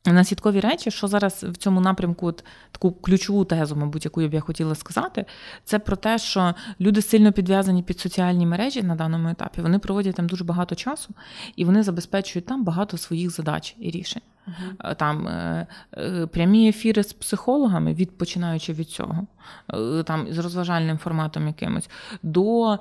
Наслідкові 0.06 0.60
речі, 0.60 0.90
що 0.90 1.08
зараз 1.08 1.44
в 1.44 1.56
цьому 1.56 1.80
напрямку, 1.80 2.26
от 2.26 2.44
таку 2.72 2.92
ключову 2.92 3.44
тезу, 3.44 3.76
мабуть, 3.76 4.04
яку 4.04 4.22
я 4.22 4.28
б 4.28 4.34
я 4.34 4.40
хотіла 4.40 4.74
сказати, 4.74 5.24
це 5.64 5.78
про 5.78 5.96
те, 5.96 6.18
що 6.18 6.54
люди 6.80 7.02
сильно 7.02 7.32
підв'язані 7.32 7.82
під 7.82 8.00
соціальні 8.00 8.46
мережі 8.46 8.82
на 8.82 8.94
даному 8.94 9.28
етапі. 9.28 9.62
Вони 9.62 9.78
проводять 9.78 10.16
там 10.16 10.26
дуже 10.26 10.44
багато 10.44 10.74
часу 10.74 11.14
і 11.56 11.64
вони 11.64 11.82
забезпечують 11.82 12.46
там 12.46 12.64
багато 12.64 12.98
своїх 12.98 13.30
задач 13.30 13.76
і 13.78 13.90
рішень. 13.90 14.22
Uh-huh. 14.48 14.96
Там 14.96 15.28
е, 15.28 15.66
е, 15.96 16.26
прямі 16.26 16.68
ефіри 16.68 17.02
з 17.02 17.12
психологами, 17.12 17.94
від 17.94 18.18
починаючи 18.18 18.72
від 18.72 18.88
цього, 18.88 19.26
е, 19.74 20.02
там 20.02 20.26
з 20.32 20.38
розважальним 20.38 20.98
форматом 20.98 21.46
якимось, 21.46 21.90
до 22.22 22.78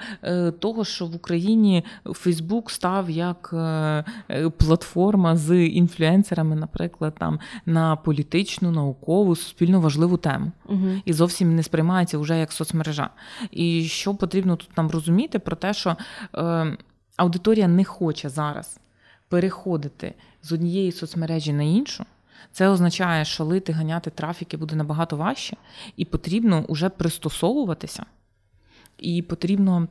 того, 0.60 0.86
що 0.86 1.06
в 1.06 1.16
Україні 1.16 1.86
Фейсбук 2.06 2.72
став 2.72 3.10
як 3.10 3.54
платформа 4.58 5.38
з 5.38 5.66
інфлюенсерами, 5.66 6.56
наприклад, 6.56 7.16
там 7.20 7.40
на 7.66 7.96
політичну, 7.96 8.72
наукову, 8.72 9.36
суспільно 9.36 9.82
важливу 9.82 10.18
тему. 10.18 10.52
Uh-huh. 10.70 11.02
І 11.06 11.14
зовсім 11.14 11.56
не 11.56 11.64
сприймається 11.64 12.18
вже 12.18 12.40
як 12.40 12.52
соцмережа. 12.52 13.10
І 13.52 13.84
що 13.84 14.16
потрібно 14.16 14.56
тут 14.56 14.78
нам 14.78 14.92
розуміти, 14.92 15.40
про 15.40 15.56
те, 15.56 15.74
що 15.74 15.96
аудиторія 17.18 17.68
не 17.68 17.84
хоче 17.84 18.30
зараз 18.30 18.80
переходити 19.32 20.14
з 20.42 20.52
однієї 20.52 20.92
соцмережі 20.92 21.54
на 21.54 21.64
іншу, 21.64 22.06
це 22.52 22.68
означає, 22.68 23.26
що 23.26 23.46
лити, 23.46 23.74
ганяти 23.74 24.10
трафіки 24.10 24.58
буде 24.58 24.76
набагато 24.76 25.18
важче, 25.18 25.58
і 25.98 26.06
потрібно 26.06 26.66
вже 26.70 26.90
пристосовуватися, 26.90 28.06
і 28.98 29.22
потрібно 29.22 29.88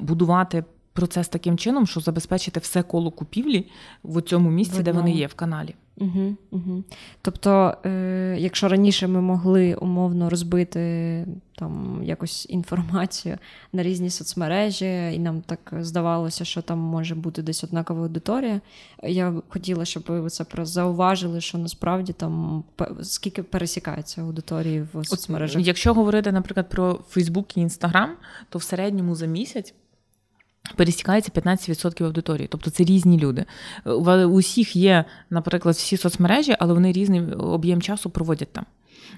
будувати 0.00 0.64
процес 0.94 1.28
таким 1.28 1.58
чином, 1.58 1.86
щоб 1.86 2.02
забезпечити 2.02 2.60
все 2.60 2.82
коло 2.82 3.10
купівлі 3.10 3.66
в 4.04 4.22
цьому 4.22 4.50
місці, 4.50 4.76
Видно. 4.76 4.92
де 4.92 4.98
вони 4.98 5.12
є 5.12 5.26
в 5.26 5.34
каналі. 5.34 5.74
Угу, 5.96 6.36
угу. 6.50 6.84
Тобто, 7.22 7.76
е, 7.86 8.36
якщо 8.38 8.68
раніше 8.68 9.06
ми 9.06 9.20
могли 9.20 9.74
умовно 9.74 10.30
розбити 10.30 11.26
там 11.56 12.00
якось 12.04 12.46
інформацію 12.50 13.38
на 13.72 13.82
різні 13.82 14.10
соцмережі, 14.10 15.12
і 15.14 15.18
нам 15.18 15.40
так 15.40 15.74
здавалося, 15.80 16.44
що 16.44 16.62
там 16.62 16.78
може 16.78 17.14
бути 17.14 17.42
десь 17.42 17.64
однакова 17.64 18.02
аудиторія, 18.02 18.60
я 19.02 19.30
б 19.30 19.42
хотіла, 19.48 19.84
щоб 19.84 20.04
ви 20.08 20.30
це 20.30 20.44
зауважили, 20.62 21.40
що 21.40 21.58
насправді 21.58 22.12
там 22.12 22.64
скільки 23.02 23.42
пересікається 23.42 24.22
аудиторії 24.22 24.86
в 24.94 25.04
соцмережах. 25.04 25.66
Якщо 25.66 25.94
говорити, 25.94 26.32
наприклад, 26.32 26.68
про 26.68 27.00
Фейсбук 27.08 27.56
і 27.56 27.60
Інстаграм, 27.60 28.10
то 28.48 28.58
в 28.58 28.62
середньому 28.62 29.14
за 29.14 29.26
місяць. 29.26 29.74
Пересікається 30.76 31.32
15% 31.32 32.04
аудиторії, 32.04 32.48
тобто 32.50 32.70
це 32.70 32.84
різні 32.84 33.18
люди. 33.18 33.44
У 33.84 34.10
усіх 34.24 34.76
є, 34.76 35.04
наприклад, 35.30 35.74
всі 35.74 35.96
соцмережі, 35.96 36.56
але 36.58 36.74
вони 36.74 36.92
різний 36.92 37.32
об'єм 37.32 37.82
часу 37.82 38.10
проводять 38.10 38.52
там. 38.52 38.64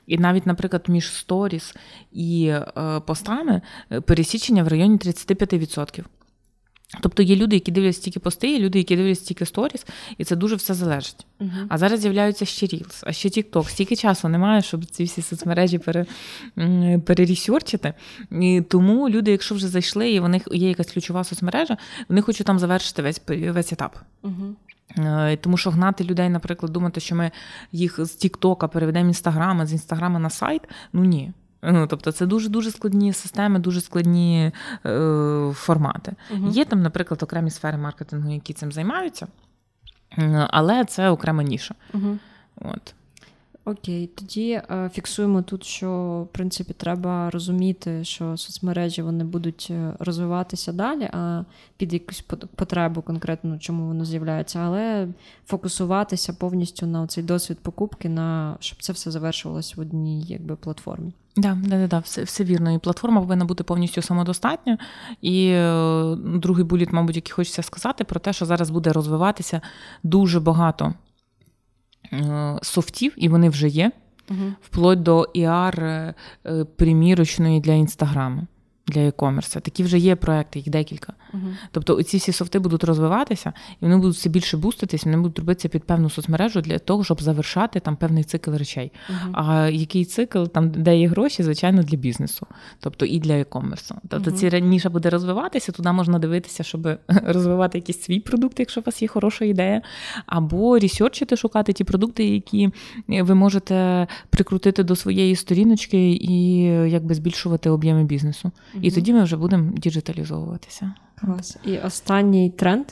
І 0.06 0.18
навіть, 0.18 0.46
наприклад, 0.46 0.84
між 0.88 1.12
сторіс 1.12 1.74
і 2.12 2.46
е, 2.46 3.00
постами 3.06 3.60
е, 3.92 4.00
пересічення 4.00 4.62
в 4.62 4.68
районі 4.68 4.96
35%. 4.96 6.04
Тобто 7.00 7.22
є 7.22 7.36
люди, 7.36 7.56
які 7.56 7.72
дивляться 7.72 8.02
тільки 8.02 8.20
пости, 8.20 8.50
є 8.50 8.58
люди, 8.58 8.78
які 8.78 8.96
дивляться 8.96 9.24
тільки 9.24 9.46
сторіс, 9.46 9.86
і 10.18 10.24
це 10.24 10.36
дуже 10.36 10.56
все 10.56 10.74
залежить. 10.74 11.26
Uh-huh. 11.40 11.66
А 11.68 11.78
зараз 11.78 12.00
з'являються 12.00 12.44
ще 12.44 12.66
Reels, 12.66 13.02
а 13.06 13.12
ще 13.12 13.28
TikTok. 13.28 13.68
Стільки 13.68 13.96
часу 13.96 14.28
немає, 14.28 14.62
щоб 14.62 14.84
ці 14.84 15.04
всі 15.04 15.22
соцмережі 15.22 15.78
пере, 15.78 16.06
перересерчити. 17.04 17.94
І 18.30 18.62
Тому 18.68 19.08
люди, 19.08 19.30
якщо 19.30 19.54
вже 19.54 19.68
зайшли, 19.68 20.10
і 20.10 20.20
в 20.20 20.28
них 20.28 20.48
є 20.52 20.68
якась 20.68 20.92
ключова 20.92 21.24
соцмережа, 21.24 21.76
вони 22.08 22.22
хочуть 22.22 22.46
там 22.46 22.58
завершити 22.58 23.02
весь 23.02 23.22
весь 23.28 23.72
етап. 23.72 23.98
Uh-huh. 24.22 25.36
Тому 25.40 25.56
що 25.56 25.70
гнати 25.70 26.04
людей, 26.04 26.28
наприклад, 26.28 26.72
думати, 26.72 27.00
що 27.00 27.14
ми 27.14 27.30
їх 27.72 28.06
з 28.06 28.10
Тіктока 28.10 28.68
переведемо 28.68 29.08
інстаграма, 29.08 29.66
з 29.66 29.72
інстаграма 29.72 30.18
на 30.18 30.30
сайт, 30.30 30.62
ну 30.92 31.04
ні. 31.04 31.32
Ну, 31.66 31.86
Тобто 31.86 32.12
це 32.12 32.26
дуже-дуже 32.26 32.70
складні 32.70 33.12
системи, 33.12 33.58
дуже 33.58 33.80
складні 33.80 34.52
е, 34.86 35.52
формати. 35.54 36.12
Угу. 36.34 36.48
Є 36.50 36.64
там, 36.64 36.82
наприклад, 36.82 37.22
окремі 37.22 37.50
сфери 37.50 37.78
маркетингу, 37.78 38.30
які 38.30 38.52
цим 38.52 38.72
займаються, 38.72 39.26
але 40.50 40.84
це 40.84 41.08
окрема 41.10 41.42
ніша. 41.42 41.74
Угу. 41.94 42.18
От. 42.60 42.94
Окей, 43.68 44.06
тоді 44.06 44.50
е, 44.50 44.90
фіксуємо 44.92 45.42
тут, 45.42 45.64
що 45.64 46.20
в 46.30 46.32
принципі 46.32 46.72
треба 46.76 47.30
розуміти, 47.30 48.04
що 48.04 48.36
соцмережі 48.36 49.02
вони 49.02 49.24
будуть 49.24 49.68
е, 49.70 49.92
розвиватися 49.98 50.72
далі, 50.72 51.10
а 51.12 51.42
під 51.76 51.92
якусь 51.92 52.24
потребу 52.56 53.02
конкретно, 53.02 53.58
чому 53.58 53.86
воно 53.86 54.04
з'являється, 54.04 54.58
але 54.58 55.08
фокусуватися 55.46 56.32
повністю 56.32 56.86
на 56.86 57.06
цей 57.06 57.24
досвід 57.24 57.58
покупки, 57.62 58.08
на 58.08 58.56
щоб 58.60 58.82
це 58.82 58.92
все 58.92 59.10
завершувалося 59.10 59.74
в 59.76 59.80
одній 59.80 60.22
якби 60.22 60.56
платформі. 60.56 61.12
Да, 61.36 61.58
да, 61.64 61.78
да, 61.78 61.86
да, 61.86 61.98
все 61.98 62.22
все 62.22 62.44
вірно. 62.44 62.72
І 62.72 62.78
платформа 62.78 63.20
повинна 63.20 63.44
бути 63.44 63.64
повністю 63.64 64.02
самодостатня. 64.02 64.78
І 65.20 65.46
е, 65.48 66.16
другий 66.16 66.64
буліт, 66.64 66.92
мабуть, 66.92 67.16
який 67.16 67.32
хочеться 67.32 67.62
сказати, 67.62 68.04
про 68.04 68.20
те, 68.20 68.32
що 68.32 68.46
зараз 68.46 68.70
буде 68.70 68.92
розвиватися 68.92 69.60
дуже 70.02 70.40
багато 70.40 70.94
софтів, 72.62 73.12
і 73.16 73.28
вони 73.28 73.48
вже 73.48 73.68
є, 73.68 73.90
угу. 74.30 74.52
вплоть 74.62 75.02
до 75.02 75.28
ER 75.34 75.80
е, 75.80 76.64
примірочної 76.64 77.60
для 77.60 77.72
інстаграму 77.72 78.46
для 78.86 79.00
e-commerce. 79.00 79.60
Такі 79.60 79.82
вже 79.82 79.98
є 79.98 80.16
проекти, 80.16 80.58
їх 80.58 80.68
декілька. 80.68 81.12
Uh-huh. 81.34 81.54
Тобто 81.70 82.02
ці 82.02 82.16
всі 82.16 82.32
софти 82.32 82.58
будуть 82.58 82.84
розвиватися, 82.84 83.52
і 83.70 83.76
вони 83.80 83.96
будуть 83.96 84.14
все 84.14 84.28
більше 84.28 84.56
буститись, 84.56 85.04
вони 85.04 85.16
будуть 85.16 85.38
робитися 85.38 85.68
під 85.68 85.84
певну 85.84 86.10
соцмережу 86.10 86.60
для 86.60 86.78
того, 86.78 87.04
щоб 87.04 87.22
завершати 87.22 87.80
там 87.80 87.96
певний 87.96 88.24
цикл 88.24 88.54
речей. 88.54 88.92
Uh-huh. 89.10 89.30
А 89.32 89.68
який 89.68 90.04
цикл, 90.04 90.44
там, 90.44 90.70
де 90.70 90.98
є 90.98 91.08
гроші, 91.08 91.42
звичайно, 91.42 91.82
для 91.82 91.96
бізнесу, 91.96 92.46
тобто 92.80 93.06
і 93.06 93.18
для 93.18 93.32
e-commerce. 93.32 93.92
Тобто 94.08 94.30
uh-huh. 94.30 94.34
ці 94.34 94.48
раніше 94.48 94.88
буде 94.88 95.10
розвиватися, 95.10 95.72
туди 95.72 95.92
можна 95.92 96.18
дивитися, 96.18 96.62
щоб 96.62 96.88
розвивати 97.08 97.78
якийсь 97.78 98.02
свій 98.02 98.20
продукт, 98.20 98.60
якщо 98.60 98.80
у 98.80 98.84
вас 98.86 99.02
є 99.02 99.08
хороша 99.08 99.44
ідея, 99.44 99.82
або 100.26 100.78
ресерчити, 100.78 101.36
шукати 101.36 101.72
ті 101.72 101.84
продукти, 101.84 102.24
які 102.24 102.70
ви 103.08 103.34
можете 103.34 104.06
прикрутити 104.30 104.82
до 104.82 104.96
своєї 104.96 105.36
сторіночки 105.36 106.10
і 106.10 106.62
якби 106.90 107.14
збільшувати 107.14 107.70
об'єми 107.70 108.04
бізнесу. 108.04 108.52
І 108.82 108.90
тоді 108.90 109.12
ми 109.12 109.22
вже 109.22 109.36
будемо 109.36 109.72
діджиталізовуватися. 109.76 110.94
Клас. 111.20 111.56
І 111.64 111.78
останній 111.78 112.50
тренд 112.50 112.86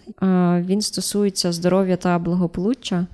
він 0.66 0.80
стосується 0.80 1.52
здоров'я 1.52 1.96
та 1.96 2.18
благополуччя. 2.18 3.06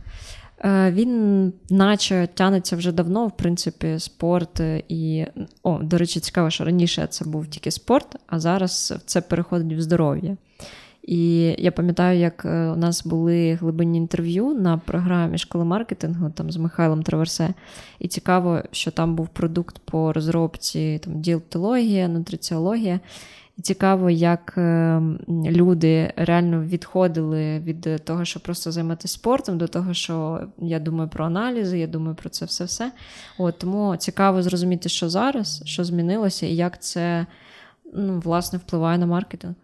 Він, 0.65 1.53
наче, 1.71 2.29
тянеться 2.35 2.77
вже 2.77 2.93
давно, 2.93 3.27
в 3.27 3.37
принципі, 3.37 3.99
спорт 3.99 4.61
і. 4.89 5.27
О, 5.63 5.79
до 5.83 5.99
речі, 5.99 6.21
цікаво, 6.21 6.51
що 6.51 6.65
раніше 6.65 7.07
це 7.11 7.25
був 7.25 7.47
тільки 7.47 7.71
спорт, 7.71 8.17
а 8.27 8.41
зараз 8.41 8.95
це 9.07 9.21
переходить 9.21 9.79
в 9.79 9.81
здоров'я. 9.81 10.37
І 11.11 11.55
я 11.59 11.73
пам'ятаю, 11.73 12.19
як 12.19 12.45
е, 12.45 12.69
у 12.69 12.77
нас 12.77 13.07
були 13.07 13.55
глибинні 13.55 13.99
інтерв'ю 13.99 14.55
на 14.55 14.79
програмі 14.79 15.39
школи 15.39 15.65
маркетингу 15.65 16.31
там 16.31 16.51
з 16.51 16.57
Михайлом 16.57 17.03
Траверсе. 17.03 17.55
І 17.99 18.09
цікаво, 18.09 18.63
що 18.73 18.91
там 18.91 19.17
був 19.17 19.29
продукт 19.29 19.79
по 19.79 20.13
розробці 20.13 21.01
там, 21.05 21.21
дієтологія, 21.21 22.09
нутриціологія. 22.09 23.01
І 23.59 23.63
цікаво, 23.63 24.11
як 24.11 24.55
е, 24.57 25.03
люди 25.29 26.13
реально 26.17 26.63
відходили 26.63 27.59
від 27.59 28.05
того, 28.05 28.25
щоб 28.25 28.43
просто 28.43 28.73
займатися 28.73 29.15
спортом, 29.15 29.59
до 29.59 29.69
того, 29.69 29.95
що 29.95 30.41
я 30.59 30.81
думаю 30.81 31.09
про 31.09 31.25
аналізи, 31.25 31.79
я 31.79 31.87
думаю 31.87 32.15
про 32.15 32.29
це 32.29 32.45
все-все. 32.45 32.93
От 33.39 33.59
Тому 33.59 33.97
цікаво 33.97 34.43
зрозуміти, 34.43 34.89
що 34.89 35.09
зараз, 35.09 35.63
що 35.65 35.85
змінилося, 35.85 36.47
і 36.47 36.57
як 36.57 36.83
це 36.83 37.27
ну, 37.95 38.21
власне 38.21 38.59
впливає 38.59 38.99
на 38.99 39.07
маркетинг. 39.07 39.55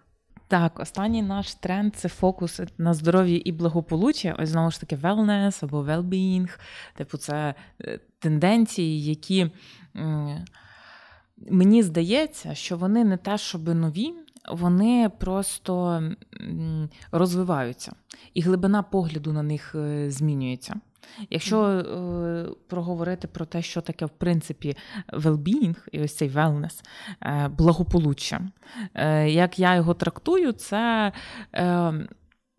Так, 0.49 0.81
останній 0.81 1.23
наш 1.23 1.55
тренд 1.55 1.97
це 1.97 2.09
фокус 2.09 2.61
на 2.79 2.95
здоров'я 2.95 3.41
і 3.45 3.53
благополуччя. 3.53 4.37
Ось 4.39 4.49
знову 4.49 4.71
ж 4.71 4.81
таки 4.81 4.97
wellness 4.97 5.65
або 5.65 5.83
well-being. 5.83 6.59
Типу, 6.95 7.19
це 7.19 7.55
е, 7.81 8.01
тенденції, 8.19 9.05
які 9.05 9.51
мені 11.51 11.83
здається, 11.83 12.55
що 12.55 12.77
вони 12.77 13.05
не 13.05 13.17
те, 13.17 13.39
щоб 13.39 13.75
нові, 13.75 14.15
вони 14.53 15.11
просто 15.19 16.03
розвиваються, 17.13 17.93
і 18.35 18.41
глибина 18.41 18.83
погляду 18.83 19.33
на 19.33 19.43
них 19.43 19.75
е, 19.75 20.11
змінюється. 20.11 20.75
Якщо 21.31 21.65
е, 21.65 22.47
проговорити 22.69 23.29
про 23.29 23.45
те, 23.45 23.63
що 23.63 23.81
таке 23.81 24.07
в 24.07 24.11
принципі 24.11 24.77
well-being, 25.13 25.77
і 25.93 26.01
ось 26.01 26.17
цей 26.17 26.31
wellness, 26.31 26.83
е, 27.23 27.49
благополуччя, 27.49 28.41
е, 28.95 29.31
як 29.31 29.59
я 29.59 29.75
його 29.75 29.95
трактую, 29.95 30.53
це 30.53 31.13
е, 31.55 31.93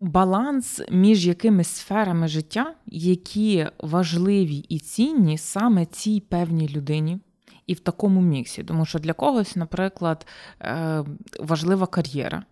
баланс 0.00 0.82
між 0.90 1.26
якимись 1.26 1.68
сферами 1.68 2.28
життя, 2.28 2.74
які 2.86 3.66
важливі 3.78 4.56
і 4.56 4.78
цінні 4.78 5.38
саме 5.38 5.86
цій 5.86 6.20
певній 6.20 6.68
людині. 6.68 7.18
І 7.66 7.74
в 7.74 7.80
такому 7.80 8.20
міксі, 8.20 8.64
тому 8.64 8.86
що 8.86 8.98
для 8.98 9.12
когось, 9.12 9.56
наприклад, 9.56 10.26
е, 10.60 11.04
важлива 11.40 11.86
кар'єра. 11.86 12.44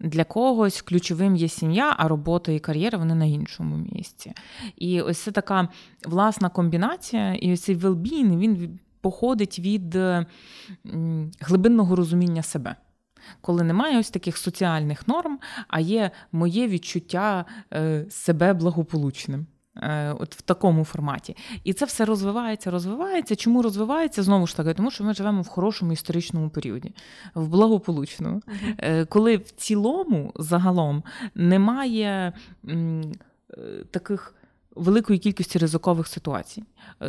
Для 0.00 0.24
когось 0.24 0.82
ключовим 0.82 1.36
є 1.36 1.48
сім'я, 1.48 1.94
а 1.98 2.08
робота 2.08 2.52
і 2.52 2.58
кар'єра 2.58 2.98
вони 2.98 3.14
на 3.14 3.24
іншому 3.24 3.76
місці. 3.92 4.32
І 4.76 5.00
ось 5.00 5.18
це 5.18 5.30
така 5.30 5.68
власна 6.04 6.48
комбінація, 6.48 7.34
і 7.34 7.52
ось 7.52 7.62
цей 7.62 7.76
well-being, 7.76 8.38
він 8.38 8.78
походить 9.00 9.58
від 9.58 9.98
глибинного 11.40 11.96
розуміння 11.96 12.42
себе. 12.42 12.76
Коли 13.40 13.62
немає 13.62 13.98
ось 13.98 14.10
таких 14.10 14.36
соціальних 14.36 15.08
норм, 15.08 15.38
а 15.68 15.80
є 15.80 16.10
моє 16.32 16.68
відчуття 16.68 17.44
е, 17.72 18.06
себе 18.10 18.54
благополучним. 18.54 19.46
Е, 19.82 20.12
от 20.18 20.34
в 20.34 20.42
такому 20.42 20.84
форматі. 20.84 21.36
І 21.64 21.72
це 21.72 21.84
все 21.84 22.04
розвивається, 22.04 22.70
розвивається. 22.70 23.36
Чому 23.36 23.62
розвивається? 23.62 24.22
Знову 24.22 24.46
ж 24.46 24.56
таки, 24.56 24.74
тому 24.74 24.90
що 24.90 25.04
ми 25.04 25.14
живемо 25.14 25.42
в 25.42 25.48
хорошому 25.48 25.92
історичному 25.92 26.50
періоді, 26.50 26.92
в 27.34 27.48
благополучному. 27.48 28.42
Uh-huh. 28.46 29.06
Коли 29.06 29.36
в 29.36 29.50
цілому 29.50 30.32
загалом 30.36 31.02
немає 31.34 32.32
е, 32.68 33.02
таких. 33.90 34.34
Великої 34.76 35.18
кількості 35.18 35.58
ризикових 35.58 36.06
ситуацій. 36.06 36.64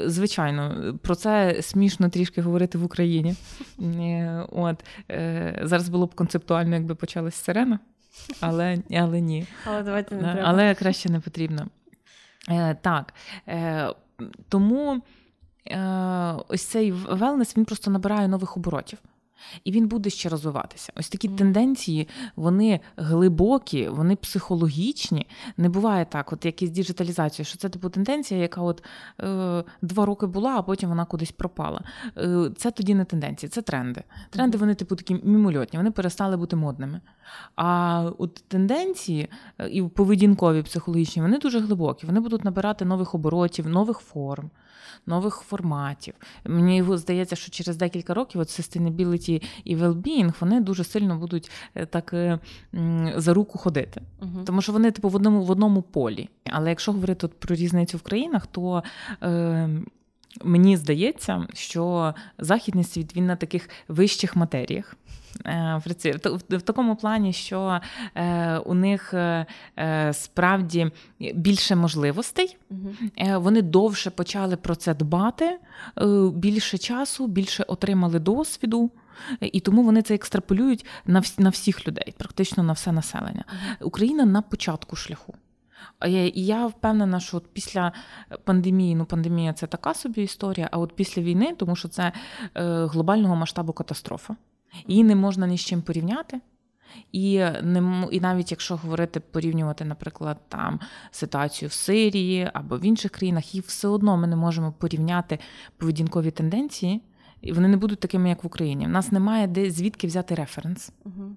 Звичайно, 0.06 0.94
про 1.02 1.16
це 1.16 1.62
смішно 1.62 2.10
трішки 2.10 2.42
говорити 2.42 2.78
в 2.78 2.84
Україні. 2.84 3.36
От 4.52 4.84
Зараз 5.62 5.90
було 5.90 6.06
б 6.06 6.16
концептуально, 6.16 6.76
якби 6.76 6.96
почалась 6.96 7.36
сирена, 7.36 7.80
але 8.40 8.78
але 8.92 9.22
ні. 9.22 9.46
Але 9.66 9.84
давайте 9.84 10.16
не 10.16 10.22
треба. 10.22 10.42
Але 10.44 10.76
краще 10.76 11.10
не 11.10 11.20
потрібно. 11.20 11.68
Е, 12.50 12.76
Так. 12.82 13.14
Е, 13.48 13.94
Тому 14.50 15.02
е, 15.68 15.80
ось 16.48 16.66
цей 16.66 16.92
велнес 16.92 17.58
він 17.58 17.66
просто 17.66 17.92
набирає 17.92 18.28
нових 18.28 18.58
оборотів. 18.58 19.00
І 19.64 19.72
він 19.72 19.88
буде 19.88 20.10
ще 20.10 20.30
розвиватися. 20.30 20.94
Ось 20.96 21.10
такі 21.10 21.30
mm. 21.30 21.36
тенденції, 21.36 22.08
вони 22.36 22.80
глибокі, 22.98 23.88
вони 23.88 24.16
психологічні. 24.16 25.28
Не 25.58 25.70
буває 25.70 26.06
так, 26.06 26.34
от 26.34 26.46
як 26.46 26.62
із 26.62 26.70
діджиталізацією, 26.70 27.46
що 27.46 27.58
це 27.58 27.70
типу 27.70 27.90
тенденція, 27.90 28.40
яка 28.40 28.62
от 28.62 28.84
е, 29.22 29.64
два 29.82 30.06
роки 30.06 30.26
була, 30.26 30.56
а 30.58 30.62
потім 30.62 30.90
вона 30.90 31.06
кудись 31.06 31.32
пропала. 31.32 31.82
Е, 32.18 32.52
Це 32.58 32.72
тоді 32.72 32.96
не 32.96 33.06
тенденції, 33.06 33.50
це 33.50 33.62
тренди. 33.62 34.04
Тренди 34.30 34.58
вони, 34.58 34.76
типу, 34.76 34.96
такі 34.96 35.14
мімольотні, 35.24 35.80
вони 35.80 35.92
перестали 35.92 36.38
бути 36.38 36.56
модними. 36.56 37.02
А 37.56 38.12
от 38.18 38.44
тенденції 38.48 39.30
е, 39.60 39.70
і 39.70 39.84
поведінкові 39.84 40.64
психологічні, 40.64 41.22
вони 41.22 41.38
дуже 41.38 41.60
глибокі. 41.60 42.06
Вони 42.06 42.20
будуть 42.20 42.44
набирати 42.44 42.86
нових 42.86 43.16
оборотів, 43.16 43.68
нових 43.68 43.98
форм 43.98 44.50
нових 45.06 45.36
форматів. 45.36 46.14
Мені 46.46 46.84
здається, 46.98 47.36
що 47.36 47.52
через 47.52 47.78
декілька 47.78 48.14
років 48.14 48.42
от 48.42 48.48
sustainability 48.48 49.44
і 49.64 49.76
well-being, 49.76 50.34
вони 50.40 50.60
дуже 50.60 50.84
сильно 50.84 51.18
будуть 51.18 51.52
е, 51.76 51.86
так 51.86 52.14
е, 52.14 52.40
за 53.16 53.34
руку 53.34 53.58
ходити. 53.58 54.02
Угу. 54.22 54.44
Тому 54.46 54.62
що 54.62 54.72
вони, 54.72 54.92
типу, 54.92 55.10
в 55.10 55.16
одному 55.16 55.44
в 55.44 55.52
одному 55.52 55.82
полі. 55.82 56.30
Але 56.52 56.70
якщо 56.70 56.92
говорити 56.92 57.26
от 57.26 57.40
про 57.40 57.56
різницю 57.56 57.98
в 57.98 58.02
країнах, 58.02 58.48
то 58.48 58.84
е, 59.24 59.70
мені 60.44 60.78
здається, 60.78 61.48
що 61.54 62.14
західний 62.38 62.84
світ 62.84 63.16
він 63.16 63.26
на 63.26 63.36
таких 63.36 63.70
вищих 63.88 64.36
матеріях. 64.36 64.96
Е, 65.46 65.82
в 66.50 66.62
такому 66.62 66.96
плані, 66.96 67.34
що 67.34 67.82
е, 68.16 68.58
у 68.58 68.74
них 68.74 69.14
е, 69.14 69.46
справді 70.14 70.92
більше 71.34 71.76
можливостей, 71.76 72.58
вони 73.36 73.62
довше 73.62 74.10
почали 74.10 74.56
про 74.56 74.76
це 74.76 74.94
дбати, 74.94 75.60
більше 76.34 76.78
часу, 76.78 77.28
більше 77.28 77.64
отримали 77.64 78.20
досвіду. 78.20 78.92
І 79.42 79.60
тому 79.60 79.84
вони 79.84 80.02
це 80.02 80.16
екстраполюють 80.16 80.86
на 81.06 81.24
на 81.38 81.50
всіх 81.50 81.88
людей, 81.88 82.16
практично 82.18 82.64
на 82.64 82.74
все 82.74 82.92
населення. 82.92 83.44
Україна 83.82 84.26
на 84.26 84.42
початку 84.42 84.96
шляху. 84.96 85.34
І 86.08 86.46
я 86.46 86.68
впевнена, 86.68 87.20
що 87.20 87.38
от 87.38 87.54
після 87.54 87.92
пандемії, 88.44 88.96
ну 88.96 89.06
пандемія 89.06 89.54
це 89.54 89.68
така 89.68 89.94
собі 89.94 90.24
історія, 90.24 90.70
а 90.72 90.78
от 90.78 90.96
після 90.96 91.22
війни, 91.22 91.56
тому 91.58 91.76
що 91.76 91.88
це 91.88 92.12
глобального 92.56 93.36
масштабу 93.36 93.74
катастрофа. 93.74 94.36
Її 94.88 95.04
не 95.04 95.16
можна 95.16 95.48
ні 95.48 95.58
з 95.58 95.62
чим 95.62 95.82
порівняти. 95.82 96.42
І 97.12 97.38
не 97.64 98.08
і 98.12 98.20
навіть 98.20 98.52
якщо 98.52 98.76
говорити, 98.76 99.20
порівнювати, 99.20 99.86
наприклад, 99.86 100.38
там 100.48 100.80
ситуацію 101.12 101.70
в 101.70 101.74
Сирії 101.74 102.50
або 102.54 102.78
в 102.78 102.86
інших 102.86 103.12
країнах, 103.12 103.56
їх 103.56 103.66
все 103.66 103.88
одно 103.88 104.18
ми 104.18 104.28
не 104.28 104.36
можемо 104.36 104.72
порівняти 104.72 105.40
поведінкові 105.78 106.32
тенденції, 106.32 107.02
і 107.42 107.52
вони 107.52 107.68
не 107.68 107.78
будуть 107.78 108.00
такими, 108.00 108.30
як 108.30 108.44
в 108.44 108.48
Україні. 108.48 108.86
У 108.86 108.90
нас 108.90 109.12
немає 109.12 109.48
де 109.48 109.72
звідки 109.72 110.08
взяти 110.08 110.36
референс. 110.36 110.92
Uh-huh. 111.06 111.32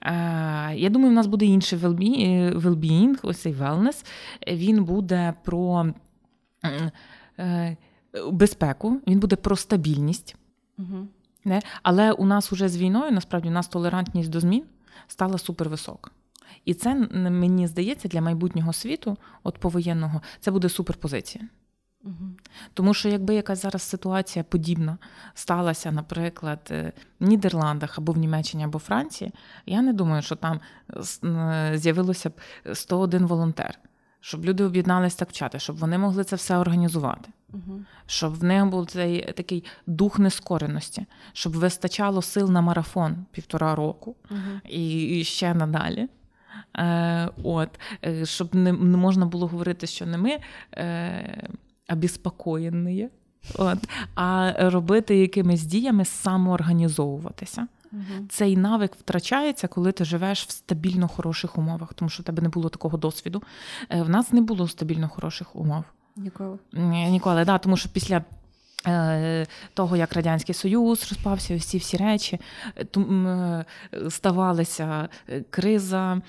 Е, 0.00 0.76
Я 0.76 0.90
думаю, 0.90 1.10
у 1.10 1.14
нас 1.14 1.26
буде 1.26 1.46
інший 1.46 1.78
well-being, 1.78 3.18
ось 3.22 3.38
цей 3.38 3.54
wellness. 3.54 4.06
Він 4.52 4.84
буде 4.84 5.34
про 5.44 5.86
е, 7.38 7.76
безпеку, 8.32 9.00
він 9.06 9.18
буде 9.18 9.36
про 9.36 9.56
стабільність. 9.56 10.36
Uh-huh. 10.78 11.06
Не? 11.44 11.62
Але 11.82 12.12
у 12.12 12.24
нас 12.24 12.52
уже 12.52 12.68
з 12.68 12.76
війною 12.76 13.12
насправді 13.12 13.48
у 13.48 13.52
нас 13.52 13.68
толерантність 13.68 14.30
до 14.30 14.40
змін 14.40 14.64
стала 15.06 15.38
супервисока. 15.38 16.10
І 16.64 16.74
це 16.74 16.94
мені 16.94 17.66
здається 17.66 18.08
для 18.08 18.20
майбутнього 18.20 18.72
світу, 18.72 19.16
от 19.42 19.58
повоєнного, 19.58 20.20
це 20.40 20.50
буде 20.50 20.68
суперпозиція. 20.68 21.48
Угу. 22.04 22.30
Тому 22.74 22.94
що 22.94 23.08
якби 23.08 23.34
якась 23.34 23.62
зараз 23.62 23.82
ситуація 23.82 24.44
подібна 24.44 24.98
сталася, 25.34 25.92
наприклад, 25.92 26.68
е, 26.70 26.92
в 27.20 27.24
Нідерландах 27.28 27.98
або 27.98 28.12
в 28.12 28.18
Німеччині, 28.18 28.64
або 28.64 28.78
Франції, 28.78 29.32
я 29.66 29.82
не 29.82 29.92
думаю, 29.92 30.22
що 30.22 30.36
там 30.36 30.60
з'явилося 31.74 32.30
б 32.30 32.32
101 32.72 33.26
волонтер, 33.26 33.78
щоб 34.20 34.44
люди 34.44 34.64
об'єдналися 34.64 35.18
так 35.18 35.28
вчати, 35.28 35.58
щоб 35.58 35.76
вони 35.76 35.98
могли 35.98 36.24
це 36.24 36.36
все 36.36 36.56
організувати. 36.56 37.28
Угу. 37.52 37.80
Щоб 38.06 38.34
в 38.38 38.44
них 38.44 38.66
був 38.66 38.86
цей 38.86 39.32
такий 39.32 39.64
дух 39.86 40.18
нескореності, 40.18 41.06
щоб 41.32 41.52
вистачало 41.52 42.22
сил 42.22 42.50
на 42.50 42.60
марафон 42.60 43.16
півтора 43.30 43.74
року 43.74 44.16
угу. 44.30 44.60
і 44.68 45.24
ще 45.24 45.54
надалі. 45.54 46.08
Е, 46.76 47.30
От, 47.42 47.80
е, 48.04 48.26
Щоб 48.26 48.54
не, 48.54 48.72
не 48.72 48.96
можна 48.96 49.26
було 49.26 49.46
говорити, 49.46 49.86
що 49.86 50.06
не 50.06 50.18
ми 50.18 50.38
е, 50.76 51.48
обіспокоєні, 51.92 53.08
от, 53.54 53.78
а 54.14 54.52
робити 54.70 55.16
якимись 55.16 55.62
діями 55.62 56.04
самоорганізовуватися. 56.04 57.66
Угу. 57.92 58.26
Цей 58.28 58.56
навик 58.56 58.94
втрачається, 58.94 59.68
коли 59.68 59.92
ти 59.92 60.04
живеш 60.04 60.46
в 60.46 60.50
стабільно 60.50 61.08
хороших 61.08 61.58
умовах, 61.58 61.94
тому 61.94 62.08
що 62.08 62.22
в 62.22 62.26
тебе 62.26 62.42
не 62.42 62.48
було 62.48 62.68
такого 62.68 62.98
досвіду. 62.98 63.42
Е, 63.90 64.02
в 64.02 64.08
нас 64.08 64.32
не 64.32 64.40
було 64.40 64.68
стабільно 64.68 65.08
хороших 65.08 65.56
умов. 65.56 65.84
Ніколи. 66.16 66.58
Ніколи, 67.10 67.44
да, 67.44 67.58
тому 67.58 67.76
що 67.76 67.88
після 67.88 68.24
того, 69.74 69.96
як 69.96 70.12
Радянський 70.12 70.54
Союз 70.54 71.06
розпався, 71.10 71.56
ось 71.56 71.74
всі 71.74 71.96
речі, 71.96 72.40
е, 72.96 73.64
ставалася 74.10 75.08
е, 75.28 75.44
криза, 75.50 76.20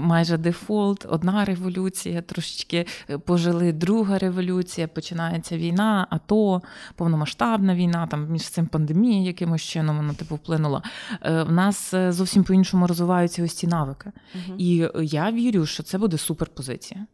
майже 0.00 0.36
дефолт, 0.38 1.06
одна 1.08 1.44
революція, 1.44 2.22
трошечки 2.22 2.86
пожили 3.24 3.72
друга 3.72 4.18
революція, 4.18 4.88
починається 4.88 5.56
війна, 5.56 6.06
АТО, 6.10 6.62
повномасштабна 6.96 7.74
війна, 7.74 8.06
там 8.06 8.28
між 8.30 8.48
цим 8.48 8.66
пандемія 8.66 9.22
якимось 9.22 9.62
чином 9.62 9.96
вона 9.96 10.14
типу 10.14 10.34
вплинула. 10.34 10.82
В 11.22 11.52
нас 11.52 11.94
зовсім 12.08 12.44
по-іншому 12.44 12.86
розвиваються 12.86 13.44
ось 13.44 13.54
ці 13.54 13.66
навики. 13.66 14.12
Угу. 14.34 14.56
І 14.58 14.88
я 15.00 15.32
вірю, 15.32 15.66
що 15.66 15.82
це 15.82 15.98
буде 15.98 16.18
суперпозиція. 16.18 17.06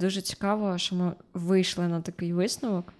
Дуже 0.00 0.20
цікаво, 0.20 0.78
що 0.78 0.94
ми 0.96 1.12
вийшли 1.34 1.88
на 1.88 2.00
такий 2.00 2.32
висновок. 2.32 2.92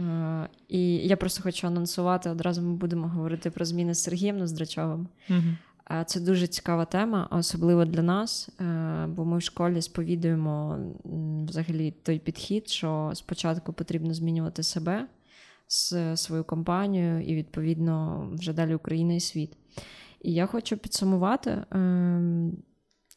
Е, 0.00 0.48
і 0.68 0.96
я 0.96 1.16
просто 1.16 1.42
хочу 1.42 1.66
анонсувати. 1.66 2.30
Одразу 2.30 2.62
ми 2.62 2.74
будемо 2.74 3.08
говорити 3.08 3.50
про 3.50 3.64
зміни 3.64 3.94
з 3.94 4.02
Сергієм 4.02 4.38
Ноздрачовим. 4.38 5.08
Угу. 5.30 5.38
Це 6.06 6.20
дуже 6.20 6.46
цікава 6.46 6.84
тема, 6.84 7.28
особливо 7.30 7.84
для 7.84 8.02
нас, 8.02 8.48
е, 8.60 9.06
бо 9.08 9.24
ми 9.24 9.38
в 9.38 9.42
школі 9.42 9.82
сповідуємо 9.82 10.78
взагалі 11.48 11.94
той 12.02 12.18
підхід, 12.18 12.68
що 12.68 13.10
спочатку 13.14 13.72
потрібно 13.72 14.14
змінювати 14.14 14.62
себе, 14.62 15.06
свою 16.14 16.44
компанію 16.44 17.22
і, 17.22 17.34
відповідно, 17.34 18.26
вже 18.32 18.52
далі 18.52 18.74
Україна 18.74 19.14
і 19.14 19.20
світ. 19.20 19.56
І 20.22 20.32
я 20.32 20.46
хочу 20.46 20.76
підсумувати, 20.76 21.64
ем, 21.70 22.52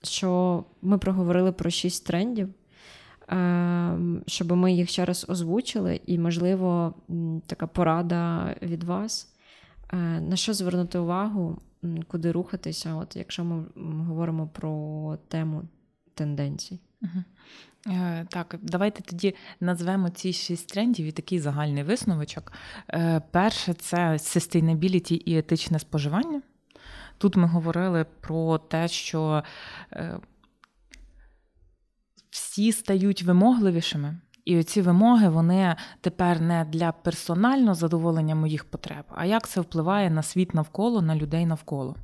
що 0.03 0.63
ми 0.81 0.97
проговорили 0.97 1.51
про 1.51 1.69
шість 1.69 2.07
трендів. 2.07 2.49
Ем, 3.27 4.23
щоб 4.27 4.51
ми 4.51 4.73
їх 4.73 4.89
ще 4.89 5.05
раз 5.05 5.25
озвучили, 5.29 6.01
і, 6.05 6.19
можливо, 6.19 6.93
така 7.47 7.67
порада 7.67 8.55
від 8.61 8.83
вас. 8.83 9.33
Е, 9.93 9.97
на 10.21 10.35
що 10.35 10.53
звернути 10.53 10.99
увагу, 10.99 11.61
куди 12.07 12.31
рухатися, 12.31 12.95
от 12.95 13.15
якщо 13.15 13.43
ми 13.43 13.65
говоримо 14.03 14.47
про 14.47 15.17
тему 15.27 15.63
тенденцій? 16.13 16.79
Угу. 17.01 17.23
Так, 18.29 18.55
давайте 18.61 19.01
тоді 19.01 19.35
назвемо 19.59 20.09
ці 20.09 20.33
шість 20.33 20.69
трендів 20.69 21.05
і 21.05 21.11
такий 21.11 21.39
загальний 21.39 21.83
висновочок. 21.83 22.51
Е, 22.89 23.21
перше 23.31 23.73
це 23.73 23.97
sustainability 24.13 25.21
і 25.25 25.37
етичне 25.37 25.79
споживання. 25.79 26.41
Тут 27.17 27.35
ми 27.35 27.47
говорили 27.47 28.05
про 28.21 28.57
те, 28.57 28.87
що 28.87 29.43
всі 32.33 32.71
стають 32.71 33.23
вимогливішими. 33.23 34.17
І 34.45 34.59
оці 34.59 34.81
вимоги 34.81 35.29
вони 35.29 35.75
тепер 36.01 36.41
не 36.41 36.65
для 36.65 36.91
персонального 36.91 37.75
задоволення 37.75 38.35
моїх 38.35 38.65
потреб, 38.65 39.03
а 39.09 39.25
як 39.25 39.47
це 39.47 39.61
впливає 39.61 40.09
на 40.09 40.23
світ 40.23 40.53
навколо, 40.53 41.01
на 41.01 41.15
людей 41.15 41.45
навколо. 41.45 41.95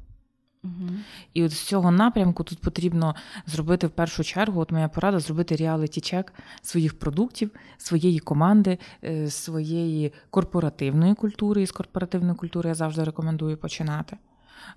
Угу. 0.63 0.89
І 1.33 1.43
от 1.43 1.51
з 1.51 1.59
цього 1.59 1.91
напрямку 1.91 2.43
тут 2.43 2.61
потрібно 2.61 3.15
зробити 3.45 3.87
в 3.87 3.89
першу 3.89 4.23
чергу, 4.23 4.61
от 4.61 4.71
моя 4.71 4.89
порада, 4.89 5.19
зробити 5.19 5.55
реаліті-чек 5.55 6.33
своїх 6.61 6.99
продуктів, 6.99 7.51
своєї 7.77 8.19
команди, 8.19 8.77
е, 9.03 9.29
своєї 9.29 10.13
корпоративної 10.29 11.13
культури. 11.13 11.61
І 11.61 11.65
з 11.65 11.71
корпоративної 11.71 12.35
культури 12.35 12.69
я 12.69 12.75
завжди 12.75 13.03
рекомендую 13.03 13.57
починати. 13.57 14.17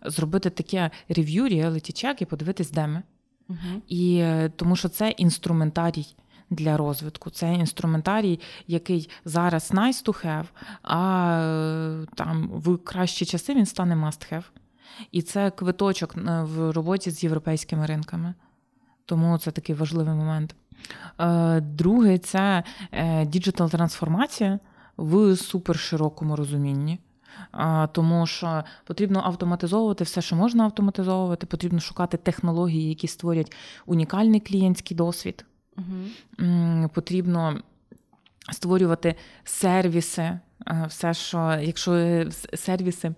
Зробити 0.05 0.51
таке 0.51 0.91
review, 1.09 1.49
reality 1.49 1.92
check 1.92 2.23
і 2.23 2.25
подивитись, 2.25 2.71
де 2.71 2.87
ми. 2.87 3.03
Угу. 3.49 3.83
І 3.89 4.17
е, 4.17 4.51
тому 4.57 4.77
що 4.77 4.89
це 4.89 5.11
інструментарій 5.11 6.07
для 6.51 6.77
розвитку. 6.77 7.31
Це 7.31 7.55
інструментарій, 7.55 8.41
який 8.67 9.11
зараз 9.25 9.71
nice 9.73 10.07
to 10.07 10.27
have, 10.27 10.45
а 10.83 11.31
е, 11.43 12.07
там 12.15 12.51
в 12.55 12.79
кращі 12.79 13.25
часи 13.25 13.55
він 13.55 13.67
стане 13.67 13.95
must 13.95 14.33
have. 14.33 14.45
І 15.13 15.23
це 15.23 15.51
квиточок 15.51 16.17
е, 16.17 16.43
в 16.43 16.71
роботі 16.71 17.11
з 17.11 17.23
європейськими 17.25 17.87
ринками. 17.87 18.35
Тому 19.07 19.39
це 19.39 19.51
такий 19.51 19.75
важливий 19.75 20.15
момент. 20.15 20.55
Друге, 21.63 22.19
це 22.19 22.63
діджитал 23.27 23.71
трансформація 23.71 24.59
в 24.97 25.37
суперширокому 25.37 26.37
розумінні 26.37 26.99
тому 27.93 28.27
що 28.27 28.65
потрібно 28.85 29.23
автоматизовувати 29.25 30.05
все, 30.05 30.23
що 30.23 30.37
можна 30.37 30.65
автоматизовувати. 30.65 31.47
Потрібно 31.47 31.81
шукати 31.81 32.17
технології, 32.17 32.89
які 32.89 33.09
створять 33.09 33.53
унікальний 33.87 34.41
клієнтський 34.41 34.97
досвід. 34.97 35.45
Угу. 35.77 36.89
Потрібно 36.95 37.61
створювати 38.53 39.15
сервіси, 39.45 40.39
все, 40.89 41.15
що 41.15 41.59
якщо 41.63 42.25
сервіси 42.55 43.15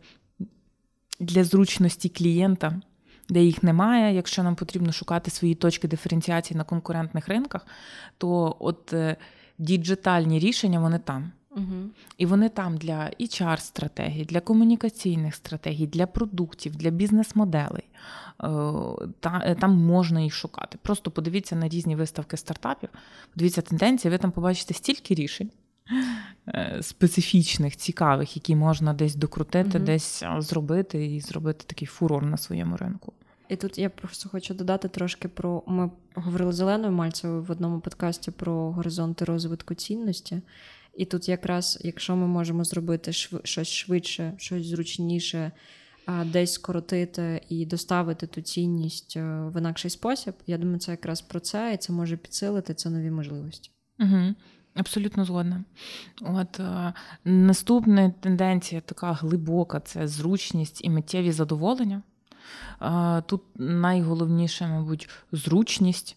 для 1.21 1.45
зручності 1.45 2.09
клієнта. 2.09 2.81
Де 3.29 3.45
їх 3.45 3.63
немає, 3.63 4.15
якщо 4.15 4.43
нам 4.43 4.57
потрібно 4.57 4.93
шукати 4.93 5.31
свої 5.31 5.55
точки 5.55 5.89
диференціації 5.89 6.59
на 6.59 6.65
конкурентних 6.65 7.29
ринках, 7.29 7.67
то 8.19 8.57
от 8.61 8.93
е, 8.93 9.17
діджитальні 9.59 10.39
рішення 10.39 10.81
вони 10.81 10.99
там. 10.99 11.33
Угу. 11.57 11.91
І 12.19 12.27
вони 12.27 12.49
там 12.49 12.77
для 12.77 13.11
hr 13.21 13.61
стратегій, 13.61 14.25
для 14.25 14.41
комунікаційних 14.41 15.35
стратегій, 15.35 15.87
для 15.87 16.07
продуктів, 16.07 16.77
для 16.77 16.91
бізнес-моделей. 16.91 17.85
Е, 18.43 18.49
е, 19.25 19.55
там 19.61 19.77
можна 19.77 20.21
їх 20.21 20.35
шукати. 20.35 20.79
Просто 20.83 21.11
подивіться 21.11 21.57
на 21.57 21.69
різні 21.69 21.97
виставки 21.97 22.37
стартапів, 22.37 22.89
подивіться 23.35 23.63
тенденції, 23.63 24.13
ви 24.13 24.19
там 24.19 24.31
побачите 24.31 24.75
стільки 24.75 25.15
рішень. 25.15 25.51
Е, 26.49 26.79
специфічних, 26.83 27.77
цікавих, 27.77 28.37
які 28.37 28.57
можна 28.57 28.95
десь 28.95 29.15
докрутити, 29.15 29.79
угу. 29.79 29.87
десь 29.87 30.25
зробити 30.39 31.07
і 31.07 31.21
зробити 31.21 31.65
такий 31.67 31.89
фурор 31.89 32.27
на 32.27 32.37
своєму 32.37 32.77
ринку. 32.77 33.13
І 33.49 33.57
тут 33.57 33.79
я 33.79 33.91
просто 33.91 34.29
хочу 34.29 34.55
додати 34.55 34.89
трошки 34.89 35.29
про 35.29 35.63
ми 35.67 35.91
говорили 36.15 36.53
з 36.53 36.61
Оленою 36.61 36.93
Мальцевою 36.93 37.43
в 37.43 37.51
одному 37.51 37.81
подкасті 37.81 38.31
про 38.31 38.73
горизонти 38.73 39.25
розвитку 39.25 39.75
цінності. 39.75 40.41
І 40.97 41.05
тут, 41.05 41.29
якраз, 41.29 41.79
якщо 41.85 42.17
ми 42.17 42.27
можемо 42.27 42.65
зробити 42.65 43.13
щось 43.45 43.69
швидше, 43.69 44.35
щось 44.37 44.67
зручніше, 44.67 45.53
десь 46.25 46.53
скоротити 46.53 47.41
і 47.49 47.67
доставити 47.67 48.27
ту 48.27 48.41
цінність 48.41 49.17
е, 49.17 49.23
в 49.55 49.59
інакший 49.59 49.91
спосіб, 49.91 50.35
я 50.47 50.59
думаю, 50.59 50.79
це 50.79 50.91
якраз 50.91 51.21
про 51.21 51.41
це, 51.41 51.75
і 51.75 51.77
це 51.77 51.93
може 51.93 52.17
підсилити 52.17 52.75
це 52.75 52.91
нові 52.91 53.11
можливості. 53.11 53.71
Угу. 54.01 54.35
Абсолютно 54.75 55.25
згодна. 55.25 55.65
От 56.21 56.61
е, 56.61 56.93
наступна 57.25 58.11
тенденція 58.21 58.81
така 58.81 59.13
глибока 59.13 59.81
це 59.81 60.09
зручність 60.09 60.85
і 60.85 60.91
миттєві 60.91 61.33
задоволення. 61.33 62.03
Е, 62.83 63.23
тут 63.27 63.43
найголовніше, 63.57 64.67
мабуть, 64.67 65.09
зручність. 65.33 66.17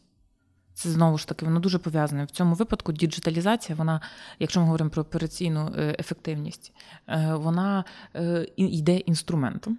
Це 0.78 0.90
знову 0.90 1.18
ж 1.18 1.28
таки 1.28 1.46
воно 1.46 1.60
дуже 1.60 1.78
пов'язане. 1.78 2.26
В 2.26 2.32
цьому 2.32 2.56
випадку 2.56 2.92
діджиталізація, 2.92 3.76
вона, 3.76 4.02
якщо 4.40 4.60
ми 4.60 4.66
говоримо 4.66 4.90
про 4.90 5.02
операційну 5.02 5.74
е, 5.78 5.96
ефективність, 6.00 6.74
е, 7.08 7.34
вона 7.34 7.84
е, 8.16 8.48
йде 8.56 8.98
інструментом. 8.98 9.78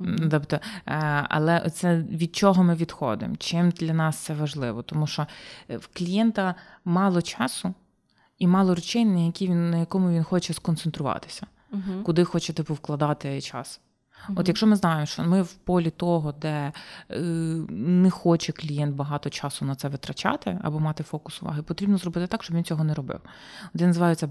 Mm-hmm. 0.00 0.28
Тобто, 0.30 0.58
Але 1.28 1.70
це 1.70 1.96
від 1.96 2.36
чого 2.36 2.64
ми 2.64 2.74
відходимо? 2.74 3.36
Чим 3.36 3.70
для 3.70 3.94
нас 3.94 4.16
це 4.16 4.34
важливо? 4.34 4.82
Тому 4.82 5.06
що 5.06 5.26
в 5.68 5.88
клієнта 5.98 6.54
мало 6.84 7.22
часу 7.22 7.74
і 8.38 8.46
мало 8.46 8.74
речей, 8.74 9.04
на 9.04 9.20
які 9.20 9.48
він 9.48 9.70
на 9.70 9.78
якому 9.78 10.10
він 10.10 10.24
хоче 10.24 10.54
сконцентруватися, 10.54 11.46
mm-hmm. 11.72 12.02
куди 12.02 12.24
хоче 12.24 12.52
типу 12.52 12.74
вкладати 12.74 13.40
час. 13.40 13.80
От 14.36 14.48
якщо 14.48 14.66
ми 14.66 14.76
знаємо, 14.76 15.06
що 15.06 15.22
ми 15.22 15.42
в 15.42 15.52
полі 15.52 15.90
того, 15.90 16.32
де 16.32 16.72
е, 17.10 17.20
не 17.70 18.10
хоче 18.10 18.52
клієнт 18.52 18.96
багато 18.96 19.30
часу 19.30 19.64
на 19.64 19.74
це 19.74 19.88
витрачати 19.88 20.58
або 20.62 20.80
мати 20.80 21.02
фокус 21.02 21.42
уваги, 21.42 21.62
потрібно 21.62 21.98
зробити 21.98 22.26
так, 22.26 22.42
щоб 22.42 22.56
він 22.56 22.64
цього 22.64 22.84
не 22.84 22.94
робив. 22.94 23.20
Це 23.78 23.86
називається 23.86 24.28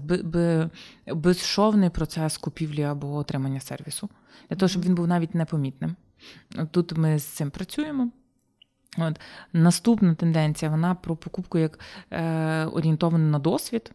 безшовний 1.06 1.90
процес 1.90 2.38
купівлі 2.38 2.82
або 2.82 3.14
отримання 3.14 3.60
сервісу, 3.60 4.08
для 4.50 4.56
того, 4.56 4.68
щоб 4.68 4.82
він 4.82 4.94
був 4.94 5.08
навіть 5.08 5.34
непомітним. 5.34 5.96
Тут 6.70 6.98
ми 6.98 7.18
з 7.18 7.24
цим 7.24 7.50
працюємо. 7.50 8.10
От. 8.98 9.20
Наступна 9.52 10.14
тенденція 10.14 10.70
вона 10.70 10.94
про 10.94 11.16
покупку 11.16 11.58
як 11.58 11.78
е, 12.10 12.64
орієнтовану 12.64 13.30
на 13.30 13.38
досвід 13.38 13.92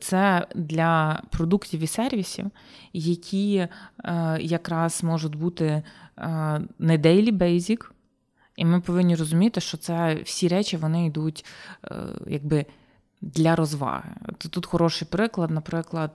це 0.00 0.46
для 0.54 1.22
продуктів 1.30 1.80
і 1.80 1.86
сервісів, 1.86 2.50
які 2.92 3.56
е, 3.56 3.68
якраз 4.40 5.04
можуть 5.04 5.34
бути 5.34 5.64
е, 5.64 5.82
не 6.78 6.98
daily 6.98 7.32
basic, 7.32 7.84
і 8.56 8.64
ми 8.64 8.80
повинні 8.80 9.16
розуміти, 9.16 9.60
що 9.60 9.76
це 9.76 10.14
всі 10.24 10.48
речі 10.48 10.76
вони 10.76 11.06
йдуть 11.06 11.44
е, 11.84 11.94
якби 12.26 12.66
для 13.20 13.56
розваги. 13.56 14.10
Тут 14.38 14.66
хороший 14.66 15.08
приклад, 15.08 15.50
наприклад. 15.50 16.12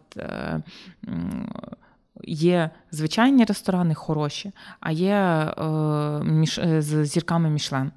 Є 2.24 2.70
звичайні 2.92 3.46
ресторани 3.46 3.94
хороші, 3.94 4.52
а 4.80 4.92
є 4.92 5.16
е, 5.16 5.64
міш, 6.24 6.60
з 6.78 7.06
зірками 7.06 7.50
Мішлен. 7.50 7.92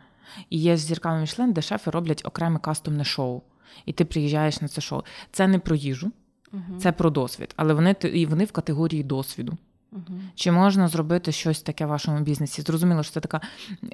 І 0.51 0.59
є 0.59 0.77
з 0.77 0.81
зірками 0.81 1.21
Мішлен, 1.21 1.53
де 1.53 1.63
шефи 1.63 1.91
роблять 1.91 2.23
окреме 2.25 2.59
кастомне 2.59 3.05
шоу 3.05 3.43
і 3.87 3.93
ти 3.93 4.05
приїжджаєш 4.05 4.61
на 4.61 4.69
це 4.69 4.81
шоу. 4.81 5.03
Це 5.33 5.47
не 5.47 5.59
про 5.59 5.77
їжу. 5.77 6.13
uh 6.53 6.79
Це 6.79 6.93
про 6.93 7.11
досвід, 7.11 7.55
але 7.57 7.75
вони 7.75 7.97
і 8.15 8.27
вони 8.27 8.45
в 8.45 8.53
категорії 8.53 9.03
досвіду. 9.03 9.53
uh 9.93 10.01
Чи 10.35 10.53
можна 10.53 10.89
зробити 10.89 11.33
щось 11.33 11.63
таке 11.63 11.87
в 11.87 11.89
вашому 11.89 12.21
бізнесі? 12.21 12.63
Зрозуміло, 12.63 13.03
що 13.03 13.13
це 13.13 13.21
така 13.21 13.41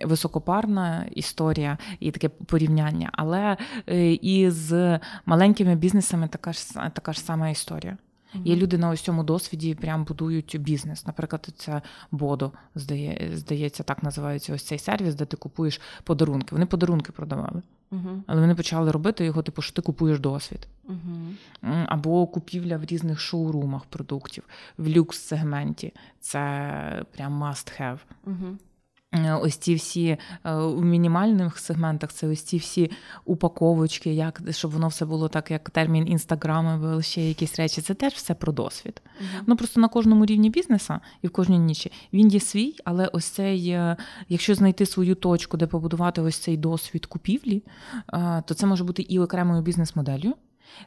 високопарна 0.04 1.06
історія 1.10 1.78
і 2.00 2.10
таке 2.10 2.28
порівняння, 2.28 3.10
але 3.12 3.56
е, 3.88 4.12
і 4.12 4.50
з 4.50 5.00
маленькими 5.26 5.74
бізнесами 5.74 6.28
така 6.28 6.52
ж 6.52 6.74
така 6.94 7.12
ж 7.12 7.20
сама 7.20 7.48
історія. 7.48 7.96
Mm-hmm. 8.34 8.46
Є 8.46 8.56
люди 8.56 8.78
на 8.78 8.90
ось 8.90 9.00
цьому 9.00 9.24
досвіді 9.24 9.74
прям 9.74 10.04
будують 10.04 10.56
бізнес. 10.60 11.06
Наприклад, 11.06 11.48
це 11.56 11.82
Бодо, 12.10 12.52
здає, 12.74 13.30
здається, 13.34 13.82
так 13.82 14.02
називається 14.02 14.54
ось 14.54 14.62
цей 14.62 14.78
сервіс, 14.78 15.14
де 15.14 15.24
ти 15.24 15.36
купуєш 15.36 15.80
подарунки. 16.04 16.48
Вони 16.50 16.66
подарунки 16.66 17.12
продавали. 17.12 17.62
Uh-huh. 17.92 18.22
Але 18.26 18.40
вони 18.40 18.54
почали 18.54 18.90
робити 18.90 19.24
його, 19.24 19.42
типу, 19.42 19.62
що 19.62 19.72
ти 19.72 19.82
купуєш 19.82 20.20
досвід. 20.20 20.68
Uh-huh. 20.88 21.86
Або 21.88 22.26
купівля 22.26 22.76
в 22.76 22.84
різних 22.84 23.20
шоурумах 23.20 23.84
продуктів, 23.84 24.44
в 24.78 24.88
люкс-сегменті. 24.88 25.92
Це 26.20 27.04
прям 27.12 27.42
must 27.44 27.80
have. 27.80 27.98
Uh-huh. 28.26 28.56
Е, 29.14 29.34
ось 29.34 29.56
ці 29.56 29.74
всі 29.74 30.16
е, 30.44 30.54
у 30.54 30.82
мінімальних 30.82 31.58
сегментах 31.58 32.12
це 32.12 32.28
ось 32.28 32.42
ці 32.42 32.56
всі 32.56 32.90
упаковочки, 33.24 34.14
як 34.14 34.42
щоб 34.50 34.70
воно 34.70 34.88
все 34.88 35.04
було 35.04 35.28
так, 35.28 35.50
як 35.50 35.70
термін 35.70 36.08
інстаграми, 36.08 37.02
ще 37.02 37.28
якісь 37.28 37.58
речі. 37.58 37.80
Це 37.80 37.94
теж 37.94 38.12
все 38.12 38.34
про 38.34 38.52
досвід. 38.52 39.02
Uh-huh. 39.04 39.42
Ну 39.46 39.56
просто 39.56 39.80
на 39.80 39.88
кожному 39.88 40.26
рівні 40.26 40.50
бізнесу 40.50 40.94
і 41.22 41.26
в 41.26 41.30
кожній 41.30 41.58
ніші 41.58 41.92
він 42.12 42.28
є 42.28 42.40
свій, 42.40 42.74
але 42.84 43.06
ось 43.06 43.24
цей, 43.24 43.68
е, 43.68 43.96
якщо 44.28 44.54
знайти 44.54 44.86
свою 44.86 45.14
точку, 45.14 45.56
де 45.56 45.66
побудувати 45.66 46.20
ось 46.20 46.36
цей 46.36 46.56
досвід 46.56 47.06
купівлі, 47.06 47.62
то 48.44 48.54
це 48.54 48.66
може 48.66 48.84
бути 48.84 49.02
і 49.02 49.18
окремою 49.18 49.62
бізнес-моделлю. 49.62 50.34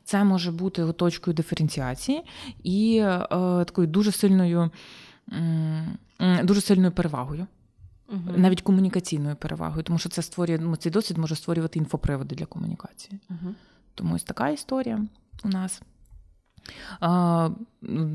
Це 0.03 0.23
може 0.23 0.51
бути 0.51 0.93
точкою 0.93 1.35
диференціації 1.35 2.21
і 2.63 3.03
такою 3.65 3.87
дуже 3.87 4.11
сильною, 4.11 4.71
дуже 6.43 6.61
сильною 6.61 6.91
перевагою. 6.91 7.47
Угу. 8.09 8.37
Навіть 8.37 8.61
комунікаційною 8.61 9.35
перевагою, 9.35 9.83
тому 9.83 9.99
що 9.99 10.09
це 10.09 10.21
створює 10.21 10.57
ну, 10.61 10.75
цей 10.75 10.91
досвід 10.91 11.17
може 11.17 11.35
створювати 11.35 11.79
інфоприводи 11.79 12.35
для 12.35 12.45
комунікації. 12.45 13.19
Угу. 13.29 13.53
Тому 13.95 14.15
ось 14.15 14.23
така 14.23 14.49
історія 14.49 15.01
у 15.43 15.47
нас. 15.47 15.81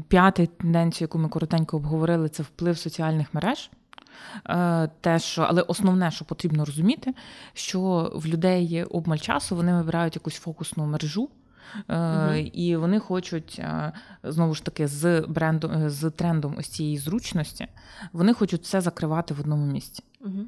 П'ята 0.09 0.47
тенденція, 0.47 1.05
яку 1.05 1.19
ми 1.19 1.29
коротенько 1.29 1.77
обговорили, 1.77 2.29
це 2.29 2.43
вплив 2.43 2.79
соціальних 2.79 3.35
мереж. 3.35 3.71
Те, 5.01 5.19
що, 5.19 5.43
Але 5.43 5.63
основне, 5.63 6.11
що 6.11 6.25
потрібно 6.25 6.65
розуміти, 6.65 7.15
що 7.53 8.13
в 8.15 8.27
людей 8.27 8.67
є 8.67 8.85
обмаль 8.85 9.19
часу, 9.19 9.57
вони 9.57 9.75
вибирають 9.75 10.17
якусь 10.17 10.39
фокусну 10.39 10.87
мережу, 10.87 11.29
Угу. 11.89 12.35
І 12.35 12.77
вони 12.77 12.99
хочуть 12.99 13.57
е, 13.59 13.93
знову 14.23 14.55
ж 14.55 14.65
таки 14.65 14.87
з 14.87 15.21
брендом 15.21 15.73
е, 15.73 15.91
з 15.91 16.11
трендом 16.11 16.55
ось 16.59 16.69
цієї 16.69 16.99
зручності, 16.99 17.67
вони 18.13 18.35
хочуть 18.35 18.63
все 18.63 18.81
закривати 18.81 19.35
в 19.35 19.41
одному 19.41 19.73
місці. 19.73 20.03
Угу. 20.21 20.47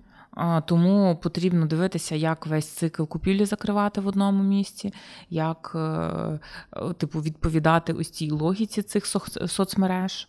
Тому 0.67 1.19
потрібно 1.23 1.67
дивитися, 1.67 2.15
як 2.15 2.47
весь 2.47 2.69
цикл 2.69 3.05
купівлі 3.05 3.45
закривати 3.45 4.01
в 4.01 4.07
одному 4.07 4.43
місці, 4.43 4.95
як 5.31 5.77
типу 6.99 7.21
відповідати 7.21 7.93
ось 7.93 8.11
цій 8.11 8.31
логіці 8.31 8.83
цих 8.83 9.07
соцмереж. 9.47 10.29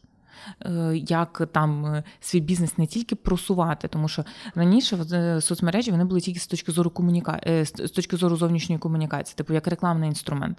Як 0.94 1.48
там 1.52 2.04
свій 2.20 2.40
бізнес 2.40 2.78
не 2.78 2.86
тільки 2.86 3.16
просувати, 3.16 3.88
тому 3.88 4.08
що 4.08 4.26
раніше 4.56 5.42
соцмережі 5.42 5.92
вони 5.92 6.06
були 6.06 6.22
тільки 6.22 6.40
з 6.40 6.48
точки 6.48 6.72
зору 6.72 6.90
комуніка... 6.90 7.64
з 7.64 7.92
точки 7.96 8.18
зору 8.18 8.36
зовнішньої 8.36 8.80
комунікації, 8.80 9.36
типу 9.38 9.54
як 9.54 9.68
рекламний 9.68 10.10
інструмент. 10.10 10.58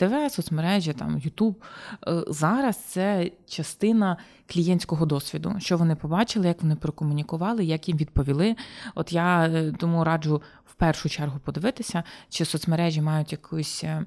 ТВ, 0.00 0.30
соцмережі, 0.30 0.92
там 0.92 1.18
Ютуб. 1.18 1.62
Е, 2.08 2.24
зараз 2.28 2.76
це 2.76 3.30
частина 3.46 4.16
клієнтського 4.46 5.06
досвіду, 5.06 5.54
що 5.58 5.76
вони 5.76 5.96
побачили, 5.96 6.46
як 6.46 6.62
вони 6.62 6.76
прокомунікували, 6.76 7.64
як 7.64 7.88
їм 7.88 7.96
відповіли. 7.96 8.56
От 8.94 9.12
я 9.12 9.46
е, 9.46 9.72
тому 9.72 10.04
раджу 10.04 10.42
в 10.64 10.74
першу 10.74 11.08
чергу 11.08 11.38
подивитися, 11.38 12.02
чи 12.28 12.44
соцмережі 12.44 13.02
мають 13.02 13.32
якусь 13.32 13.84
е, 13.84 14.06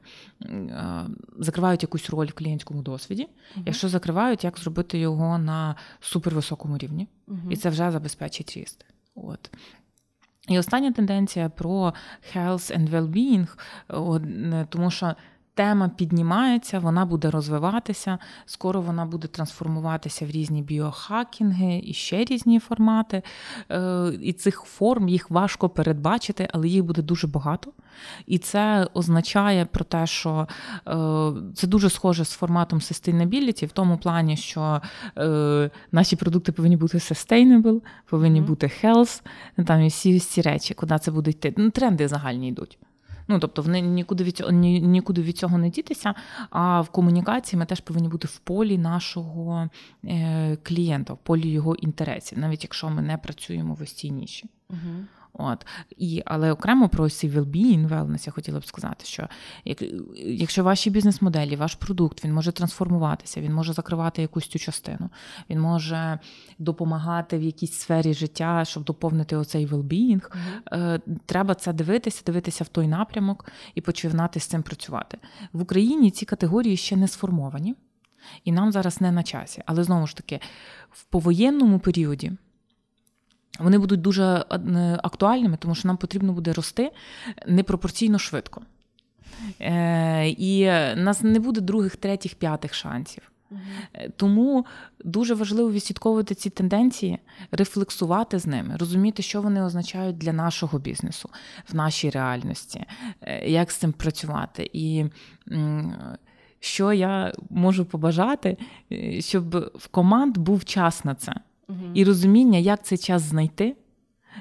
закривають 1.40 1.84
якусь 1.84 2.10
роль 2.10 2.28
в 2.28 2.34
клієнтському 2.34 2.82
досвіді. 2.82 3.24
uh 3.24 3.64
Якщо 3.66 3.90
закривають, 3.90 4.44
як 4.44 4.58
зробити 4.60 5.00
його 5.00 5.38
на 5.38 5.76
супервисокому 6.00 6.78
рівні, 6.78 7.08
uh 7.28 7.50
і 7.50 7.56
це 7.56 7.70
вже 7.70 7.92
забезпечить 7.92 8.58
ріст. 8.58 8.86
От. 9.16 9.52
І 10.48 10.60
остання 10.60 10.92
тенденція 10.92 11.50
про 11.50 11.94
health 12.36 12.78
and 12.78 12.90
well-being, 12.90 13.48
тому 14.70 14.92
що 14.92 15.16
тема 15.54 15.90
піднімається, 15.90 16.80
вона 16.80 17.06
буде 17.06 17.32
розвиватися. 17.32 18.18
Скоро 18.46 18.82
вона 18.82 19.06
буде 19.06 19.28
трансформуватися 19.28 20.26
в 20.26 20.30
різні 20.30 20.62
біохакінги 20.62 21.82
і 21.84 21.94
ще 21.94 22.26
різні 22.26 22.60
формати. 22.60 23.22
Е, 23.72 24.12
і 24.22 24.34
цих 24.34 24.62
форм 24.62 25.10
їх 25.10 25.32
важко 25.32 25.70
передбачити, 25.70 26.48
але 26.54 26.68
їх 26.68 26.84
буде 26.84 27.02
дуже 27.02 27.28
багато. 27.28 27.72
І 28.26 28.38
це 28.38 28.88
означає 28.94 29.66
про 29.66 29.86
те, 29.86 30.08
що 30.08 30.48
е, 30.88 31.32
це 31.56 31.68
дуже 31.68 31.90
схоже 31.90 32.26
з 32.26 32.32
форматом 32.32 32.80
sustainability, 32.80 33.66
в 33.66 33.72
тому 33.72 33.98
плані, 33.98 34.38
що 34.38 34.82
е, 35.18 35.70
наші 35.92 36.16
продукти 36.16 36.52
повинні 36.52 36.78
бути 36.78 36.98
sustainable, 36.98 37.82
повинні 38.10 38.42
mm-hmm. 38.42 38.46
бути 38.46 38.72
health, 38.84 39.22
там 39.66 39.82
і 39.82 39.88
всі 39.88 40.20
ці 40.20 40.42
речі, 40.42 40.74
куди 40.74 41.00
це 41.00 41.12
буде 41.12 41.30
йти. 41.30 41.54
Ну, 41.58 41.70
Тренди 41.70 42.08
загальні 42.08 42.48
йдуть. 42.48 42.78
Ну 43.28 43.40
тобто, 43.40 43.62
вони 43.62 43.82
нікуди 43.82 44.24
від 44.24 44.38
цього 44.38 44.52
ні, 44.52 44.82
нікуди 44.82 45.22
від 45.22 45.38
цього 45.38 45.58
не 45.58 45.70
дітися. 45.70 46.14
А 46.50 46.82
в 46.82 46.90
комунікації 46.90 47.60
ми 47.60 47.66
теж 47.66 47.80
повинні 47.80 48.08
бути 48.08 48.28
в 48.28 48.38
полі 48.38 48.78
нашого 48.78 49.70
е, 50.06 50.58
клієнта, 50.64 51.14
в 51.14 51.18
полі 51.18 51.50
його 51.50 51.76
інтересів, 51.76 52.40
навіть 52.40 52.64
якщо 52.64 52.90
ми 52.90 53.02
не 53.02 53.18
працюємо 53.18 53.74
в 53.74 53.82
ось. 53.82 54.44
Угу. 54.70 55.06
От 55.34 55.66
і 55.98 56.24
але 56.26 56.52
окремо 56.52 56.90
про 56.90 57.10
цей 57.10 57.30
well-being, 57.30 57.90
wellness 57.90 58.26
я 58.26 58.34
хотіла 58.34 58.60
б 58.60 58.66
сказати, 58.66 59.06
що 59.06 59.28
як, 59.66 59.84
якщо 60.16 60.64
ваші 60.64 60.90
бізнес-моделі, 60.90 61.56
ваш 61.56 61.76
продукт 61.76 62.26
він 62.26 62.34
може 62.34 62.52
трансформуватися, 62.52 63.42
він 63.42 63.54
може 63.54 63.74
закривати 63.74 64.22
якусь 64.22 64.48
цю 64.48 64.60
частину, 64.60 65.10
він 65.50 65.60
може 65.60 66.20
допомагати 66.60 67.38
в 67.38 67.42
якійсь 67.42 67.74
сфері 67.74 68.14
життя, 68.14 68.66
щоб 68.66 68.84
доповнити 68.84 69.36
оцей 69.36 69.68
well-being, 69.68 70.22
mm-hmm. 70.22 71.00
Треба 71.26 71.56
це 71.56 71.74
дивитися, 71.74 72.24
дивитися 72.26 72.64
в 72.64 72.68
той 72.68 72.88
напрямок 72.88 73.46
і 73.76 73.82
починати 73.82 74.40
з 74.40 74.46
цим 74.46 74.64
працювати 74.64 75.18
в 75.54 75.62
Україні. 75.62 76.12
Ці 76.12 76.26
категорії 76.26 76.78
ще 76.78 76.96
не 76.96 77.08
сформовані, 77.08 77.76
і 78.44 78.52
нам 78.52 78.72
зараз 78.72 79.02
не 79.02 79.12
на 79.12 79.24
часі. 79.24 79.64
Але 79.66 79.84
знову 79.84 80.08
ж 80.08 80.16
таки, 80.16 80.40
в 80.92 81.04
повоєнному 81.04 81.80
періоді. 81.80 82.32
Вони 83.60 83.78
будуть 83.78 84.02
дуже 84.02 84.24
е, 84.24 85.00
актуальними, 85.04 85.58
тому 85.58 85.76
що 85.76 85.88
нам 85.88 85.98
потрібно 85.98 86.34
буде 86.34 86.54
рости 86.54 86.92
непропорційно 87.48 88.20
швидко. 88.20 88.62
Е, 89.62 90.30
І 90.30 90.66
нас 90.96 91.22
не 91.22 91.40
буде 91.40 91.62
других, 91.62 91.96
третіх, 91.96 92.36
п'ятих 92.36 92.74
шансів. 92.74 93.32
Е, 93.94 94.10
тому 94.10 94.66
дуже 95.04 95.34
важливо 95.34 95.72
відслідковувати 95.72 96.36
ці 96.36 96.50
тенденції, 96.50 97.20
рефлексувати 97.52 98.40
з 98.40 98.48
ними, 98.48 98.76
розуміти, 98.78 99.24
що 99.24 99.42
вони 99.42 99.64
означають 99.64 100.18
для 100.18 100.34
нашого 100.34 100.80
бізнесу 100.80 101.30
в 101.70 101.76
нашій 101.76 102.10
реальності, 102.10 102.86
е, 103.22 103.50
як 103.50 103.72
з 103.72 103.76
цим 103.76 103.92
працювати. 103.92 104.70
І 104.74 105.06
що 106.60 106.94
я 106.94 107.34
можу 107.50 107.86
побажати, 107.86 108.58
щоб 109.20 109.56
в 109.76 109.88
команд 109.88 110.38
був 110.38 110.66
час 110.66 111.06
на 111.06 111.16
це 111.16 111.34
угу. 111.74 111.92
і 111.94 112.04
розуміння, 112.04 112.60
як 112.60 112.86
цей 112.86 112.98
час 112.98 113.22
знайти 113.22 113.76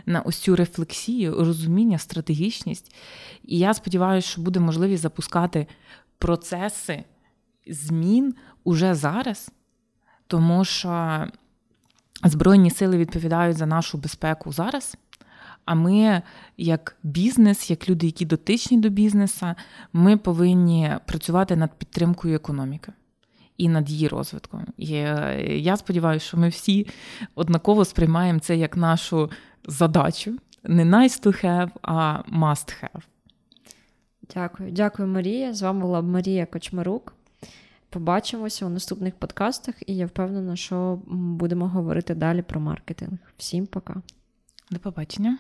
на 0.07 0.20
ось 0.20 0.37
цю 0.37 0.57
рефлексію, 0.57 1.45
розуміння, 1.45 1.99
стратегічність. 1.99 2.95
І 3.45 3.59
я 3.59 3.74
сподіваюся, 3.74 4.28
що 4.28 4.43
буде 4.43 4.61
можливість 4.61 5.03
запускати 5.03 5.66
процеси 6.18 7.05
змін 7.66 8.35
уже 8.64 8.95
зараз, 8.95 9.51
тому 10.26 10.64
що 10.64 11.26
Збройні 12.24 12.70
сили 12.70 12.97
відповідають 12.97 13.57
за 13.57 13.66
нашу 13.66 13.99
безпеку 13.99 14.53
зараз. 14.53 14.97
А 15.64 15.74
ми, 15.74 16.22
як 16.57 16.97
бізнес, 17.03 17.70
як 17.70 17.89
люди, 17.89 18.07
які 18.07 18.24
дотичні 18.24 18.78
до 18.78 18.89
бізнесу, 18.89 19.47
ми 19.93 20.16
повинні 20.16 20.97
працювати 21.07 21.57
над 21.57 21.78
підтримкою 21.78 22.37
економіки 22.37 22.93
і 23.63 23.69
над 23.69 23.91
її 23.91 24.09
розвитком. 24.09 24.67
І 24.77 24.95
е, 24.95 25.45
я 25.49 25.77
сподіваюся, 25.77 26.27
що 26.27 26.37
ми 26.37 26.49
всі 26.49 26.87
однаково 27.35 27.85
сприймаємо 27.85 28.39
це 28.39 28.57
як 28.57 28.77
нашу 28.77 29.31
задачу. 29.69 30.39
Не 30.65 30.85
nice 30.85 31.27
to 31.27 31.45
have, 31.45 31.71
а 31.83 32.23
must 32.33 32.75
have. 32.83 33.03
Дякую, 34.35 34.71
дякую, 34.71 35.09
Марія. 35.09 35.55
З 35.55 35.63
вами 35.63 35.81
була 35.81 36.03
Марія 36.03 36.47
Кочмарук. 36.47 37.15
Побачимося 37.91 38.67
у 38.67 38.69
наступних 38.69 39.15
подкастах, 39.15 39.75
і 39.87 39.97
я 39.97 40.07
впевнена, 40.07 40.57
що 40.57 41.01
будемо 41.07 41.69
говорити 41.69 42.15
далі 42.15 42.43
про 42.43 42.61
маркетинг. 42.61 43.19
Всім 43.37 43.67
пока. 43.67 44.03
До 44.71 44.79
побачення. 44.79 45.39